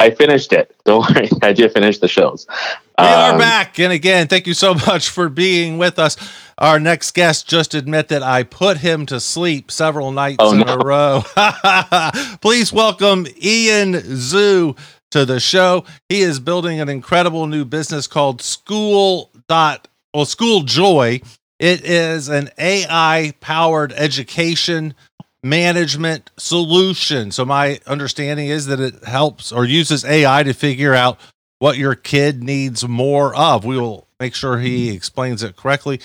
I 0.00 0.10
finished 0.10 0.52
it. 0.52 0.74
Don't 0.84 1.08
worry, 1.14 1.28
I 1.42 1.52
did 1.52 1.72
finish 1.72 1.98
the 1.98 2.08
shows. 2.08 2.46
We 2.96 3.04
um, 3.04 3.34
are 3.34 3.38
back, 3.38 3.80
and 3.80 3.92
again, 3.92 4.28
thank 4.28 4.46
you 4.46 4.54
so 4.54 4.74
much 4.86 5.10
for 5.10 5.28
being 5.28 5.78
with 5.78 5.98
us. 5.98 6.16
Our 6.58 6.78
next 6.78 7.10
guest 7.10 7.48
just 7.48 7.74
admit 7.74 8.08
that 8.08 8.22
I 8.22 8.44
put 8.44 8.78
him 8.78 9.04
to 9.06 9.18
sleep 9.18 9.72
several 9.72 10.12
nights 10.12 10.36
oh, 10.38 10.52
in 10.52 10.60
no. 10.60 10.74
a 10.74 10.78
row. 10.78 11.24
Please 12.40 12.72
welcome 12.72 13.26
Ian 13.42 13.94
Zhu 13.94 14.78
to 15.10 15.24
the 15.24 15.40
show. 15.40 15.84
He 16.08 16.20
is 16.20 16.38
building 16.38 16.80
an 16.80 16.88
incredible 16.88 17.48
new 17.48 17.64
business 17.64 18.06
called 18.06 18.40
School 18.40 19.32
dot 19.48 19.88
well 20.12 20.24
School 20.24 20.62
Joy. 20.62 21.20
It 21.58 21.84
is 21.84 22.28
an 22.28 22.50
AI 22.58 23.32
powered 23.40 23.92
education 23.92 24.94
management 25.42 26.30
solution. 26.36 27.32
So 27.32 27.44
my 27.44 27.80
understanding 27.86 28.48
is 28.48 28.66
that 28.66 28.78
it 28.78 29.02
helps 29.04 29.50
or 29.50 29.64
uses 29.64 30.04
AI 30.04 30.44
to 30.44 30.54
figure 30.54 30.94
out 30.94 31.18
what 31.58 31.78
your 31.78 31.94
kid 31.94 32.42
needs 32.42 32.86
more 32.86 33.34
of. 33.34 33.64
We 33.64 33.78
will 33.78 34.08
make 34.20 34.34
sure 34.34 34.58
he 34.58 34.88
mm-hmm. 34.88 34.96
explains 34.96 35.42
it 35.42 35.56
correctly. 35.56 36.00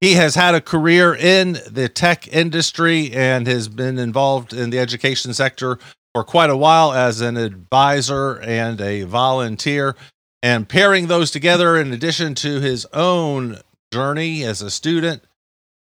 He 0.00 0.14
has 0.14 0.34
had 0.34 0.54
a 0.54 0.60
career 0.60 1.14
in 1.14 1.58
the 1.70 1.88
tech 1.88 2.26
industry 2.28 3.12
and 3.12 3.46
has 3.46 3.68
been 3.68 3.98
involved 3.98 4.52
in 4.52 4.70
the 4.70 4.78
education 4.78 5.34
sector 5.34 5.78
for 6.14 6.24
quite 6.24 6.50
a 6.50 6.56
while 6.56 6.92
as 6.92 7.20
an 7.20 7.36
advisor 7.36 8.40
and 8.40 8.80
a 8.80 9.02
volunteer. 9.02 9.94
And 10.42 10.66
pairing 10.66 11.08
those 11.08 11.30
together, 11.30 11.78
in 11.78 11.92
addition 11.92 12.34
to 12.36 12.60
his 12.60 12.86
own 12.94 13.58
journey 13.92 14.42
as 14.42 14.62
a 14.62 14.70
student, 14.70 15.22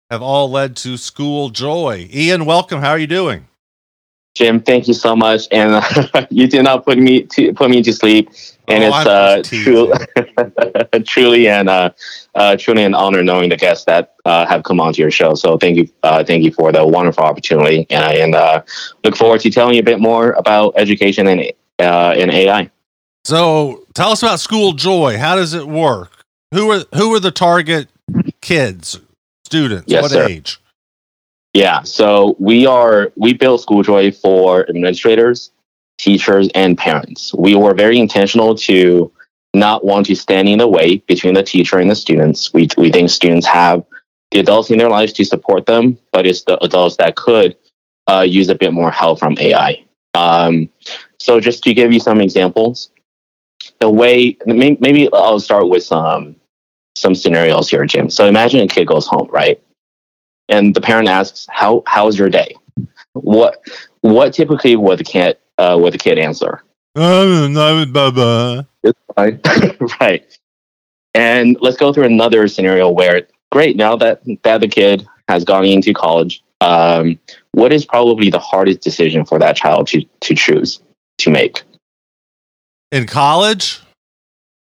have 0.09 0.21
all 0.21 0.49
led 0.49 0.77
to 0.77 0.95
School 0.95 1.49
Joy. 1.49 2.07
Ian, 2.13 2.45
welcome. 2.45 2.79
How 2.79 2.91
are 2.91 2.97
you 2.97 3.07
doing? 3.07 3.47
Jim, 4.35 4.59
thank 4.59 4.89
you 4.89 4.93
so 4.93 5.15
much, 5.15 5.47
and 5.49 5.71
uh, 5.75 6.27
you 6.29 6.45
did 6.45 6.63
not 6.63 6.85
put 6.85 6.97
me 6.97 7.23
to 7.23 7.53
put 7.53 7.69
me 7.69 7.81
to 7.81 7.93
sleep, 7.93 8.29
and 8.67 8.83
oh, 8.83 8.87
it's 8.87 9.07
uh, 9.07 9.41
true, 9.45 9.93
truly 11.05 11.47
and 11.47 11.69
uh, 11.69 11.89
uh, 12.35 12.57
truly 12.57 12.83
an 12.83 12.93
honor 12.93 13.23
knowing 13.23 13.47
the 13.47 13.55
guests 13.55 13.85
that 13.85 14.15
uh, 14.25 14.45
have 14.45 14.63
come 14.63 14.81
onto 14.81 15.01
your 15.01 15.09
show. 15.09 15.35
So 15.35 15.57
thank 15.57 15.77
you, 15.77 15.89
uh, 16.03 16.25
thank 16.25 16.43
you 16.43 16.51
for 16.51 16.73
the 16.73 16.85
wonderful 16.85 17.23
opportunity, 17.23 17.87
and, 17.89 18.17
and 18.17 18.35
uh, 18.35 18.63
look 19.05 19.15
forward 19.15 19.39
to 19.39 19.49
telling 19.49 19.75
you 19.75 19.79
a 19.79 19.83
bit 19.83 20.01
more 20.01 20.33
about 20.33 20.73
education 20.75 21.27
and 21.27 21.39
uh, 21.79 22.15
and 22.17 22.29
AI. 22.29 22.69
So 23.23 23.85
tell 23.93 24.11
us 24.11 24.21
about 24.21 24.41
School 24.41 24.73
Joy. 24.73 25.17
How 25.17 25.37
does 25.37 25.53
it 25.53 25.65
work? 25.65 26.25
Who 26.53 26.69
are 26.71 26.83
who 26.93 27.15
are 27.15 27.21
the 27.21 27.31
target 27.31 27.87
kids, 28.41 28.99
students? 29.45 29.85
Yes, 29.87 30.01
what 30.01 30.11
sir. 30.11 30.27
age? 30.27 30.59
Yeah, 31.55 31.83
so 31.83 32.35
we 32.37 32.65
are 32.65 33.13
we 33.15 33.31
build 33.31 33.61
Schooljoy 33.61 34.19
for 34.19 34.69
administrators, 34.69 35.51
teachers, 35.97 36.49
and 36.53 36.77
parents. 36.77 37.33
We 37.33 37.55
were 37.55 37.73
very 37.73 37.97
intentional 37.97 38.55
to 38.55 39.09
not 39.53 39.85
want 39.85 40.07
to 40.07 40.15
stand 40.17 40.49
in 40.49 40.59
the 40.59 40.67
way 40.67 40.97
between 41.07 41.33
the 41.33 41.43
teacher 41.43 41.79
and 41.79 41.89
the 41.89 41.95
students. 41.95 42.53
We 42.53 42.67
we 42.77 42.91
think 42.91 43.09
students 43.09 43.47
have 43.47 43.85
the 44.31 44.41
adults 44.41 44.69
in 44.69 44.79
their 44.79 44.89
lives 44.89 45.13
to 45.13 45.23
support 45.23 45.65
them, 45.65 45.97
but 46.11 46.27
it's 46.27 46.43
the 46.43 46.61
adults 46.61 46.97
that 46.97 47.15
could 47.15 47.55
uh, 48.07 48.25
use 48.27 48.49
a 48.49 48.55
bit 48.55 48.73
more 48.73 48.91
help 48.91 49.19
from 49.19 49.37
AI. 49.39 49.81
Um, 50.13 50.67
so 51.21 51.39
just 51.39 51.63
to 51.63 51.73
give 51.73 51.93
you 51.93 52.01
some 52.01 52.19
examples, 52.19 52.89
the 53.79 53.89
way 53.89 54.37
maybe 54.45 55.07
I'll 55.13 55.39
start 55.39 55.69
with 55.69 55.83
some 55.83 56.35
some 56.97 57.15
scenarios 57.15 57.69
here, 57.69 57.85
Jim. 57.85 58.09
So 58.09 58.25
imagine 58.25 58.59
a 58.59 58.67
kid 58.67 58.87
goes 58.87 59.07
home, 59.07 59.29
right? 59.31 59.61
And 60.49 60.75
the 60.75 60.81
parent 60.81 61.07
asks, 61.07 61.47
"How 61.49 61.83
how's 61.87 62.17
your 62.17 62.29
day?" 62.29 62.55
What 63.13 63.61
what 64.01 64.33
typically 64.33 64.75
would 64.75 64.99
the 64.99 65.03
kid 65.03 65.37
uh, 65.57 65.77
would 65.79 65.93
the 65.93 65.97
kid 65.97 66.17
answer? 66.17 66.61
It's 68.83 68.99
fine. 69.15 69.39
Right. 69.99 70.25
And 71.13 71.57
let's 71.61 71.77
go 71.77 71.93
through 71.93 72.05
another 72.05 72.47
scenario 72.49 72.89
where, 72.89 73.27
great, 73.51 73.77
now 73.77 73.95
that 73.95 74.21
that 74.43 74.61
the 74.61 74.67
kid 74.67 75.07
has 75.27 75.43
gone 75.43 75.65
into 75.65 75.93
college, 75.93 76.43
um, 76.61 77.17
what 77.53 77.71
is 77.71 77.85
probably 77.85 78.29
the 78.29 78.39
hardest 78.39 78.81
decision 78.81 79.25
for 79.25 79.39
that 79.39 79.55
child 79.55 79.87
to 79.87 80.03
to 80.21 80.35
choose 80.35 80.81
to 81.19 81.29
make? 81.29 81.63
In 82.91 83.07
college, 83.07 83.81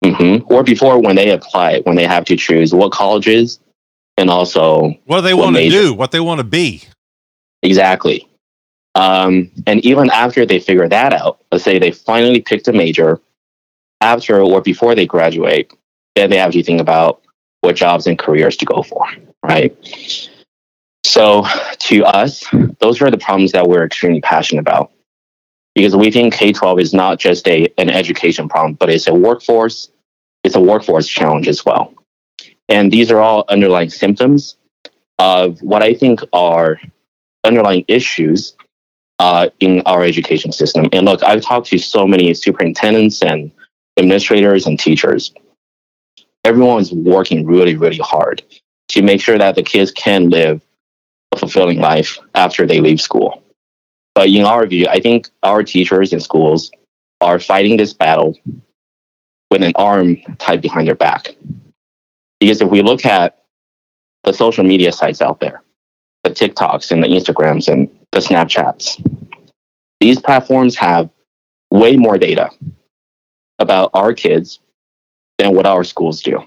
mm-hmm. 0.04 0.52
or 0.52 0.64
before 0.64 0.99
when 0.99 1.16
they 1.16 1.32
apply, 1.32 1.80
when 1.82 1.95
they 1.97 2.08
have 2.08 2.26
to 2.26 2.38
choose 2.38 2.74
what 2.74 2.91
colleges 2.91 3.60
and 4.18 4.30
also 4.30 4.95
what 5.05 5.18
do 5.18 5.22
they 5.22 5.34
want 5.34 5.55
to 5.55 5.70
do, 5.70 5.93
what 5.93 6.11
they 6.11 6.20
want 6.20 6.39
to 6.39 6.43
be. 6.43 6.84
Exactly. 7.63 8.28
Um, 8.95 9.51
and 9.68 9.84
even 9.86 10.09
after 10.09 10.45
they 10.45 10.59
figure 10.59 10.89
that 10.89 11.13
out, 11.13 11.39
let's 11.51 11.63
say 11.63 11.78
they 11.78 11.91
finally 11.91 12.41
picked 12.41 12.68
a 12.68 12.74
major, 12.74 13.22
after 14.01 14.41
or 14.41 14.61
before 14.61 14.95
they 14.95 15.05
graduate, 15.05 15.72
then 16.15 16.30
they 16.30 16.38
have 16.38 16.51
to 16.51 16.63
think 16.63 16.82
about 16.82 17.22
what 17.61 17.76
jobs 17.76 18.07
and 18.07 18.18
careers 18.18 18.57
to 18.57 18.65
go 18.65 18.82
for, 18.82 19.05
right? 19.43 19.76
So 21.03 21.45
to 21.80 22.05
us, 22.05 22.45
those 22.80 23.01
are 23.01 23.11
the 23.11 23.18
problems 23.18 23.51
that 23.51 23.68
we're 23.68 23.86
extremely 23.86 24.22
passionate 24.22 24.61
about. 24.61 24.91
Because 25.76 25.95
we 25.95 26.11
think 26.11 26.34
K 26.34 26.51
12 26.51 26.80
is 26.80 26.93
not 26.93 27.20
just 27.20 27.47
a, 27.47 27.72
an 27.78 27.89
education 27.89 28.49
problem, 28.49 28.74
but 28.74 28.89
it's 28.89 29.07
a 29.07 29.13
workforce, 29.13 29.89
it's 30.43 30.55
a 30.55 30.59
workforce 30.59 31.07
challenge 31.07 31.47
as 31.47 31.63
well. 31.63 31.93
And 32.70 32.91
these 32.91 33.11
are 33.11 33.20
all 33.20 33.45
underlying 33.47 33.89
symptoms 33.89 34.57
of 35.20 35.61
what 35.61 35.82
I 35.84 35.93
think 35.93 36.20
are 36.34 36.80
underlying 37.43 37.86
issues 37.88 38.55
uh, 39.20 39.49
in 39.59 39.82
our 39.86 40.03
education 40.03 40.51
system. 40.51 40.88
And 40.91 41.05
look, 41.05 41.24
I've 41.24 41.41
talked 41.41 41.68
to 41.68 41.78
so 41.78 42.05
many 42.05 42.34
superintendents 42.34 43.22
and 43.24 43.51
administrators 43.97 44.68
and 44.68 44.80
teachers. 44.80 45.34
Everyone 46.43 46.82
is 46.82 46.91
working 46.91 47.45
really, 47.45 47.76
really 47.76 47.97
hard 47.97 48.43
to 48.89 49.01
make 49.01 49.22
sure 49.22 49.38
that 49.38 49.55
the 49.55 49.63
kids 49.63 49.91
can 49.91 50.30
live 50.30 50.61
a 51.32 51.38
fulfilling 51.38 51.80
life 51.80 52.20
after 52.36 52.65
they 52.65 52.80
leave 52.80 53.01
school. 53.01 53.43
But 54.15 54.30
in 54.30 54.45
our 54.45 54.65
view, 54.65 54.88
I 54.88 54.99
think 54.99 55.30
our 55.43 55.63
teachers 55.63 56.13
in 56.13 56.20
schools 56.20 56.72
are 57.22 57.39
fighting 57.39 57.78
this 57.78 57.93
battle 57.93 58.36
with 59.51 59.63
an 59.63 59.74
arm 59.76 60.18
tied 60.38 60.61
behind 60.61 60.88
their 60.88 60.95
back. 60.95 61.36
Because 62.40 62.62
if 62.62 62.70
we 62.70 62.82
look 62.82 63.06
at 63.06 63.44
the 64.24 64.34
social 64.34 64.64
media 64.64 64.92
sites 64.92 65.22
out 65.22 65.40
there, 65.40 65.64
the 66.24 66.30
TikToks 66.30 66.92
and 66.92 67.04
the 67.04 67.08
Instagrams 67.08 67.72
and 67.72 67.90
the 68.12 68.20
Snapchats, 68.20 69.02
these 70.00 70.20
platforms 70.20 70.76
have 70.76 71.10
way 71.72 71.96
more 71.96 72.18
data 72.18 72.50
about 73.60 73.90
our 73.94 74.14
kids 74.14 74.60
than 75.38 75.56
what 75.56 75.66
our 75.66 75.84
schools 75.84 76.22
do. 76.22 76.44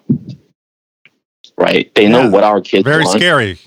Right? 1.58 1.92
They 1.94 2.08
know 2.08 2.22
Yeah, 2.22 2.30
what 2.30 2.44
our 2.44 2.60
kids 2.60 2.84
Very 2.84 3.04
want. 3.04 3.18
scary. 3.18 3.58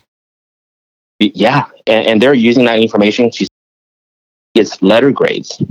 Yeah, 1.20 1.66
and, 1.88 2.08
and 2.08 2.22
they're 2.22 2.34
using 2.34 2.66
that 2.66 2.80
information 2.80 3.30
to 3.32 3.48
it's 4.56 4.82
letter 4.82 5.12
grades, 5.12 5.62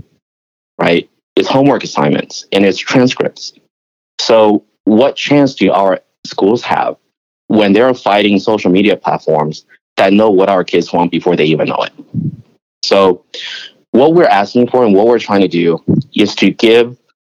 right? 0.78 1.08
It's 1.36 1.48
homework 1.48 1.84
assignments 1.84 2.46
and 2.52 2.64
it's 2.64 2.78
transcripts. 2.78 3.52
So, 4.20 4.64
what 4.84 5.14
chance 5.16 5.54
do 5.54 5.70
our 5.72 6.00
schools 6.24 6.62
have 6.62 6.96
when 7.48 7.72
they're 7.72 7.94
fighting 7.94 8.38
social 8.38 8.70
media 8.70 8.96
platforms 8.96 9.64
that 9.96 10.12
know 10.12 10.30
what 10.30 10.48
our 10.48 10.64
kids 10.64 10.92
want 10.92 11.10
before 11.10 11.36
they 11.36 11.44
even 11.44 11.68
know 11.68 11.84
it? 11.84 11.92
So, 12.82 13.24
what 13.90 14.14
we're 14.14 14.24
asking 14.24 14.68
for 14.68 14.84
and 14.84 14.94
what 14.94 15.06
we're 15.06 15.18
trying 15.18 15.42
to 15.42 15.48
do 15.48 15.78
is 16.14 16.34
to 16.36 16.50
give 16.50 16.96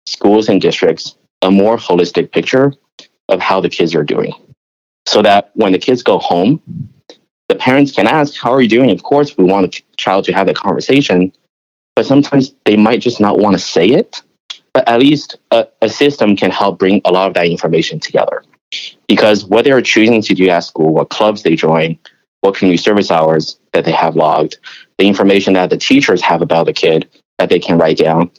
schools 0.07 0.49
and 0.49 0.61
districts 0.61 1.16
a 1.41 1.51
more 1.51 1.76
holistic 1.76 2.30
picture 2.30 2.72
of 3.28 3.41
how 3.41 3.61
the 3.61 3.68
kids 3.68 3.95
are 3.95 4.05
doing 4.05 4.35
so 5.07 5.22
that 5.22 5.51
when 5.55 5.72
the 5.72 5.78
kids 5.78 6.03
go 6.03 6.18
home, 6.18 6.62
the 7.49 7.55
parents 7.55 7.93
can 7.93 8.07
ask, 8.07 8.35
How 8.41 8.53
are 8.53 8.62
you 8.62 8.68
doing? 8.68 8.91
Of 8.91 9.03
course, 9.03 9.37
we 9.37 9.45
want 9.45 9.66
a 9.66 9.83
child 9.97 10.24
to 10.26 10.33
have 10.33 10.47
that 10.47 10.57
conversation, 10.57 11.33
but 11.97 12.07
sometimes 12.07 12.55
they 12.64 12.76
might 12.76 13.01
just 13.01 13.20
not 13.20 13.39
want 13.39 13.55
to 13.55 13.59
say 13.59 13.87
it. 13.89 14.22
But 14.74 14.89
at 14.89 15.01
least 15.01 15.37
a, 15.51 15.68
a 15.83 15.89
system 15.89 16.35
can 16.35 16.51
help 16.51 16.78
bring 16.78 17.03
a 17.05 17.12
lot 17.12 17.28
of 17.28 17.35
that 17.35 17.47
information 17.47 18.01
together. 18.01 18.43
Because 19.09 19.45
what 19.45 19.64
they're 19.64 19.83
choosing 19.83 20.23
to 20.23 20.35
do 20.35 20.49
at 20.49 20.61
school, 20.61 20.95
what 20.95 21.11
clubs 21.11 21.43
they 21.43 21.57
join, 21.57 21.99
what 22.41 22.57
community 22.57 22.83
service 22.83 23.11
hours 23.11 23.59
that 23.73 23.85
they 23.85 23.93
have 23.93 24.16
logged, 24.16 24.59
the 24.99 25.07
information 25.07 25.55
that 25.55 25.70
the 25.70 25.77
teachers 25.77 26.23
have 26.23 26.43
about 26.43 26.66
the 26.66 26.73
kid 26.73 27.09
that 27.39 27.49
they 27.49 27.59
can 27.59 27.79
write 27.79 27.99
down, 27.99 28.31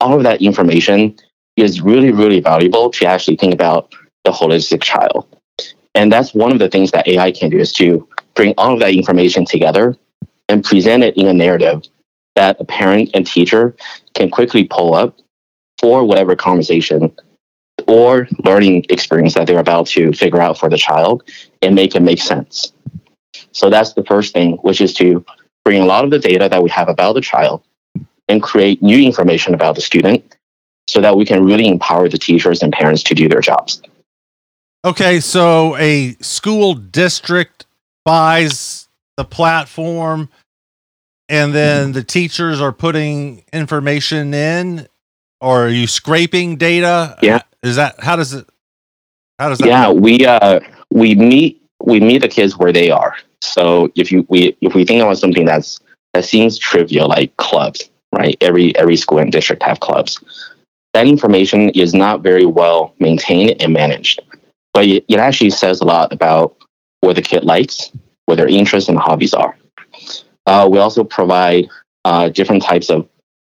all 0.00 0.16
of 0.16 0.22
that 0.24 0.42
information 0.42 1.16
is 1.56 1.80
really, 1.80 2.10
really 2.12 2.40
valuable 2.40 2.90
to 2.90 3.06
actually 3.06 3.36
think 3.36 3.54
about 3.54 3.94
the 4.24 4.32
holistic 4.32 4.82
child. 4.82 5.26
And 5.94 6.12
that's 6.12 6.34
one 6.34 6.52
of 6.52 6.58
the 6.58 6.68
things 6.68 6.90
that 6.90 7.06
AI 7.06 7.30
can 7.30 7.50
do 7.50 7.58
is 7.58 7.72
to 7.74 8.08
bring 8.34 8.54
all 8.58 8.74
of 8.74 8.80
that 8.80 8.94
information 8.94 9.44
together 9.44 9.96
and 10.48 10.64
present 10.64 11.04
it 11.04 11.16
in 11.16 11.28
a 11.28 11.32
narrative 11.32 11.82
that 12.34 12.60
a 12.60 12.64
parent 12.64 13.10
and 13.14 13.26
teacher 13.26 13.76
can 14.14 14.28
quickly 14.30 14.64
pull 14.64 14.94
up 14.94 15.16
for 15.80 16.04
whatever 16.04 16.34
conversation 16.34 17.14
or 17.86 18.28
learning 18.44 18.84
experience 18.88 19.34
that 19.34 19.46
they're 19.46 19.58
about 19.58 19.86
to 19.88 20.12
figure 20.12 20.40
out 20.40 20.58
for 20.58 20.68
the 20.68 20.76
child 20.76 21.22
and 21.62 21.74
make 21.74 21.94
it 21.94 22.00
make 22.00 22.20
sense. 22.20 22.72
So 23.52 23.70
that's 23.70 23.94
the 23.94 24.04
first 24.04 24.32
thing, 24.32 24.56
which 24.62 24.80
is 24.80 24.94
to 24.94 25.24
bring 25.64 25.80
a 25.80 25.86
lot 25.86 26.04
of 26.04 26.10
the 26.10 26.18
data 26.18 26.48
that 26.48 26.62
we 26.62 26.70
have 26.70 26.88
about 26.88 27.14
the 27.14 27.20
child 27.20 27.62
and 28.28 28.42
create 28.42 28.82
new 28.82 28.98
information 28.98 29.54
about 29.54 29.74
the 29.74 29.80
student 29.80 30.36
so 30.86 31.00
that 31.00 31.16
we 31.16 31.24
can 31.24 31.44
really 31.44 31.66
empower 31.66 32.08
the 32.08 32.18
teachers 32.18 32.62
and 32.62 32.72
parents 32.72 33.02
to 33.04 33.14
do 33.14 33.28
their 33.28 33.40
jobs. 33.40 33.82
Okay, 34.84 35.20
so 35.20 35.76
a 35.76 36.12
school 36.20 36.74
district 36.74 37.66
buys 38.04 38.88
the 39.16 39.24
platform 39.24 40.28
and 41.28 41.54
then 41.54 41.92
the 41.92 42.04
teachers 42.04 42.60
are 42.60 42.72
putting 42.72 43.44
information 43.52 44.34
in 44.34 44.86
or 45.40 45.66
are 45.66 45.70
you 45.70 45.86
scraping 45.86 46.56
data? 46.56 47.16
Yeah. 47.22 47.42
Is 47.64 47.76
that 47.76 47.98
how 47.98 48.16
does 48.16 48.32
it 48.32 48.48
how 49.38 49.48
does 49.48 49.58
that 49.58 49.66
yeah 49.66 49.90
we 49.90 50.24
uh 50.24 50.60
we 50.90 51.14
meet 51.14 51.60
we 51.82 51.98
meet 51.98 52.18
the 52.18 52.28
kids 52.28 52.56
where 52.56 52.72
they 52.72 52.90
are. 52.90 53.16
So 53.42 53.90
if 53.96 54.12
you 54.12 54.24
we 54.28 54.56
if 54.60 54.74
we 54.74 54.84
think 54.84 55.02
about 55.02 55.18
something 55.18 55.44
that's 55.44 55.80
that 56.12 56.24
seems 56.24 56.56
trivial 56.58 57.08
like 57.08 57.36
clubs 57.36 57.90
right? 58.14 58.36
Every 58.40 58.74
every 58.76 58.96
school 58.96 59.18
and 59.18 59.32
district 59.32 59.62
have 59.62 59.80
clubs. 59.80 60.20
That 60.94 61.06
information 61.06 61.70
is 61.70 61.92
not 61.92 62.22
very 62.22 62.46
well 62.46 62.94
maintained 63.00 63.60
and 63.60 63.72
managed. 63.72 64.20
But 64.72 64.86
it, 64.86 65.04
it 65.08 65.18
actually 65.18 65.50
says 65.50 65.80
a 65.80 65.84
lot 65.84 66.12
about 66.12 66.56
what 67.00 67.16
the 67.16 67.22
kid 67.22 67.44
likes 67.44 67.90
what 68.26 68.36
their 68.36 68.48
interests 68.48 68.88
and 68.88 68.98
hobbies 68.98 69.34
are. 69.34 69.54
Uh, 70.46 70.66
we 70.70 70.78
also 70.78 71.04
provide 71.04 71.68
uh, 72.06 72.30
different 72.30 72.62
types 72.62 72.88
of 72.88 73.06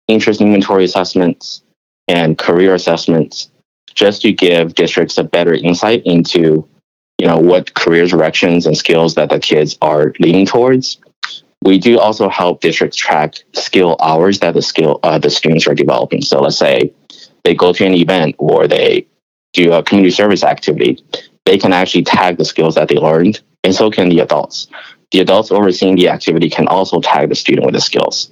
interest 0.09 0.41
inventory 0.41 0.83
assessments 0.83 1.61
and 2.09 2.37
career 2.37 2.75
assessments 2.75 3.49
just 3.97 4.21
to 4.21 4.31
give 4.31 4.75
districts 4.75 5.17
a 5.17 5.23
better 5.23 5.53
insight 5.53 6.03
into 6.05 6.67
you 7.17 7.27
know 7.27 7.37
what 7.37 7.73
career 7.73 8.05
directions 8.05 8.67
and 8.67 8.77
skills 8.77 9.15
that 9.15 9.29
the 9.29 9.39
kids 9.39 9.77
are 9.81 10.13
leaning 10.19 10.45
towards. 10.45 10.99
We 11.63 11.79
do 11.79 11.99
also 11.99 12.29
help 12.29 12.61
districts 12.61 12.95
track 12.95 13.35
skill 13.53 13.97
hours 13.99 14.39
that 14.39 14.53
the 14.53 14.61
skill 14.61 14.99
uh, 15.01 15.17
the 15.17 15.31
students 15.31 15.67
are 15.67 15.75
developing. 15.75 16.21
So 16.21 16.39
let's 16.39 16.57
say 16.57 16.93
they 17.43 17.55
go 17.55 17.73
to 17.73 17.85
an 17.85 17.95
event 17.95 18.35
or 18.37 18.67
they 18.67 19.07
do 19.53 19.73
a 19.73 19.81
community 19.81 20.13
service 20.13 20.43
activity 20.43 21.03
they 21.47 21.57
can 21.57 21.71
actually 21.71 22.03
tag 22.03 22.37
the 22.37 22.43
skills 22.43 22.75
that 22.75 22.89
they 22.89 22.95
learned 22.95 23.39
and 23.63 23.73
so 23.73 23.89
can 23.89 24.09
the 24.09 24.19
adults. 24.19 24.67
The 25.11 25.21
adults 25.21 25.49
overseeing 25.49 25.95
the 25.95 26.09
activity 26.09 26.49
can 26.49 26.67
also 26.67 26.99
tag 26.99 27.29
the 27.29 27.35
student 27.35 27.65
with 27.65 27.73
the 27.73 27.79
skills. 27.79 28.29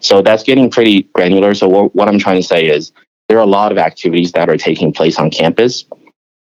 So 0.00 0.20
that's 0.20 0.42
getting 0.42 0.68
pretty 0.68 1.04
granular. 1.14 1.54
So 1.54 1.68
what, 1.68 1.94
what 1.94 2.08
i'm 2.08 2.18
trying 2.18 2.42
to 2.42 2.46
say 2.46 2.66
is 2.66 2.90
there 3.28 3.38
are 3.38 3.42
a 3.42 3.46
lot 3.46 3.72
of 3.72 3.78
activities 3.78 4.32
that 4.32 4.48
are 4.48 4.56
taking 4.56 4.92
place 4.92 5.18
on 5.18 5.30
campus, 5.30 5.84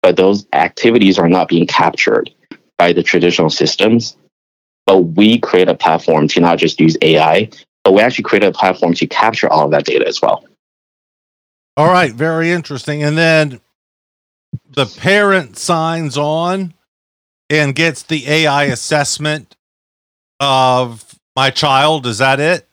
but 0.01 0.15
those 0.15 0.45
activities 0.53 1.19
are 1.19 1.29
not 1.29 1.47
being 1.47 1.67
captured 1.67 2.29
by 2.77 2.93
the 2.93 3.03
traditional 3.03 3.49
systems. 3.49 4.17
But 4.85 4.97
we 4.99 5.39
create 5.39 5.69
a 5.69 5.75
platform 5.75 6.27
to 6.29 6.39
not 6.39 6.57
just 6.57 6.79
use 6.79 6.97
AI, 7.01 7.49
but 7.83 7.93
we 7.93 8.01
actually 8.01 8.23
create 8.23 8.43
a 8.43 8.51
platform 8.51 8.93
to 8.95 9.07
capture 9.07 9.49
all 9.49 9.65
of 9.65 9.71
that 9.71 9.85
data 9.85 10.07
as 10.07 10.21
well. 10.21 10.43
All 11.77 11.87
right, 11.87 12.11
very 12.11 12.51
interesting. 12.51 13.03
And 13.03 13.17
then 13.17 13.61
the 14.69 14.85
parent 14.85 15.57
signs 15.57 16.17
on 16.17 16.73
and 17.49 17.75
gets 17.75 18.03
the 18.03 18.27
AI 18.27 18.65
assessment 18.65 19.55
of 20.39 21.19
my 21.35 21.49
child. 21.49 22.05
Is 22.07 22.17
that 22.17 22.39
it? 22.39 22.67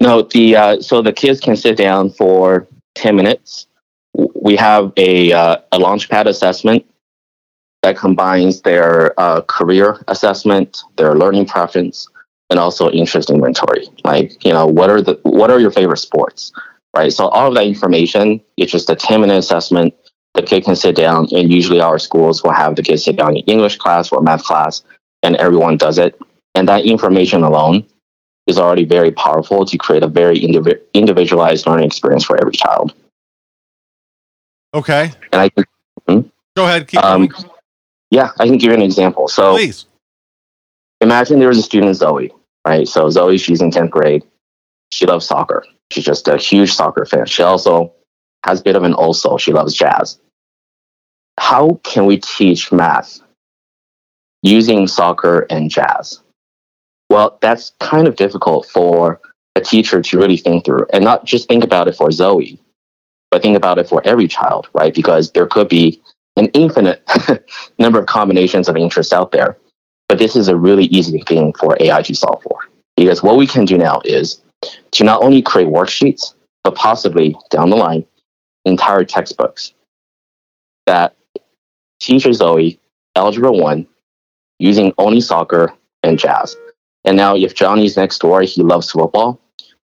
No, 0.00 0.22
the 0.22 0.56
uh, 0.56 0.80
so 0.80 1.02
the 1.02 1.12
kids 1.12 1.40
can 1.40 1.56
sit 1.56 1.76
down 1.76 2.10
for 2.10 2.66
ten 2.94 3.16
minutes. 3.16 3.66
We 4.14 4.56
have 4.56 4.92
a 4.96 5.32
uh, 5.32 5.56
a 5.72 5.78
launchpad 5.78 6.26
assessment 6.26 6.84
that 7.82 7.96
combines 7.96 8.62
their 8.62 9.18
uh, 9.20 9.42
career 9.42 10.02
assessment, 10.08 10.82
their 10.96 11.14
learning 11.14 11.46
preference, 11.46 12.08
and 12.50 12.58
also 12.58 12.90
interest 12.90 13.30
inventory. 13.30 13.86
Like 14.04 14.44
you 14.44 14.52
know, 14.52 14.66
what 14.66 14.90
are 14.90 15.02
the 15.02 15.18
what 15.22 15.50
are 15.50 15.60
your 15.60 15.70
favorite 15.70 15.98
sports, 15.98 16.52
right? 16.96 17.12
So 17.12 17.28
all 17.28 17.48
of 17.48 17.54
that 17.54 17.66
information 17.66 18.40
it's 18.56 18.72
just 18.72 18.90
a 18.90 18.96
ten 18.96 19.20
minute 19.20 19.38
assessment. 19.38 19.94
The 20.34 20.42
kid 20.42 20.64
can 20.64 20.76
sit 20.76 20.96
down, 20.96 21.28
and 21.32 21.52
usually 21.52 21.80
our 21.80 21.98
schools 21.98 22.42
will 22.42 22.52
have 22.52 22.76
the 22.76 22.82
kids 22.82 23.04
sit 23.04 23.16
down 23.16 23.36
in 23.36 23.44
English 23.44 23.76
class 23.76 24.10
or 24.12 24.22
math 24.22 24.44
class, 24.44 24.82
and 25.22 25.36
everyone 25.36 25.76
does 25.76 25.98
it. 25.98 26.18
And 26.54 26.68
that 26.68 26.84
information 26.84 27.42
alone 27.42 27.86
is 28.46 28.58
already 28.58 28.84
very 28.84 29.12
powerful 29.12 29.64
to 29.64 29.78
create 29.78 30.02
a 30.02 30.08
very 30.08 30.38
indivi- 30.38 30.80
individualized 30.94 31.66
learning 31.66 31.86
experience 31.86 32.24
for 32.24 32.40
every 32.40 32.52
child. 32.52 32.94
Okay. 34.74 35.12
And 35.32 35.42
I 35.42 35.48
can, 35.48 36.30
Go 36.56 36.64
ahead. 36.64 36.88
Keep 36.88 37.02
um, 37.02 37.28
yeah, 38.10 38.30
I 38.38 38.46
can 38.46 38.58
give 38.58 38.70
you 38.70 38.76
an 38.76 38.82
example. 38.82 39.28
So 39.28 39.54
Please. 39.54 39.86
imagine 41.00 41.38
there 41.38 41.48
was 41.48 41.58
a 41.58 41.62
student, 41.62 41.96
Zoe, 41.96 42.32
right? 42.66 42.86
So 42.86 43.08
Zoe, 43.10 43.38
she's 43.38 43.62
in 43.62 43.70
10th 43.70 43.90
grade. 43.90 44.24
She 44.90 45.06
loves 45.06 45.26
soccer. 45.26 45.64
She's 45.90 46.04
just 46.04 46.28
a 46.28 46.36
huge 46.36 46.72
soccer 46.72 47.06
fan. 47.06 47.26
She 47.26 47.42
also 47.42 47.92
has 48.44 48.60
a 48.60 48.62
bit 48.62 48.76
of 48.76 48.82
an 48.82 48.94
old 48.94 49.16
soul. 49.16 49.38
She 49.38 49.52
loves 49.52 49.74
jazz. 49.74 50.18
How 51.38 51.80
can 51.84 52.04
we 52.06 52.18
teach 52.18 52.70
math 52.70 53.20
using 54.42 54.86
soccer 54.86 55.46
and 55.48 55.70
jazz? 55.70 56.21
Well, 57.12 57.36
that's 57.42 57.74
kind 57.78 58.08
of 58.08 58.16
difficult 58.16 58.64
for 58.64 59.20
a 59.54 59.60
teacher 59.60 60.00
to 60.00 60.18
really 60.18 60.38
think 60.38 60.64
through 60.64 60.86
and 60.94 61.04
not 61.04 61.26
just 61.26 61.46
think 61.46 61.62
about 61.62 61.86
it 61.86 61.94
for 61.94 62.10
Zoe, 62.10 62.58
but 63.30 63.42
think 63.42 63.54
about 63.54 63.76
it 63.76 63.86
for 63.86 64.00
every 64.06 64.26
child, 64.26 64.70
right? 64.72 64.94
Because 64.94 65.30
there 65.32 65.46
could 65.46 65.68
be 65.68 66.00
an 66.38 66.46
infinite 66.54 67.06
number 67.78 67.98
of 67.98 68.06
combinations 68.06 68.66
of 68.66 68.78
interests 68.78 69.12
out 69.12 69.30
there. 69.30 69.58
But 70.08 70.16
this 70.16 70.36
is 70.36 70.48
a 70.48 70.56
really 70.56 70.86
easy 70.86 71.22
thing 71.28 71.52
for 71.52 71.76
AI 71.80 72.00
to 72.00 72.14
solve 72.14 72.42
for. 72.44 72.60
Because 72.96 73.22
what 73.22 73.36
we 73.36 73.46
can 73.46 73.66
do 73.66 73.76
now 73.76 74.00
is 74.06 74.40
to 74.92 75.04
not 75.04 75.22
only 75.22 75.42
create 75.42 75.68
worksheets, 75.68 76.32
but 76.64 76.74
possibly 76.76 77.36
down 77.50 77.68
the 77.68 77.76
line, 77.76 78.06
entire 78.64 79.04
textbooks 79.04 79.74
that 80.86 81.14
teaches 82.00 82.38
Zoe 82.38 82.80
Algebra 83.16 83.52
1 83.52 83.86
using 84.58 84.94
only 84.96 85.20
soccer 85.20 85.74
and 86.02 86.18
jazz. 86.18 86.56
And 87.04 87.16
now, 87.16 87.36
if 87.36 87.54
Johnny's 87.54 87.96
next 87.96 88.18
door, 88.18 88.42
he 88.42 88.62
loves 88.62 88.90
football, 88.90 89.40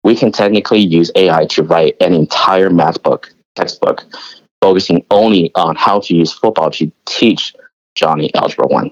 we 0.05 0.15
can 0.15 0.33
technically 0.33 0.81
use 0.81 1.11
AI 1.15 1.47
to 1.47 1.63
write 1.63 1.97
an 2.01 2.15
entire 2.15 2.71
math 2.71 3.03
book, 3.03 3.33
textbook, 3.57 4.05
focusing 4.61 5.05
only 5.11 5.51
on 5.55 5.77
how 5.77 6.01
to 6.01 6.15
use 6.15 6.33
football 6.33 6.71
to 6.71 6.91
teach 7.07 7.55
Johnny 7.95 8.35
Algebra 8.35 8.67
1. 8.67 8.91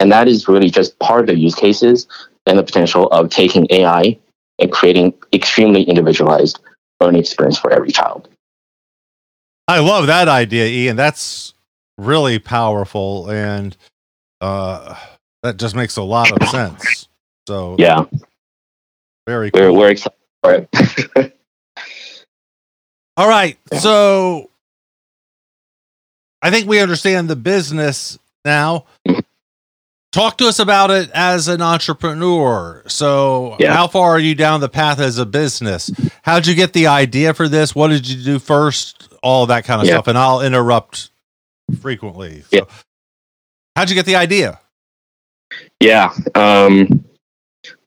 And 0.00 0.12
that 0.12 0.28
is 0.28 0.48
really 0.48 0.70
just 0.70 0.98
part 0.98 1.22
of 1.22 1.26
the 1.28 1.38
use 1.38 1.54
cases 1.54 2.06
and 2.46 2.58
the 2.58 2.62
potential 2.62 3.08
of 3.08 3.30
taking 3.30 3.66
AI 3.70 4.18
and 4.58 4.72
creating 4.72 5.14
extremely 5.32 5.82
individualized 5.82 6.60
learning 7.00 7.20
experience 7.20 7.58
for 7.58 7.72
every 7.72 7.90
child. 7.90 8.28
I 9.66 9.78
love 9.78 10.06
that 10.08 10.28
idea, 10.28 10.66
Ian. 10.66 10.96
That's 10.96 11.54
really 11.96 12.38
powerful 12.38 13.30
and 13.30 13.76
uh, 14.40 14.96
that 15.42 15.56
just 15.56 15.74
makes 15.74 15.96
a 15.96 16.02
lot 16.02 16.30
of 16.32 16.48
sense. 16.48 17.03
So 17.46 17.76
yeah, 17.78 18.04
very 19.26 19.50
cool. 19.50 19.72
We're, 19.72 19.78
we're 19.78 19.90
excited 19.90 20.18
for 20.42 20.54
it. 20.54 21.36
All 23.16 23.28
right. 23.28 23.58
So 23.78 24.50
I 26.42 26.50
think 26.50 26.68
we 26.68 26.80
understand 26.80 27.28
the 27.28 27.36
business 27.36 28.18
now. 28.44 28.86
Talk 30.12 30.38
to 30.38 30.46
us 30.46 30.60
about 30.60 30.92
it 30.92 31.10
as 31.12 31.48
an 31.48 31.60
entrepreneur. 31.60 32.84
So, 32.86 33.56
Yeah. 33.58 33.74
how 33.74 33.88
far 33.88 34.10
are 34.10 34.18
you 34.20 34.36
down 34.36 34.60
the 34.60 34.68
path 34.68 35.00
as 35.00 35.18
a 35.18 35.26
business? 35.26 35.90
How'd 36.22 36.46
you 36.46 36.54
get 36.54 36.72
the 36.72 36.86
idea 36.86 37.34
for 37.34 37.48
this? 37.48 37.74
What 37.74 37.88
did 37.88 38.08
you 38.08 38.22
do 38.22 38.38
first? 38.38 39.08
All 39.24 39.46
that 39.46 39.64
kind 39.64 39.80
of 39.80 39.88
Yeah. 39.88 39.94
stuff. 39.94 40.06
And 40.06 40.16
I'll 40.16 40.40
interrupt 40.40 41.10
frequently. 41.80 42.42
So, 42.42 42.48
Yeah. 42.58 42.60
How'd 43.74 43.88
you 43.90 43.96
get 43.96 44.06
the 44.06 44.14
idea? 44.14 44.60
Yeah. 45.80 46.12
Um, 46.36 47.04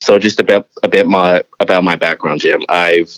so 0.01 0.19
just 0.19 0.39
a 0.39 0.43
bit, 0.43 0.67
a 0.83 0.87
bit 0.87 1.07
my, 1.07 1.43
about 1.59 1.83
my 1.83 1.95
background, 1.95 2.41
Jim. 2.41 2.63
I've, 2.69 3.11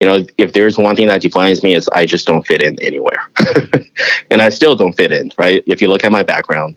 you 0.00 0.08
know, 0.08 0.26
if 0.38 0.52
there's 0.52 0.78
one 0.78 0.96
thing 0.96 1.06
that 1.08 1.22
defines 1.22 1.62
me 1.62 1.74
is 1.74 1.88
I 1.88 2.06
just 2.06 2.26
don't 2.26 2.46
fit 2.46 2.62
in 2.62 2.80
anywhere, 2.82 3.30
and 4.30 4.42
I 4.42 4.48
still 4.48 4.74
don't 4.74 4.94
fit 4.94 5.12
in. 5.12 5.32
Right? 5.38 5.62
If 5.66 5.80
you 5.80 5.88
look 5.88 6.04
at 6.04 6.10
my 6.12 6.24
background, 6.24 6.76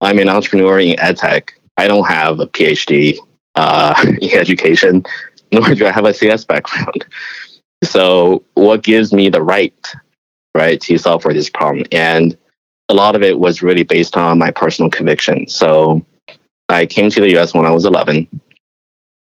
I'm 0.00 0.18
an 0.18 0.28
entrepreneur 0.28 0.78
in 0.78 1.00
ed 1.00 1.16
tech. 1.16 1.54
I 1.78 1.88
don't 1.88 2.06
have 2.06 2.40
a 2.40 2.46
PhD 2.46 3.18
uh, 3.54 3.94
in 4.20 4.32
education, 4.32 5.04
nor 5.52 5.74
do 5.74 5.86
I 5.86 5.92
have 5.92 6.04
a 6.04 6.12
CS 6.12 6.44
background. 6.44 7.06
So, 7.84 8.44
what 8.54 8.82
gives 8.82 9.12
me 9.12 9.28
the 9.28 9.42
right, 9.42 9.74
right, 10.54 10.80
to 10.82 10.98
solve 10.98 11.22
for 11.22 11.32
this 11.32 11.48
problem? 11.48 11.86
And 11.90 12.36
a 12.88 12.94
lot 12.94 13.16
of 13.16 13.22
it 13.22 13.38
was 13.38 13.62
really 13.62 13.82
based 13.82 14.16
on 14.16 14.38
my 14.38 14.50
personal 14.50 14.90
conviction. 14.90 15.48
So 15.48 16.04
I 16.68 16.86
came 16.86 17.10
to 17.10 17.20
the 17.20 17.38
US 17.38 17.54
when 17.54 17.66
I 17.66 17.70
was 17.70 17.84
11 17.84 18.28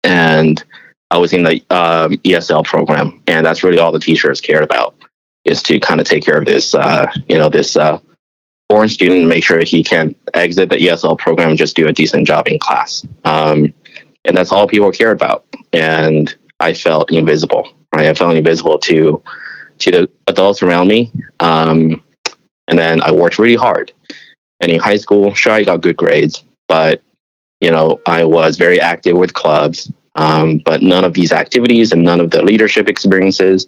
and 0.05 0.65
I 1.11 1.19
was 1.19 1.33
in 1.33 1.43
the 1.43 1.63
um, 1.71 2.17
ESL 2.19 2.65
program. 2.65 3.23
And 3.27 3.45
that's 3.45 3.63
really 3.63 3.79
all 3.79 3.93
the 3.93 3.99
teachers 3.99 4.41
cared 4.41 4.63
about 4.63 4.95
is 5.45 5.63
to 5.65 5.79
kind 5.79 6.01
of 6.01 6.07
take 6.07 6.25
care 6.25 6.39
of 6.39 6.47
this, 6.47 6.75
uh, 6.75 7.11
you 7.29 7.39
know, 7.39 7.49
this 7.49 7.77
uh, 7.77 7.99
foreign 8.71 8.89
student 8.89 9.29
make 9.29 9.45
sure 9.45 9.63
he 9.63 9.85
can 9.85 10.15
exit 10.33 10.71
the 10.71 10.77
ESL 10.77 11.19
program 11.19 11.51
and 11.51 11.59
just 11.59 11.77
do 11.77 11.87
a 11.87 11.93
decent 11.93 12.27
job 12.27 12.49
in 12.49 12.59
class. 12.59 13.07
Um, 13.25 13.73
and 14.25 14.37
that's 14.37 14.53
all 14.53 14.67
people 14.67 14.91
cared 14.91 15.17
about. 15.17 15.45
And 15.73 16.35
I 16.61 16.73
felt 16.73 17.13
invisible, 17.13 17.69
right? 17.95 18.09
I 18.09 18.15
felt 18.15 18.37
invisible 18.37 18.79
to, 18.81 19.23
to 19.79 19.91
the 19.91 20.11
adults 20.27 20.63
around 20.63 20.89
me. 20.89 21.13
Um, 21.41 22.03
and 22.69 22.79
then 22.79 23.03
I 23.03 23.13
worked 23.13 23.39
really 23.39 23.57
hard. 23.57 23.93
And 24.61 24.73
in 24.73 24.81
high 24.81 24.97
school, 24.97 25.35
sure, 25.35 25.53
I 25.53 25.65
got 25.65 25.83
good 25.83 25.97
grades, 25.97 26.43
but 26.69 27.03
you 27.65 27.71
know, 27.71 28.01
I 28.07 28.25
was 28.25 28.57
very 28.57 28.81
active 28.81 29.17
with 29.17 29.33
clubs. 29.33 29.91
Um, 30.17 30.59
but 30.59 30.83
none 30.83 31.05
of 31.05 31.15
these 31.15 31.33
activities 31.33 31.93
and 31.93 32.05
none 32.05 32.21
of 32.21 32.31
the 32.31 32.43
leadership 32.43 32.89
experiences 32.89 33.67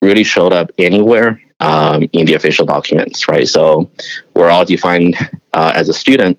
really 0.00 0.24
showed 0.24 0.52
up 0.52 0.70
anywhere 0.78 1.40
um, 1.60 2.08
in 2.12 2.26
the 2.26 2.34
official 2.34 2.66
documents, 2.66 3.28
right? 3.28 3.48
So 3.48 3.90
we're 4.34 4.50
all 4.50 4.64
defined 4.64 5.16
uh, 5.52 5.72
as 5.74 5.88
a 5.88 5.94
student 5.94 6.38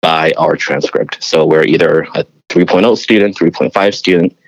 by 0.00 0.32
our 0.38 0.56
transcript. 0.56 1.22
So 1.22 1.46
we're 1.46 1.64
either 1.64 2.02
a 2.14 2.24
3.0 2.50 2.96
student, 2.96 3.36
3.5 3.36 3.94
student, 3.94 4.38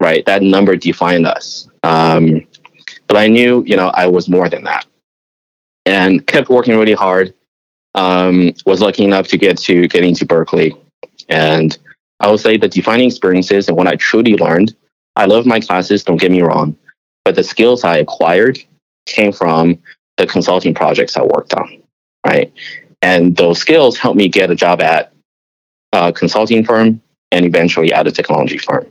right? 0.00 0.24
That 0.26 0.42
number 0.42 0.74
defined 0.76 1.26
us. 1.26 1.68
Um, 1.82 2.46
but 3.06 3.16
I 3.16 3.28
knew, 3.28 3.62
you 3.66 3.76
know, 3.76 3.88
I 3.88 4.06
was 4.06 4.28
more 4.28 4.48
than 4.48 4.64
that 4.64 4.84
and 5.84 6.26
kept 6.26 6.48
working 6.48 6.76
really 6.76 6.94
hard. 6.94 7.34
Um, 7.94 8.52
was 8.66 8.80
lucky 8.80 9.04
enough 9.04 9.28
to 9.28 9.38
get 9.38 9.56
to 9.58 9.88
get 9.88 10.04
into 10.04 10.26
Berkeley, 10.26 10.76
and 11.28 11.76
I 12.20 12.30
would 12.30 12.40
say 12.40 12.56
the 12.56 12.68
defining 12.68 13.06
experiences 13.08 13.68
and 13.68 13.76
what 13.76 13.86
I 13.86 13.96
truly 13.96 14.36
learned. 14.36 14.74
I 15.16 15.26
love 15.26 15.46
my 15.46 15.60
classes. 15.60 16.04
Don't 16.04 16.20
get 16.20 16.30
me 16.30 16.42
wrong, 16.42 16.76
but 17.24 17.34
the 17.34 17.44
skills 17.44 17.84
I 17.84 17.98
acquired 17.98 18.58
came 19.06 19.32
from 19.32 19.78
the 20.16 20.26
consulting 20.26 20.74
projects 20.74 21.16
I 21.16 21.22
worked 21.22 21.54
on, 21.54 21.82
right? 22.26 22.52
And 23.02 23.36
those 23.36 23.58
skills 23.58 23.98
helped 23.98 24.16
me 24.16 24.28
get 24.28 24.50
a 24.50 24.54
job 24.54 24.80
at 24.80 25.12
a 25.92 26.12
consulting 26.12 26.64
firm 26.64 27.00
and 27.32 27.44
eventually 27.44 27.92
at 27.92 28.06
a 28.06 28.12
technology 28.12 28.58
firm. 28.58 28.86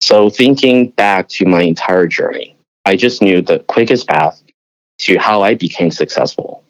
So 0.00 0.30
thinking 0.30 0.90
back 0.90 1.28
to 1.30 1.46
my 1.46 1.62
entire 1.62 2.06
journey, 2.06 2.56
I 2.84 2.96
just 2.96 3.20
knew 3.20 3.42
the 3.42 3.58
quickest 3.60 4.08
path 4.08 4.42
to 5.00 5.18
how 5.18 5.42
I 5.42 5.54
became 5.54 5.90
successful 5.90 6.64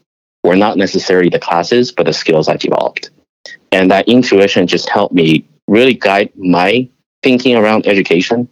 were 0.45 0.57
not 0.57 0.77
necessarily 0.77 1.29
the 1.29 1.39
classes, 1.39 1.93
but 1.93 2.07
the 2.07 2.13
skills 2.13 2.49
I 2.49 2.57
developed. 2.57 3.11
And 3.73 3.91
that 3.91 4.09
intuition 4.09 4.67
just 4.67 4.89
helped 4.89 5.15
me 5.15 5.47
really 5.67 5.95
guide 5.95 6.33
my 6.37 6.89
thinking 7.23 7.57
around 7.57 7.87
education. 7.87 8.49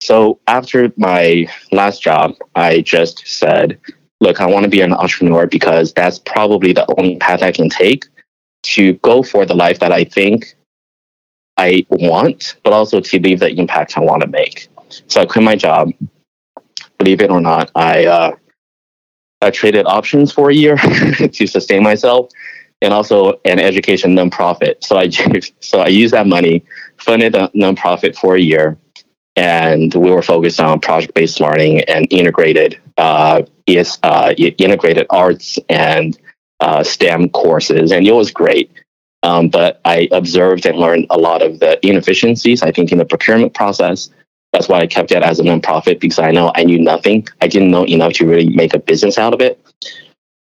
So 0.00 0.38
after 0.46 0.92
my 0.96 1.48
last 1.72 2.02
job, 2.02 2.34
I 2.54 2.82
just 2.82 3.26
said, 3.26 3.80
look, 4.20 4.40
I 4.40 4.46
want 4.46 4.64
to 4.64 4.70
be 4.70 4.80
an 4.80 4.92
entrepreneur 4.92 5.46
because 5.46 5.92
that's 5.92 6.18
probably 6.18 6.72
the 6.72 6.86
only 6.98 7.16
path 7.16 7.42
I 7.42 7.52
can 7.52 7.68
take 7.68 8.06
to 8.64 8.94
go 8.94 9.22
for 9.22 9.44
the 9.44 9.54
life 9.54 9.80
that 9.80 9.92
I 9.92 10.04
think 10.04 10.54
I 11.56 11.84
want, 11.90 12.56
but 12.62 12.72
also 12.72 13.00
to 13.00 13.20
leave 13.20 13.40
the 13.40 13.50
impact 13.50 13.98
I 13.98 14.00
want 14.00 14.22
to 14.22 14.28
make. 14.28 14.68
So 15.08 15.20
I 15.20 15.26
quit 15.26 15.44
my 15.44 15.56
job. 15.56 15.90
Believe 16.98 17.20
it 17.20 17.30
or 17.30 17.40
not, 17.40 17.70
I 17.74 18.06
uh, 18.06 18.32
I 19.40 19.50
traded 19.50 19.86
options 19.86 20.32
for 20.32 20.50
a 20.50 20.54
year 20.54 20.76
to 21.32 21.46
sustain 21.46 21.82
myself, 21.82 22.30
and 22.80 22.92
also 22.92 23.40
an 23.44 23.58
education 23.58 24.14
nonprofit. 24.14 24.84
So 24.84 24.96
I 24.96 25.08
so 25.60 25.80
I 25.80 25.88
used 25.88 26.14
that 26.14 26.26
money, 26.26 26.64
funded 26.96 27.34
a 27.34 27.48
nonprofit 27.48 28.16
for 28.16 28.36
a 28.36 28.40
year, 28.40 28.78
and 29.36 29.94
we 29.94 30.10
were 30.10 30.22
focused 30.22 30.60
on 30.60 30.80
project-based 30.80 31.40
learning 31.40 31.80
and 31.82 32.06
integrated 32.12 32.80
uh, 32.96 33.42
ES, 33.66 33.98
uh, 34.02 34.34
integrated 34.36 35.06
arts 35.10 35.58
and 35.68 36.18
uh, 36.60 36.82
STEM 36.82 37.30
courses, 37.30 37.92
and 37.92 38.06
it 38.06 38.12
was 38.12 38.30
great. 38.30 38.70
Um, 39.24 39.48
but 39.48 39.80
I 39.84 40.08
observed 40.12 40.64
and 40.64 40.78
learned 40.78 41.06
a 41.10 41.18
lot 41.18 41.42
of 41.42 41.58
the 41.58 41.84
inefficiencies. 41.86 42.62
I 42.62 42.70
think 42.70 42.92
in 42.92 42.98
the 42.98 43.04
procurement 43.04 43.54
process. 43.54 44.10
That's 44.52 44.66
why 44.66 44.78
I 44.78 44.86
kept 44.86 45.12
it 45.12 45.22
as 45.22 45.38
a 45.38 45.42
nonprofit 45.42 46.00
because 46.00 46.18
I 46.18 46.30
know 46.30 46.50
I 46.54 46.64
knew 46.64 46.78
nothing. 46.78 47.28
I 47.42 47.48
didn't 47.48 47.70
know 47.70 47.84
enough 47.84 48.14
to 48.14 48.26
really 48.26 48.48
make 48.48 48.72
a 48.72 48.78
business 48.78 49.18
out 49.18 49.34
of 49.34 49.42
it. 49.42 49.60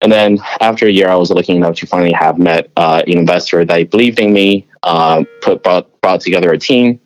And 0.02 0.12
then 0.12 0.38
after 0.62 0.86
a 0.86 0.92
year, 0.92 1.10
I 1.10 1.16
was 1.16 1.32
lucky 1.32 1.56
enough 1.56 1.76
to 1.78 1.88
finally 1.88 2.14
have 2.14 2.38
met 2.38 2.70
uh, 2.78 3.02
an 3.06 3.18
investor 3.18 3.66
that 3.66 3.90
believed 3.90 4.20
in 4.20 4.32
me, 4.32 4.68
uh, 4.84 5.24
put 5.42 5.64
brought, 5.64 6.02
brought 6.02 6.22
together 6.22 6.52
a 6.52 6.58
team, 6.58 7.00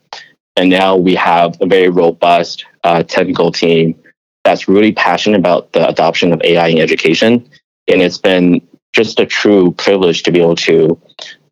and 0.56 0.68
now 0.68 0.96
we 0.96 1.14
have 1.14 1.56
a 1.60 1.66
very 1.66 1.88
robust 1.88 2.66
uh, 2.84 3.02
technical 3.02 3.50
team 3.50 3.98
that's 4.44 4.68
really 4.68 4.92
passionate 4.92 5.38
about 5.38 5.72
the 5.72 5.88
adoption 5.88 6.32
of 6.32 6.42
AI 6.42 6.68
in 6.68 6.78
education. 6.78 7.48
And 7.88 8.02
it's 8.02 8.18
been 8.18 8.60
just 8.92 9.18
a 9.18 9.26
true 9.26 9.72
privilege 9.72 10.22
to 10.24 10.32
be 10.32 10.40
able 10.40 10.56
to 10.56 11.00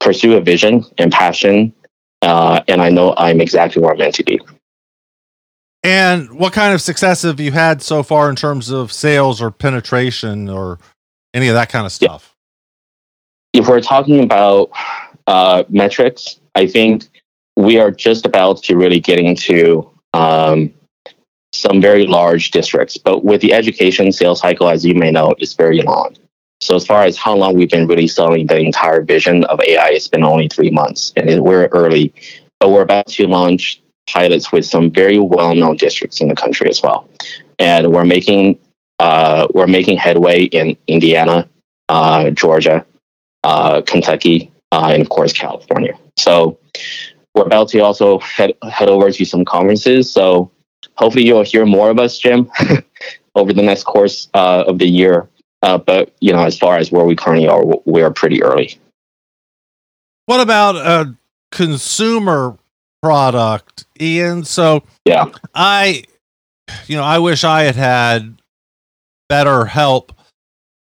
pursue 0.00 0.36
a 0.36 0.40
vision 0.40 0.84
and 0.98 1.10
passion. 1.10 1.72
Uh, 2.20 2.62
and 2.68 2.82
I 2.82 2.90
know 2.90 3.14
I'm 3.16 3.40
exactly 3.40 3.80
where 3.80 3.92
I'm 3.92 3.98
meant 3.98 4.14
to 4.16 4.24
be. 4.24 4.40
And 5.82 6.38
what 6.38 6.52
kind 6.52 6.74
of 6.74 6.82
success 6.82 7.22
have 7.22 7.40
you 7.40 7.52
had 7.52 7.80
so 7.80 8.02
far 8.02 8.28
in 8.28 8.36
terms 8.36 8.70
of 8.70 8.92
sales 8.92 9.40
or 9.40 9.50
penetration 9.50 10.50
or 10.50 10.78
any 11.34 11.48
of 11.48 11.54
that 11.54 11.68
kind 11.68 11.86
of 11.86 11.92
stuff? 11.92 12.34
If 13.52 13.68
we're 13.68 13.80
talking 13.80 14.22
about 14.22 14.70
uh, 15.26 15.64
metrics, 15.68 16.40
I 16.54 16.66
think 16.66 17.08
we 17.56 17.78
are 17.78 17.90
just 17.90 18.26
about 18.26 18.62
to 18.64 18.76
really 18.76 19.00
get 19.00 19.18
into 19.18 19.90
um, 20.12 20.72
some 21.52 21.80
very 21.80 22.06
large 22.06 22.50
districts. 22.50 22.96
But 22.96 23.24
with 23.24 23.40
the 23.40 23.52
education 23.52 24.12
sales 24.12 24.40
cycle, 24.40 24.68
as 24.68 24.84
you 24.84 24.94
may 24.94 25.10
know, 25.10 25.34
is 25.38 25.54
very 25.54 25.82
long. 25.82 26.16
So 26.60 26.76
as 26.76 26.86
far 26.86 27.04
as 27.04 27.16
how 27.16 27.34
long 27.34 27.54
we've 27.54 27.70
been 27.70 27.86
really 27.86 28.06
selling 28.06 28.46
the 28.46 28.58
entire 28.58 29.02
vision 29.02 29.44
of 29.44 29.60
AI, 29.60 29.90
it's 29.90 30.08
been 30.08 30.24
only 30.24 30.48
three 30.48 30.70
months, 30.70 31.12
and 31.16 31.42
we're 31.42 31.66
early. 31.68 32.12
But 32.58 32.70
we're 32.70 32.82
about 32.82 33.06
to 33.08 33.26
launch 33.26 33.80
pilots 34.06 34.52
with 34.52 34.66
some 34.66 34.90
very 34.90 35.18
well-known 35.18 35.76
districts 35.76 36.20
in 36.20 36.28
the 36.28 36.34
country 36.34 36.68
as 36.68 36.82
well, 36.82 37.08
and 37.58 37.90
we're 37.90 38.04
making 38.04 38.58
uh, 39.00 39.48
we're 39.54 39.66
making 39.66 39.96
headway 39.96 40.42
in 40.44 40.76
Indiana, 40.86 41.48
uh, 41.88 42.28
Georgia, 42.30 42.84
uh, 43.42 43.80
Kentucky, 43.86 44.52
uh, 44.72 44.90
and 44.92 45.00
of 45.00 45.08
course 45.08 45.32
California. 45.32 45.98
So 46.18 46.58
we're 47.34 47.46
about 47.46 47.70
to 47.70 47.80
also 47.80 48.18
head 48.18 48.52
head 48.70 48.90
over 48.90 49.10
to 49.10 49.24
some 49.24 49.46
conferences. 49.46 50.12
So 50.12 50.50
hopefully 50.96 51.24
you'll 51.24 51.44
hear 51.44 51.64
more 51.64 51.88
of 51.88 51.98
us, 51.98 52.18
Jim, 52.18 52.50
over 53.34 53.54
the 53.54 53.62
next 53.62 53.84
course 53.84 54.28
uh, 54.34 54.64
of 54.66 54.78
the 54.78 54.86
year. 54.86 55.30
Uh, 55.62 55.78
but 55.78 56.14
you 56.20 56.32
know, 56.32 56.44
as 56.44 56.58
far 56.58 56.76
as 56.76 56.92
where 56.92 57.06
we 57.06 57.16
currently 57.16 57.48
are, 57.48 57.64
we 57.86 58.02
are 58.02 58.12
pretty 58.12 58.42
early. 58.42 58.78
What 60.26 60.40
about 60.40 60.76
a 60.76 61.16
consumer 61.50 62.58
product, 63.02 63.86
Ian? 63.98 64.44
So 64.44 64.84
yeah, 65.06 65.24
I, 65.54 66.04
you 66.86 66.98
know, 66.98 67.02
I 67.02 67.18
wish 67.18 67.44
I 67.44 67.62
had 67.62 67.76
had 67.76 68.39
better 69.30 69.64
help 69.64 70.12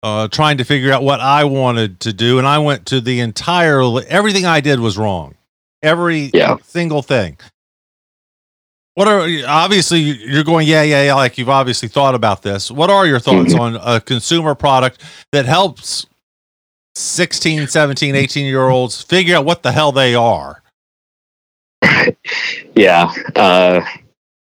uh, 0.02 0.28
trying 0.28 0.58
to 0.58 0.64
figure 0.64 0.92
out 0.92 1.02
what 1.02 1.20
I 1.20 1.44
wanted 1.44 2.00
to 2.00 2.12
do, 2.12 2.36
and 2.36 2.46
I 2.46 2.58
went 2.58 2.84
to 2.86 3.00
the 3.00 3.20
entire 3.20 3.80
everything 4.08 4.44
I 4.44 4.60
did 4.60 4.78
was 4.78 4.98
wrong, 4.98 5.34
every 5.82 6.30
yeah. 6.34 6.58
single 6.62 7.00
thing. 7.00 7.38
What 8.96 9.08
are 9.08 9.26
obviously 9.48 10.00
you're 10.00 10.44
going, 10.44 10.68
yeah, 10.68 10.82
yeah, 10.82 11.04
yeah, 11.04 11.14
like 11.14 11.38
you've 11.38 11.48
obviously 11.48 11.88
thought 11.88 12.14
about 12.14 12.42
this. 12.42 12.70
What 12.70 12.90
are 12.90 13.06
your 13.06 13.18
thoughts 13.18 13.54
mm-hmm. 13.54 13.78
on 13.78 13.96
a 13.96 14.00
consumer 14.00 14.54
product 14.54 15.02
that 15.32 15.46
helps 15.46 16.06
16, 16.94 17.68
17, 17.68 18.14
18 18.14 18.46
year 18.46 18.68
olds 18.68 19.00
figure 19.00 19.36
out 19.36 19.46
what 19.46 19.62
the 19.62 19.72
hell 19.72 19.90
they 19.90 20.14
are? 20.14 20.62
yeah. 22.76 23.10
Uh, 23.34 23.80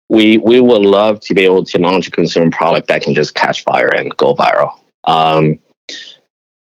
we 0.10 0.38
we 0.40 0.60
would 0.60 0.82
love 0.82 1.20
to 1.22 1.34
be 1.34 1.46
able 1.46 1.64
to 1.66 1.78
launch 1.80 2.08
a 2.08 2.12
consumer 2.12 2.50
product 2.52 2.88
that 2.88 3.02
can 3.02 3.14
just 3.14 3.36
catch 3.36 3.64
fire 3.64 3.94
and 3.94 4.16
go 4.18 4.36
viral. 4.36 4.80
Um, 5.06 5.60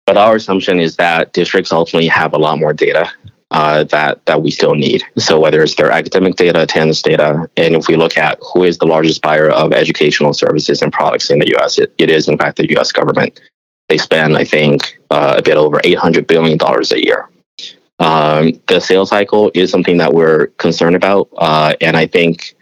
but 0.06 0.16
our 0.16 0.36
assumption 0.36 0.80
is 0.80 0.96
that 0.96 1.32
districts 1.32 1.72
ultimately 1.72 2.08
have 2.08 2.32
a 2.32 2.38
lot 2.38 2.58
more 2.58 2.72
data 2.72 3.10
uh, 3.50 3.84
that 3.84 4.24
that 4.26 4.42
we 4.42 4.50
still 4.50 4.74
need. 4.74 5.04
So 5.16 5.40
whether 5.40 5.62
it's 5.62 5.76
their 5.76 5.90
academic 5.90 6.36
data, 6.36 6.62
attendance 6.62 7.02
data, 7.02 7.48
and 7.56 7.74
if 7.74 7.88
we 7.88 7.96
look 7.96 8.18
at 8.18 8.38
who 8.52 8.64
is 8.64 8.78
the 8.78 8.86
largest 8.86 9.22
buyer 9.22 9.50
of 9.50 9.72
educational 9.72 10.34
services 10.34 10.82
and 10.82 10.92
products 10.92 11.30
in 11.30 11.38
the 11.38 11.48
U.S., 11.50 11.78
it, 11.78 11.94
it 11.98 12.10
is 12.10 12.28
in 12.28 12.36
fact 12.36 12.56
the 12.56 12.70
U.S. 12.72 12.92
government. 12.92 13.40
They 13.88 13.96
spend, 13.96 14.36
I 14.36 14.44
think, 14.44 14.98
uh, 15.10 15.36
a 15.38 15.42
bit 15.42 15.56
over 15.56 15.80
eight 15.84 15.96
hundred 15.96 16.26
billion 16.26 16.58
dollars 16.58 16.92
a 16.92 17.02
year. 17.02 17.28
Um, 18.00 18.60
the 18.68 18.80
sales 18.80 19.08
cycle 19.08 19.50
is 19.54 19.70
something 19.70 19.96
that 19.96 20.12
we're 20.12 20.48
concerned 20.58 20.94
about, 20.94 21.28
uh, 21.38 21.74
and 21.80 21.96
I 21.96 22.06
think 22.06 22.54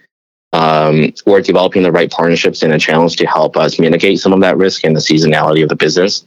um, 0.53 1.13
we're 1.25 1.41
developing 1.41 1.83
the 1.83 1.91
right 1.91 2.09
partnerships 2.09 2.63
and 2.63 2.79
channels 2.81 3.15
to 3.17 3.25
help 3.25 3.57
us 3.57 3.79
mitigate 3.79 4.19
some 4.19 4.33
of 4.33 4.41
that 4.41 4.57
risk 4.57 4.83
and 4.83 4.95
the 4.95 5.01
seasonality 5.01 5.61
of 5.61 5.69
the 5.69 5.75
business. 5.75 6.25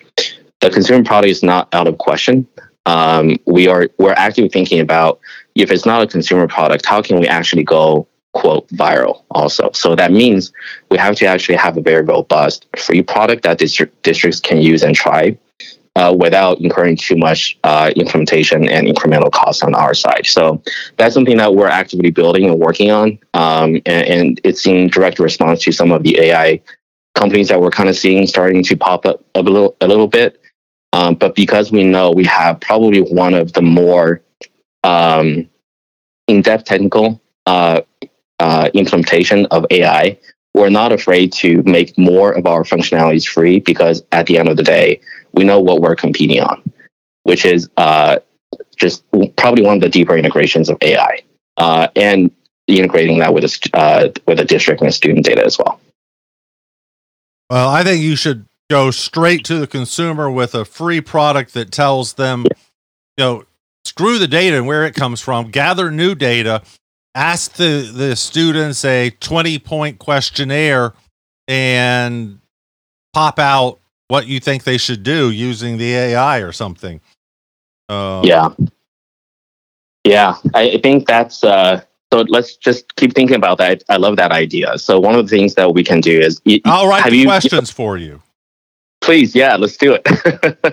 The 0.61 0.71
consumer 0.71 1.03
product 1.05 1.31
is 1.31 1.43
not 1.43 1.73
out 1.73 1.87
of 1.87 1.99
question 1.99 2.47
um, 2.87 3.37
we 3.47 3.69
are 3.69 3.89
we're 3.99 4.13
actively 4.13 4.49
thinking 4.49 4.81
about 4.81 5.21
if 5.55 5.71
it's 5.71 5.87
not 5.87 6.03
a 6.03 6.07
consumer 6.07 6.49
product, 6.49 6.87
how 6.87 7.03
can 7.03 7.19
we 7.21 7.27
actually 7.27 7.65
go 7.65 8.07
quote 8.33 8.67
viral 8.69 9.23
also? 9.31 9.71
So 9.73 9.95
that 9.97 10.13
means 10.13 10.53
we 10.91 10.99
have 10.99 11.17
to 11.17 11.27
actually 11.27 11.57
have 11.57 11.77
a 11.77 11.81
very 11.81 12.03
robust 12.03 12.67
free 12.79 13.03
product 13.03 13.43
that 13.43 13.59
district, 13.59 14.03
districts 14.03 14.41
can 14.41 14.59
use 14.59 14.83
and 14.83 14.95
try. 14.95 15.37
Uh, 15.97 16.15
without 16.17 16.61
incurring 16.61 16.97
too 16.97 17.17
much 17.17 17.59
uh, 17.65 17.91
implementation 17.97 18.69
and 18.69 18.87
incremental 18.87 19.31
costs 19.33 19.61
on 19.65 19.75
our 19.75 19.93
side. 19.93 20.25
So 20.25 20.63
that's 20.97 21.13
something 21.13 21.37
that 21.39 21.53
we're 21.53 21.67
actively 21.67 22.13
building 22.13 22.45
and 22.45 22.61
working 22.61 22.93
on. 22.93 23.19
Um, 23.35 23.75
and, 23.87 24.09
and, 24.09 24.41
it's 24.45 24.65
in 24.69 24.87
direct 24.87 25.19
response 25.19 25.65
to 25.65 25.73
some 25.73 25.91
of 25.91 26.05
the 26.05 26.17
AI 26.21 26.63
companies 27.17 27.49
that 27.49 27.61
we're 27.61 27.73
kind 27.73 27.89
of 27.89 27.97
seeing 27.97 28.29
starting 28.29 28.63
to 28.63 28.77
pop 28.77 29.05
up 29.05 29.25
a 29.35 29.43
little, 29.43 29.77
a 29.81 29.89
little 29.89 30.07
bit. 30.07 30.41
Um, 30.93 31.17
but 31.17 31.35
because 31.35 31.73
we 31.73 31.83
know 31.83 32.13
we 32.13 32.25
have 32.25 32.61
probably 32.61 33.01
one 33.01 33.35
of 33.35 33.53
the 33.53 33.63
more 33.63 34.23
um, 34.85 35.51
in-depth 36.29 36.65
technical 36.65 37.21
uh, 37.47 37.81
uh, 38.39 38.71
implementation 38.75 39.47
of 39.47 39.67
AI, 39.71 40.19
we're 40.55 40.71
not 40.71 40.93
afraid 40.93 41.33
to 41.33 41.63
make 41.65 41.97
more 41.97 42.33
of 42.33 42.47
our 42.47 42.65
functionalities 42.65 43.29
free 43.29 43.61
because 43.61 44.03
at 44.13 44.27
the 44.27 44.39
end 44.39 44.49
of 44.49 44.57
the 44.57 44.63
day, 44.63 45.01
we 45.33 45.45
know 45.45 45.61
what 45.61 45.81
we're 45.81 45.97
competing 45.97 46.41
on, 46.41 46.63
which 47.25 47.45
is 47.45 47.69
uh, 47.77 48.19
just 48.77 49.05
probably 49.37 49.65
one 49.65 49.77
of 49.77 49.83
the 49.83 49.89
deeper 49.89 50.17
integrations 50.17 50.69
of 50.69 50.79
AI 50.83 51.23
uh, 51.57 51.89
and 51.97 52.31
integrating 52.67 53.19
that 53.19 53.35
with 53.35 53.45
a, 53.45 53.71
uh, 53.75 54.09
with 54.27 54.41
a 54.41 54.45
district 54.45 54.83
and 54.83 54.93
student 54.93 55.25
data 55.25 55.45
as 55.45 55.59
well. 55.59 55.81
Well, 57.49 57.69
I 57.69 57.83
think 57.83 58.03
you 58.03 58.17
should 58.17 58.47
go 58.71 58.91
straight 58.91 59.45
to 59.45 59.59
the 59.59 59.67
consumer 59.67 60.31
with 60.31 60.55
a 60.55 60.65
free 60.65 61.01
product 61.01 61.55
that 61.55 61.73
tells 61.73 62.15
them, 62.15 62.45
you 62.45 63.25
know, 63.25 63.45
screw 63.85 64.19
the 64.19 64.29
data 64.29 64.57
and 64.57 64.67
where 64.67 64.87
it 64.87 64.95
comes 64.95 65.21
from, 65.21 65.51
gather 65.51 65.91
new 65.91 66.15
data, 66.15 66.63
ask 67.15 67.55
the, 67.55 67.91
the 67.93 68.15
students 68.15 68.85
a 68.85 69.11
20 69.11 69.59
point 69.59 69.99
questionnaire 69.99 70.95
and 71.49 72.39
pop 73.13 73.41
out 73.41 73.81
what 74.11 74.27
you 74.27 74.41
think 74.41 74.65
they 74.65 74.77
should 74.77 75.05
do 75.05 75.31
using 75.31 75.79
the 75.79 75.95
AI 75.95 76.39
or 76.39 76.51
something. 76.51 77.01
Uh, 77.89 78.23
yeah. 78.25 78.49
Yeah. 80.05 80.35
I 80.53 80.81
think 80.83 81.07
that's, 81.07 81.45
uh, 81.45 81.83
so 82.13 82.23
let's 82.29 82.57
just 82.57 82.97
keep 82.97 83.15
thinking 83.15 83.37
about 83.37 83.59
that. 83.59 83.85
I 83.89 83.99
love 83.99 84.17
that 84.17 84.33
idea. 84.33 84.79
So 84.79 84.99
one 84.99 85.15
of 85.15 85.29
the 85.29 85.37
things 85.37 85.55
that 85.55 85.75
we 85.75 85.85
can 85.85 86.01
do 86.01 86.19
is 86.19 86.43
I'll 86.65 86.89
write 86.89 87.09
the 87.09 87.17
you, 87.17 87.25
questions 87.25 87.71
for 87.71 87.97
you. 87.97 88.21
Please, 89.01 89.35
yeah, 89.35 89.55
let's 89.55 89.77
do 89.77 89.97
it. 89.97 90.07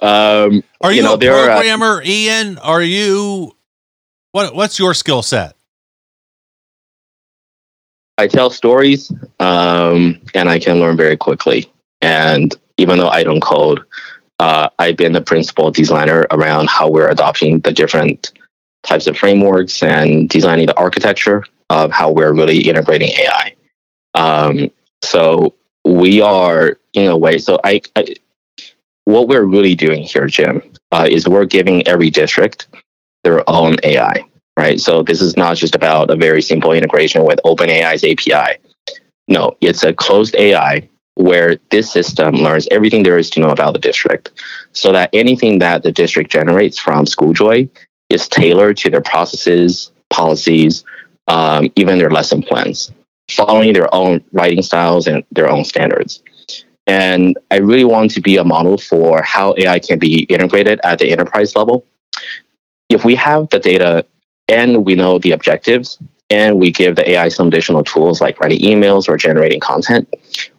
um, 0.00 0.64
are 0.80 0.90
you, 0.90 0.96
you 0.96 1.02
know, 1.04 1.14
a 1.14 1.18
programmer, 1.18 1.86
are, 1.86 2.02
uh, 2.02 2.04
Ian? 2.04 2.58
Are 2.58 2.82
you 2.82 3.56
what? 4.32 4.54
What's 4.54 4.78
your 4.78 4.92
skill 4.94 5.22
set? 5.22 5.56
I 8.18 8.26
tell 8.26 8.50
stories, 8.50 9.10
um, 9.40 10.20
and 10.34 10.50
I 10.50 10.58
can 10.58 10.78
learn 10.78 10.96
very 10.96 11.16
quickly. 11.16 11.72
And 12.02 12.54
even 12.78 12.98
though 12.98 13.08
I 13.08 13.22
don't 13.22 13.40
code, 13.40 13.84
uh, 14.40 14.68
I've 14.78 14.96
been 14.96 15.12
the 15.12 15.20
principal 15.20 15.70
designer 15.70 16.26
around 16.30 16.68
how 16.68 16.90
we're 16.90 17.08
adopting 17.08 17.60
the 17.60 17.72
different 17.72 18.32
types 18.82 19.06
of 19.06 19.16
frameworks 19.16 19.82
and 19.82 20.28
designing 20.28 20.66
the 20.66 20.76
architecture 20.76 21.44
of 21.70 21.90
how 21.90 22.10
we're 22.10 22.32
really 22.32 22.60
integrating 22.68 23.10
AI. 23.10 23.54
Um, 24.14 24.70
so 25.02 25.54
we 25.84 26.20
are 26.20 26.78
in 26.92 27.10
a 27.10 27.16
way. 27.16 27.38
So 27.38 27.58
I, 27.64 27.80
I 27.96 28.14
what 29.04 29.28
we're 29.28 29.44
really 29.44 29.74
doing 29.74 30.02
here, 30.02 30.26
Jim, 30.26 30.62
uh, 30.92 31.06
is 31.10 31.28
we're 31.28 31.44
giving 31.44 31.86
every 31.86 32.10
district 32.10 32.68
their 33.22 33.48
own 33.48 33.76
AI, 33.82 34.24
right? 34.58 34.80
So 34.80 35.02
this 35.02 35.20
is 35.20 35.36
not 35.36 35.56
just 35.56 35.74
about 35.74 36.10
a 36.10 36.16
very 36.16 36.42
simple 36.42 36.72
integration 36.72 37.24
with 37.24 37.40
OpenAI's 37.44 38.04
API. 38.04 38.58
No, 39.28 39.56
it's 39.60 39.84
a 39.84 39.92
closed 39.92 40.34
AI 40.36 40.88
where 41.16 41.56
this 41.70 41.90
system 41.90 42.34
learns 42.34 42.66
everything 42.70 43.02
there 43.02 43.18
is 43.18 43.30
to 43.30 43.40
know 43.40 43.50
about 43.50 43.72
the 43.72 43.78
district, 43.78 44.30
so 44.72 44.92
that 44.92 45.10
anything 45.12 45.58
that 45.60 45.82
the 45.82 45.92
district 45.92 46.30
generates 46.30 46.78
from 46.78 47.04
Schooljoy 47.04 47.68
is 48.10 48.28
tailored 48.28 48.76
to 48.78 48.90
their 48.90 49.00
processes, 49.00 49.92
policies, 50.10 50.84
um, 51.28 51.70
even 51.76 51.98
their 51.98 52.10
lesson 52.10 52.42
plans 52.42 52.92
following 53.30 53.72
their 53.72 53.92
own 53.94 54.22
writing 54.32 54.62
styles 54.62 55.06
and 55.06 55.24
their 55.32 55.48
own 55.48 55.64
standards. 55.64 56.22
And 56.86 57.36
I 57.50 57.58
really 57.58 57.84
want 57.84 58.10
to 58.12 58.20
be 58.20 58.36
a 58.36 58.44
model 58.44 58.76
for 58.76 59.22
how 59.22 59.54
AI 59.56 59.78
can 59.78 59.98
be 59.98 60.24
integrated 60.24 60.80
at 60.84 60.98
the 60.98 61.10
enterprise 61.10 61.56
level. 61.56 61.86
If 62.90 63.04
we 63.04 63.14
have 63.14 63.48
the 63.48 63.58
data 63.58 64.04
and 64.48 64.84
we 64.84 64.94
know 64.94 65.18
the 65.18 65.32
objectives, 65.32 65.98
and 66.30 66.58
we 66.58 66.70
give 66.70 66.96
the 66.96 67.10
AI 67.10 67.28
some 67.28 67.48
additional 67.48 67.84
tools 67.84 68.20
like 68.20 68.40
writing 68.40 68.60
emails 68.60 69.08
or 69.08 69.16
generating 69.16 69.60
content, 69.60 70.08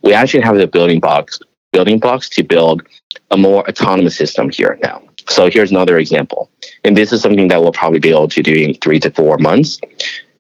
we 0.02 0.14
actually 0.14 0.42
have 0.42 0.58
the 0.58 0.68
building 0.68 1.00
blocks 1.00 1.40
building 1.72 2.00
blocks 2.00 2.30
to 2.30 2.42
build 2.42 2.84
a 3.32 3.38
more 3.38 3.68
autonomous 3.68 4.16
system 4.16 4.50
here 4.50 4.80
now. 4.82 5.02
So 5.28 5.50
here's 5.50 5.72
another 5.72 5.98
example. 5.98 6.50
And 6.86 6.96
this 6.96 7.12
is 7.12 7.22
something 7.22 7.50
that 7.50 7.62
we'll 7.62 7.74
probably 7.74 8.00
be 8.00 8.12
able 8.12 8.30
to 8.30 8.42
do 8.42 8.54
in 8.54 8.76
three 8.76 9.00
to 9.02 9.12
four 9.12 9.38
months 9.40 9.82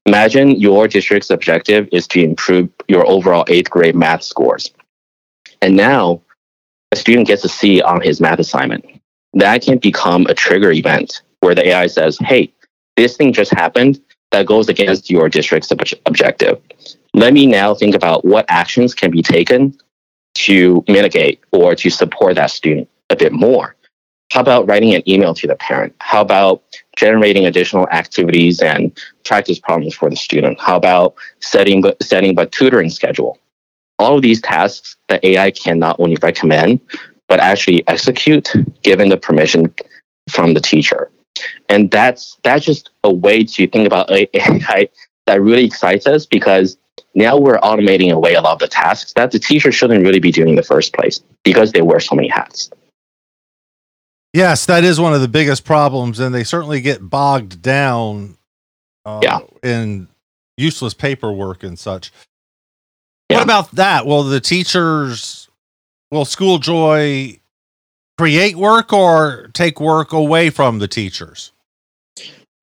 Imagine 0.06 0.52
your 0.52 0.88
district's 0.88 1.32
objective 1.32 1.90
is 1.92 2.08
to 2.10 2.24
improve 2.24 2.70
your 2.88 3.08
overall 3.08 3.44
eighth 3.48 3.72
grade 3.72 3.96
math 3.96 4.22
scores. 4.22 4.72
And 5.64 5.76
now 5.76 6.22
a 6.92 6.96
student 6.96 7.28
gets 7.28 7.44
a 7.44 7.50
C 7.50 7.82
on 7.82 8.02
his 8.02 8.22
math 8.22 8.38
assignment. 8.38 8.86
That 9.34 9.64
can 9.64 9.80
become 9.80 10.28
a 10.28 10.36
trigger 10.36 10.72
event 10.72 11.24
where 11.40 11.56
the 11.56 11.70
AI 11.70 11.88
says, 11.88 12.20
hey, 12.20 12.54
this 12.96 13.18
thing 13.18 13.34
just 13.34 13.52
happened 13.52 14.00
that 14.36 14.46
goes 14.46 14.68
against 14.68 15.10
your 15.10 15.30
district's 15.30 15.72
ob- 15.72 16.00
objective. 16.06 16.62
Let 17.14 17.34
me 17.34 17.48
now 17.48 17.74
think 17.74 17.96
about 17.96 18.26
what 18.26 18.46
actions 18.50 18.94
can 18.94 19.10
be 19.10 19.22
taken 19.22 19.78
to 20.36 20.84
mitigate 20.90 21.40
or 21.54 21.76
to 21.76 21.90
support 21.90 22.36
that 22.36 22.52
student 22.52 22.90
a 23.10 23.16
bit 23.16 23.32
more. 23.32 23.76
How 24.32 24.42
about 24.42 24.68
writing 24.68 24.94
an 24.94 25.08
email 25.10 25.34
to 25.36 25.48
the 25.48 25.56
parent? 25.56 25.96
How 26.00 26.20
about 26.20 26.64
generating 26.98 27.46
additional 27.46 27.88
activities 27.90 28.62
and 28.62 28.92
practice 29.24 29.60
problems 29.60 29.96
for 29.96 30.10
the 30.10 30.18
student? 30.18 30.60
How 30.60 30.76
about 30.76 31.16
setting 31.40 31.84
setting 32.02 32.38
a 32.38 32.46
tutoring 32.46 32.90
schedule? 32.90 33.38
All 33.98 34.18
of 34.18 34.22
these 34.22 34.42
tasks 34.42 34.98
that 35.08 35.24
AI 35.24 35.52
can 35.52 35.80
not 35.80 35.98
only 36.00 36.18
recommend, 36.22 36.82
but 37.30 37.40
actually 37.40 37.88
execute 37.88 38.52
given 38.82 39.08
the 39.08 39.18
permission 39.18 39.74
from 40.30 40.54
the 40.54 40.60
teacher. 40.60 41.10
And 41.70 41.92
that's 41.92 42.38
that's 42.44 42.66
just 42.66 42.90
a 43.04 43.14
way 43.14 43.44
to 43.44 43.68
think 43.68 43.88
about 43.88 44.12
AI 44.12 44.90
that 45.26 45.42
really 45.42 45.66
excites 45.66 46.08
us 46.08 46.26
because 46.26 46.78
now 47.14 47.38
we're 47.38 47.58
automating 47.60 48.12
away 48.12 48.36
a 48.36 48.42
lot 48.42 48.54
of 48.54 48.60
the 48.60 48.68
tasks 48.68 49.14
that 49.14 49.32
the 49.32 49.40
teacher 49.40 49.72
shouldn't 49.72 50.04
really 50.04 50.20
be 50.20 50.32
doing 50.32 50.50
in 50.50 50.56
the 50.56 50.64
first 50.64 50.94
place 50.94 51.22
because 51.44 51.72
they 51.72 51.82
wear 51.82 52.00
so 52.00 52.16
many 52.16 52.28
hats. 52.28 52.70
Yes, 54.34 54.66
that 54.66 54.84
is 54.84 55.00
one 55.00 55.14
of 55.14 55.22
the 55.22 55.30
biggest 55.30 55.64
problems, 55.64 56.20
and 56.20 56.36
they 56.36 56.44
certainly 56.44 56.82
get 56.82 57.10
bogged 57.10 57.62
down 57.62 58.38
uh, 59.06 59.22
yeah. 59.24 59.40
in 59.64 60.10
useless 60.58 60.94
paperwork 60.94 61.64
and 61.64 61.80
such. 61.80 62.12
Yeah. 63.30 63.38
What 63.38 63.44
about 63.44 63.72
that? 63.72 64.06
Will 64.06 64.24
the 64.24 64.42
teachers, 64.42 65.48
will 66.12 66.26
School 66.26 66.60
Joy 66.60 67.40
create 68.18 68.56
work 68.56 68.94
or 68.94 69.50
take 69.54 69.80
work 69.80 70.14
away 70.14 70.50
from 70.50 70.80
the 70.80 70.88
teachers? 70.88 71.52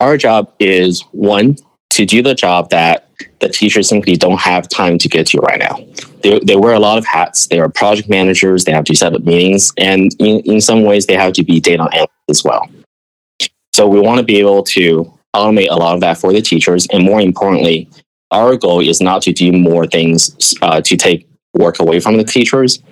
Our 0.00 0.16
job 0.16 0.52
is 0.58 1.02
one, 1.12 1.56
to 1.90 2.06
do 2.06 2.22
the 2.22 2.34
job 2.34 2.70
that 2.70 3.08
the 3.40 3.48
teachers 3.48 3.88
simply 3.88 4.16
don't 4.16 4.40
have 4.40 4.68
time 4.68 4.96
to 4.98 5.08
get 5.08 5.26
to 5.28 5.38
right 5.38 5.58
now. 5.58 5.78
They, 6.22 6.38
they 6.40 6.56
wear 6.56 6.72
a 6.72 6.80
lot 6.80 6.96
of 6.96 7.04
hats. 7.04 7.46
They 7.46 7.60
are 7.60 7.68
project 7.68 8.08
managers. 8.08 8.64
They 8.64 8.72
have 8.72 8.84
to 8.86 8.96
set 8.96 9.14
up 9.14 9.22
meetings. 9.22 9.72
And 9.76 10.10
in, 10.18 10.40
in 10.40 10.60
some 10.60 10.84
ways, 10.84 11.06
they 11.06 11.16
have 11.16 11.34
to 11.34 11.44
be 11.44 11.60
data 11.60 11.86
analysts 11.92 12.12
as 12.28 12.44
well. 12.44 12.68
So 13.74 13.86
we 13.86 14.00
want 14.00 14.18
to 14.18 14.24
be 14.24 14.38
able 14.38 14.62
to 14.64 15.12
automate 15.36 15.68
a 15.70 15.76
lot 15.76 15.94
of 15.94 16.00
that 16.00 16.18
for 16.18 16.32
the 16.32 16.40
teachers. 16.40 16.86
And 16.92 17.04
more 17.04 17.20
importantly, 17.20 17.88
our 18.30 18.56
goal 18.56 18.80
is 18.80 19.00
not 19.00 19.22
to 19.22 19.32
do 19.32 19.52
more 19.52 19.86
things 19.86 20.54
uh, 20.62 20.80
to 20.80 20.96
take 20.96 21.28
work 21.54 21.78
away 21.78 22.00
from 22.00 22.16
the 22.16 22.24
teachers, 22.24 22.82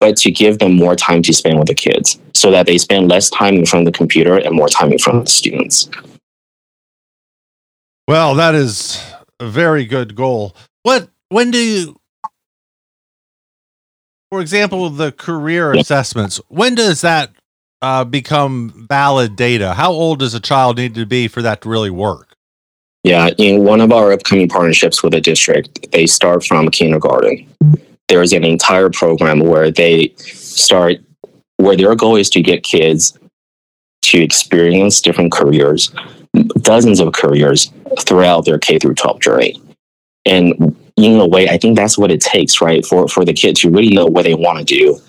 but 0.00 0.16
to 0.18 0.30
give 0.30 0.58
them 0.58 0.74
more 0.74 0.96
time 0.96 1.22
to 1.22 1.32
spend 1.32 1.58
with 1.58 1.68
the 1.68 1.74
kids 1.74 2.18
so 2.34 2.50
that 2.50 2.66
they 2.66 2.78
spend 2.78 3.08
less 3.08 3.30
time 3.30 3.54
in 3.54 3.66
front 3.66 3.86
of 3.86 3.92
the 3.92 3.96
computer 3.96 4.36
and 4.36 4.54
more 4.54 4.68
time 4.68 4.92
in 4.92 4.98
front 4.98 5.18
of 5.18 5.24
the 5.26 5.30
students. 5.30 5.88
Well, 8.06 8.34
that 8.34 8.54
is 8.54 9.02
a 9.40 9.48
very 9.48 9.86
good 9.86 10.14
goal. 10.14 10.54
What 10.82 11.08
when 11.30 11.50
do 11.50 11.58
you 11.58 11.96
for 14.30 14.40
example 14.40 14.90
the 14.90 15.12
career 15.12 15.72
assessments, 15.72 16.40
when 16.48 16.74
does 16.74 17.00
that 17.02 17.30
uh, 17.82 18.04
become 18.04 18.86
valid 18.88 19.36
data? 19.36 19.74
How 19.74 19.92
old 19.92 20.18
does 20.18 20.34
a 20.34 20.40
child 20.40 20.76
need 20.76 20.94
to 20.96 21.06
be 21.06 21.28
for 21.28 21.42
that 21.42 21.62
to 21.62 21.68
really 21.68 21.90
work? 21.90 22.34
Yeah, 23.04 23.28
in 23.36 23.64
one 23.64 23.80
of 23.82 23.92
our 23.92 24.12
upcoming 24.12 24.48
partnerships 24.48 25.02
with 25.02 25.14
a 25.14 25.20
district, 25.20 25.92
they 25.92 26.06
start 26.06 26.44
from 26.44 26.70
kindergarten. 26.70 27.46
There 28.08 28.22
is 28.22 28.32
an 28.32 28.44
entire 28.44 28.90
program 28.90 29.40
where 29.40 29.70
they 29.70 30.14
start 30.18 30.98
where 31.56 31.76
their 31.76 31.94
goal 31.94 32.16
is 32.16 32.28
to 32.30 32.42
get 32.42 32.62
kids 32.62 33.18
to 34.02 34.22
experience 34.22 35.00
different 35.00 35.32
careers, 35.32 35.92
dozens 36.60 37.00
of 37.00 37.12
careers 37.12 37.72
throughout 38.00 38.44
their 38.44 38.58
K 38.58 38.78
through 38.78 38.94
12 38.94 39.20
journey. 39.20 39.60
And 40.26 40.76
in 40.96 41.20
a 41.20 41.26
way, 41.26 41.48
I 41.48 41.58
think 41.58 41.76
that's 41.76 41.98
what 41.98 42.10
it 42.10 42.20
takes, 42.20 42.60
right? 42.60 42.84
For 42.84 43.08
for 43.08 43.24
the 43.24 43.32
kid 43.32 43.56
to 43.56 43.70
really 43.70 43.94
know 43.94 44.06
what 44.06 44.24
they 44.24 44.34
want 44.34 44.58
to 44.58 44.64
do. 44.64 45.00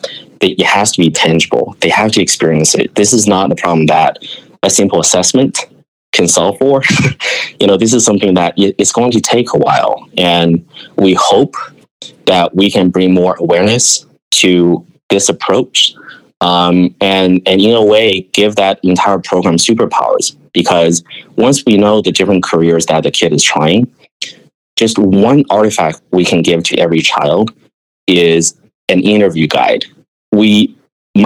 It 0.41 0.65
has 0.65 0.91
to 0.93 1.01
be 1.01 1.09
tangible. 1.09 1.75
They 1.79 1.89
have 1.89 2.11
to 2.13 2.21
experience 2.21 2.75
it. 2.75 2.93
This 2.95 3.13
is 3.13 3.27
not 3.27 3.51
a 3.51 3.55
problem 3.55 3.87
that 3.87 4.19
a 4.63 4.69
simple 4.69 4.99
assessment 4.99 5.65
can 6.11 6.27
solve 6.27 6.57
for. 6.59 6.81
you 7.59 7.67
know, 7.67 7.77
this 7.77 7.93
is 7.93 8.03
something 8.03 8.33
that 8.35 8.53
it's 8.57 8.91
going 8.91 9.11
to 9.11 9.21
take 9.21 9.53
a 9.53 9.57
while. 9.57 10.07
And 10.17 10.67
we 10.97 11.13
hope 11.13 11.55
that 12.25 12.55
we 12.55 12.71
can 12.71 12.89
bring 12.89 13.13
more 13.13 13.35
awareness 13.35 14.05
to 14.31 14.85
this 15.09 15.29
approach 15.29 15.95
um, 16.41 16.93
and 17.01 17.41
and 17.45 17.61
in 17.61 17.73
a 17.73 17.83
way 17.83 18.21
give 18.33 18.55
that 18.55 18.79
entire 18.83 19.19
program 19.19 19.55
superpowers. 19.55 20.35
Because 20.53 21.03
once 21.35 21.63
we 21.65 21.77
know 21.77 22.01
the 22.01 22.11
different 22.11 22.43
careers 22.43 22.85
that 22.85 23.03
the 23.03 23.11
kid 23.11 23.33
is 23.33 23.43
trying 23.43 23.91
just 24.75 24.97
one 24.99 25.43
artifact 25.49 26.01
we 26.11 26.25
can 26.25 26.41
give 26.41 26.63
to 26.63 26.77
every 26.77 26.99
child 26.99 27.53
is 28.07 28.59
an 28.89 29.01
interview 29.01 29.47
guide. 29.47 29.85
We 30.31 30.75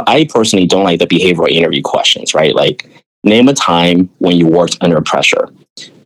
i 0.06 0.24
personally 0.30 0.68
don't 0.68 0.84
like 0.84 1.00
the 1.00 1.08
behavioral 1.08 1.50
interview 1.50 1.82
questions 1.82 2.34
right? 2.34 2.56
Like 2.56 2.88
name 3.24 3.48
a 3.48 3.54
time 3.54 4.10
when 4.20 4.38
you 4.38 4.48
worked 4.48 4.78
under 4.82 5.02
pressure 5.02 5.50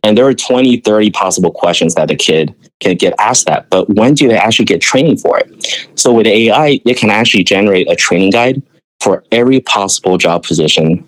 and 0.04 0.16
there 0.16 0.26
are 0.26 0.34
20 0.34 0.80
30 0.80 1.10
possible 1.10 1.50
questions 1.50 1.94
that 1.96 2.08
the 2.08 2.16
kid 2.16 2.54
can 2.80 2.96
get 2.96 3.14
asked 3.18 3.46
that 3.46 3.68
but 3.70 3.88
when 3.90 4.14
do 4.14 4.28
they 4.28 4.36
actually 4.36 4.64
get 4.64 4.80
training 4.80 5.16
for 5.16 5.38
it 5.38 5.90
so 5.96 6.12
with 6.12 6.26
ai 6.26 6.80
it 6.86 6.96
can 6.96 7.10
actually 7.10 7.42
generate 7.42 7.90
a 7.90 7.96
training 7.96 8.30
guide 8.30 8.62
for 9.00 9.24
every 9.32 9.60
possible 9.60 10.16
job 10.16 10.42
position 10.44 11.04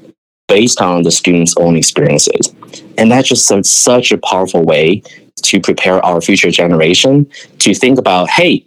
based 0.48 0.80
on 0.80 1.02
the 1.02 1.10
student's 1.10 1.54
own 1.56 1.76
experiences. 1.76 2.54
And 2.98 3.10
that's 3.10 3.28
just 3.28 3.46
some, 3.46 3.62
such 3.62 4.12
a 4.12 4.18
powerful 4.18 4.62
way 4.62 5.02
to 5.42 5.60
prepare 5.60 6.04
our 6.04 6.20
future 6.20 6.50
generation 6.50 7.26
to 7.58 7.74
think 7.74 7.98
about 7.98 8.30
hey, 8.30 8.64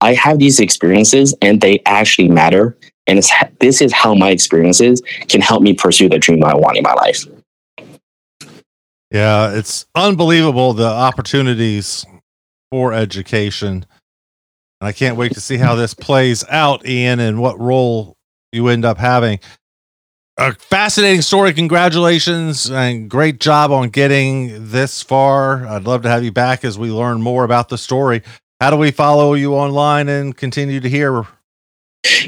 I 0.00 0.14
have 0.14 0.38
these 0.38 0.60
experiences 0.60 1.34
and 1.42 1.60
they 1.60 1.80
actually 1.86 2.28
matter. 2.28 2.76
And 3.06 3.22
this 3.60 3.80
is 3.80 3.92
how 3.92 4.14
my 4.14 4.30
experiences 4.30 5.02
can 5.28 5.40
help 5.40 5.62
me 5.62 5.72
pursue 5.72 6.08
the 6.08 6.18
dream 6.18 6.44
I 6.44 6.54
want 6.54 6.76
in 6.76 6.82
my 6.82 6.92
life. 6.94 7.24
Yeah, 9.10 9.52
it's 9.54 9.86
unbelievable 9.94 10.74
the 10.74 10.86
opportunities 10.86 12.04
for 12.70 12.92
education. 12.92 13.86
And 14.80 14.88
I 14.88 14.92
can't 14.92 15.16
wait 15.16 15.32
to 15.32 15.40
see 15.40 15.56
how 15.56 15.74
this 15.74 15.94
plays 15.94 16.44
out, 16.48 16.86
Ian, 16.86 17.20
and 17.20 17.40
what 17.40 17.58
role 17.58 18.16
you 18.52 18.68
end 18.68 18.84
up 18.84 18.98
having. 18.98 19.40
A 20.36 20.52
fascinating 20.54 21.22
story. 21.22 21.52
Congratulations 21.52 22.70
and 22.70 23.10
great 23.10 23.40
job 23.40 23.72
on 23.72 23.88
getting 23.88 24.68
this 24.70 25.02
far. 25.02 25.66
I'd 25.66 25.84
love 25.84 26.02
to 26.02 26.08
have 26.08 26.22
you 26.22 26.30
back 26.30 26.64
as 26.64 26.78
we 26.78 26.92
learn 26.92 27.20
more 27.20 27.42
about 27.42 27.70
the 27.70 27.78
story. 27.78 28.22
How 28.60 28.70
do 28.70 28.76
we 28.76 28.90
follow 28.90 29.34
you 29.34 29.54
online 29.54 30.08
and 30.08 30.36
continue 30.36 30.80
to 30.80 30.88
hear? 30.88 31.26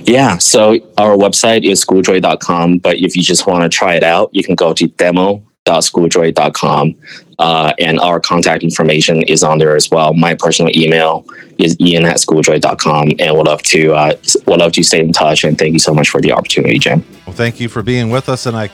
Yeah, 0.03 0.39
so 0.39 0.75
our 0.99 1.17
website 1.17 1.63
is 1.65 1.85
schooljoy.com, 1.85 2.79
but 2.79 2.97
if 2.97 3.17
you 3.17 3.23
just 3.23 3.47
want 3.47 3.63
to 3.63 3.69
try 3.69 3.95
it 3.95 4.03
out, 4.03 4.31
you 4.33 4.43
can 4.43 4.57
go 4.57 4.73
to 4.75 4.89
demo 4.89 5.45
schooljoy.com. 5.67 6.95
Uh, 7.39 7.73
and 7.79 7.99
our 8.01 8.21
contact 8.21 8.63
information 8.63 9.23
is 9.23 9.43
on 9.43 9.59
there 9.59 9.77
as 9.77 9.91
well. 9.91 10.13
My 10.13 10.35
personal 10.35 10.71
email 10.77 11.25
is 11.59 11.77
ian 11.81 12.05
at 12.05 12.17
schooljoy.com. 12.17 13.13
And 13.19 13.35
we'll 13.35 13.45
love 13.45 13.63
to 13.65 13.93
uh, 13.95 14.17
we'll 14.47 14.59
love 14.59 14.73
to 14.73 14.83
stay 14.83 15.01
in 15.01 15.13
touch. 15.13 15.45
And 15.45 15.59
thank 15.59 15.73
you 15.73 15.79
so 15.79 15.95
much 15.95 16.09
for 16.11 16.21
the 16.21 16.33
opportunity, 16.33 16.79
Jim. 16.79 17.05
Well, 17.27 17.35
thank 17.35 17.61
you 17.61 17.69
for 17.69 17.83
being 17.83 18.11
with 18.11 18.29
us. 18.29 18.47
And 18.47 18.57
I, 18.57 18.71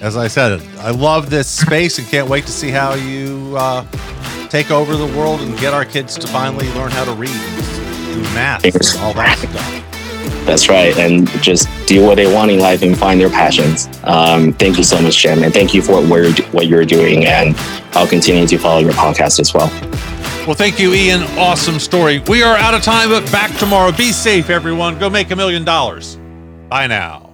as 0.00 0.16
I 0.16 0.28
said, 0.28 0.60
I 0.78 0.90
love 0.90 1.30
this 1.30 1.48
space 1.48 1.98
and 1.98 2.06
can't 2.08 2.28
wait 2.28 2.46
to 2.46 2.52
see 2.52 2.70
how 2.70 2.94
you 2.94 3.54
uh, 3.56 3.86
take 4.48 4.70
over 4.70 4.96
the 4.96 5.06
world 5.18 5.40
and 5.40 5.58
get 5.58 5.72
our 5.72 5.84
kids 5.84 6.18
to 6.18 6.26
finally 6.26 6.68
learn 6.72 6.90
how 6.90 7.04
to 7.04 7.12
read 7.12 7.30
do 8.14 8.22
math 8.34 8.64
all 9.00 9.14
that 9.14 9.38
stuff. 9.38 9.89
That's 10.44 10.68
right. 10.68 10.96
And 10.96 11.28
just 11.42 11.68
do 11.86 12.04
what 12.04 12.16
they 12.16 12.32
want 12.32 12.50
in 12.50 12.58
life 12.58 12.82
and 12.82 12.96
find 12.96 13.20
their 13.20 13.30
passions. 13.30 13.88
Um, 14.04 14.52
thank 14.54 14.78
you 14.78 14.84
so 14.84 15.00
much, 15.00 15.18
Jim. 15.18 15.42
And 15.42 15.52
thank 15.52 15.74
you 15.74 15.82
for 15.82 16.00
what, 16.00 16.22
you're, 16.22 16.46
what 16.52 16.66
you're 16.66 16.84
doing. 16.84 17.26
And 17.26 17.56
I'll 17.92 18.06
continue 18.06 18.46
to 18.46 18.58
follow 18.58 18.80
your 18.80 18.92
podcast 18.92 19.40
as 19.40 19.52
well. 19.54 19.68
Well, 20.46 20.54
thank 20.54 20.78
you, 20.78 20.94
Ian. 20.94 21.22
Awesome 21.38 21.78
story. 21.78 22.20
We 22.26 22.42
are 22.42 22.56
out 22.56 22.74
of 22.74 22.82
time, 22.82 23.10
but 23.10 23.30
back 23.30 23.56
tomorrow. 23.58 23.92
Be 23.92 24.10
safe, 24.10 24.50
everyone. 24.50 24.98
Go 24.98 25.10
make 25.10 25.30
a 25.30 25.36
million 25.36 25.64
dollars. 25.64 26.16
Bye 26.68 26.86
now. 26.86 27.29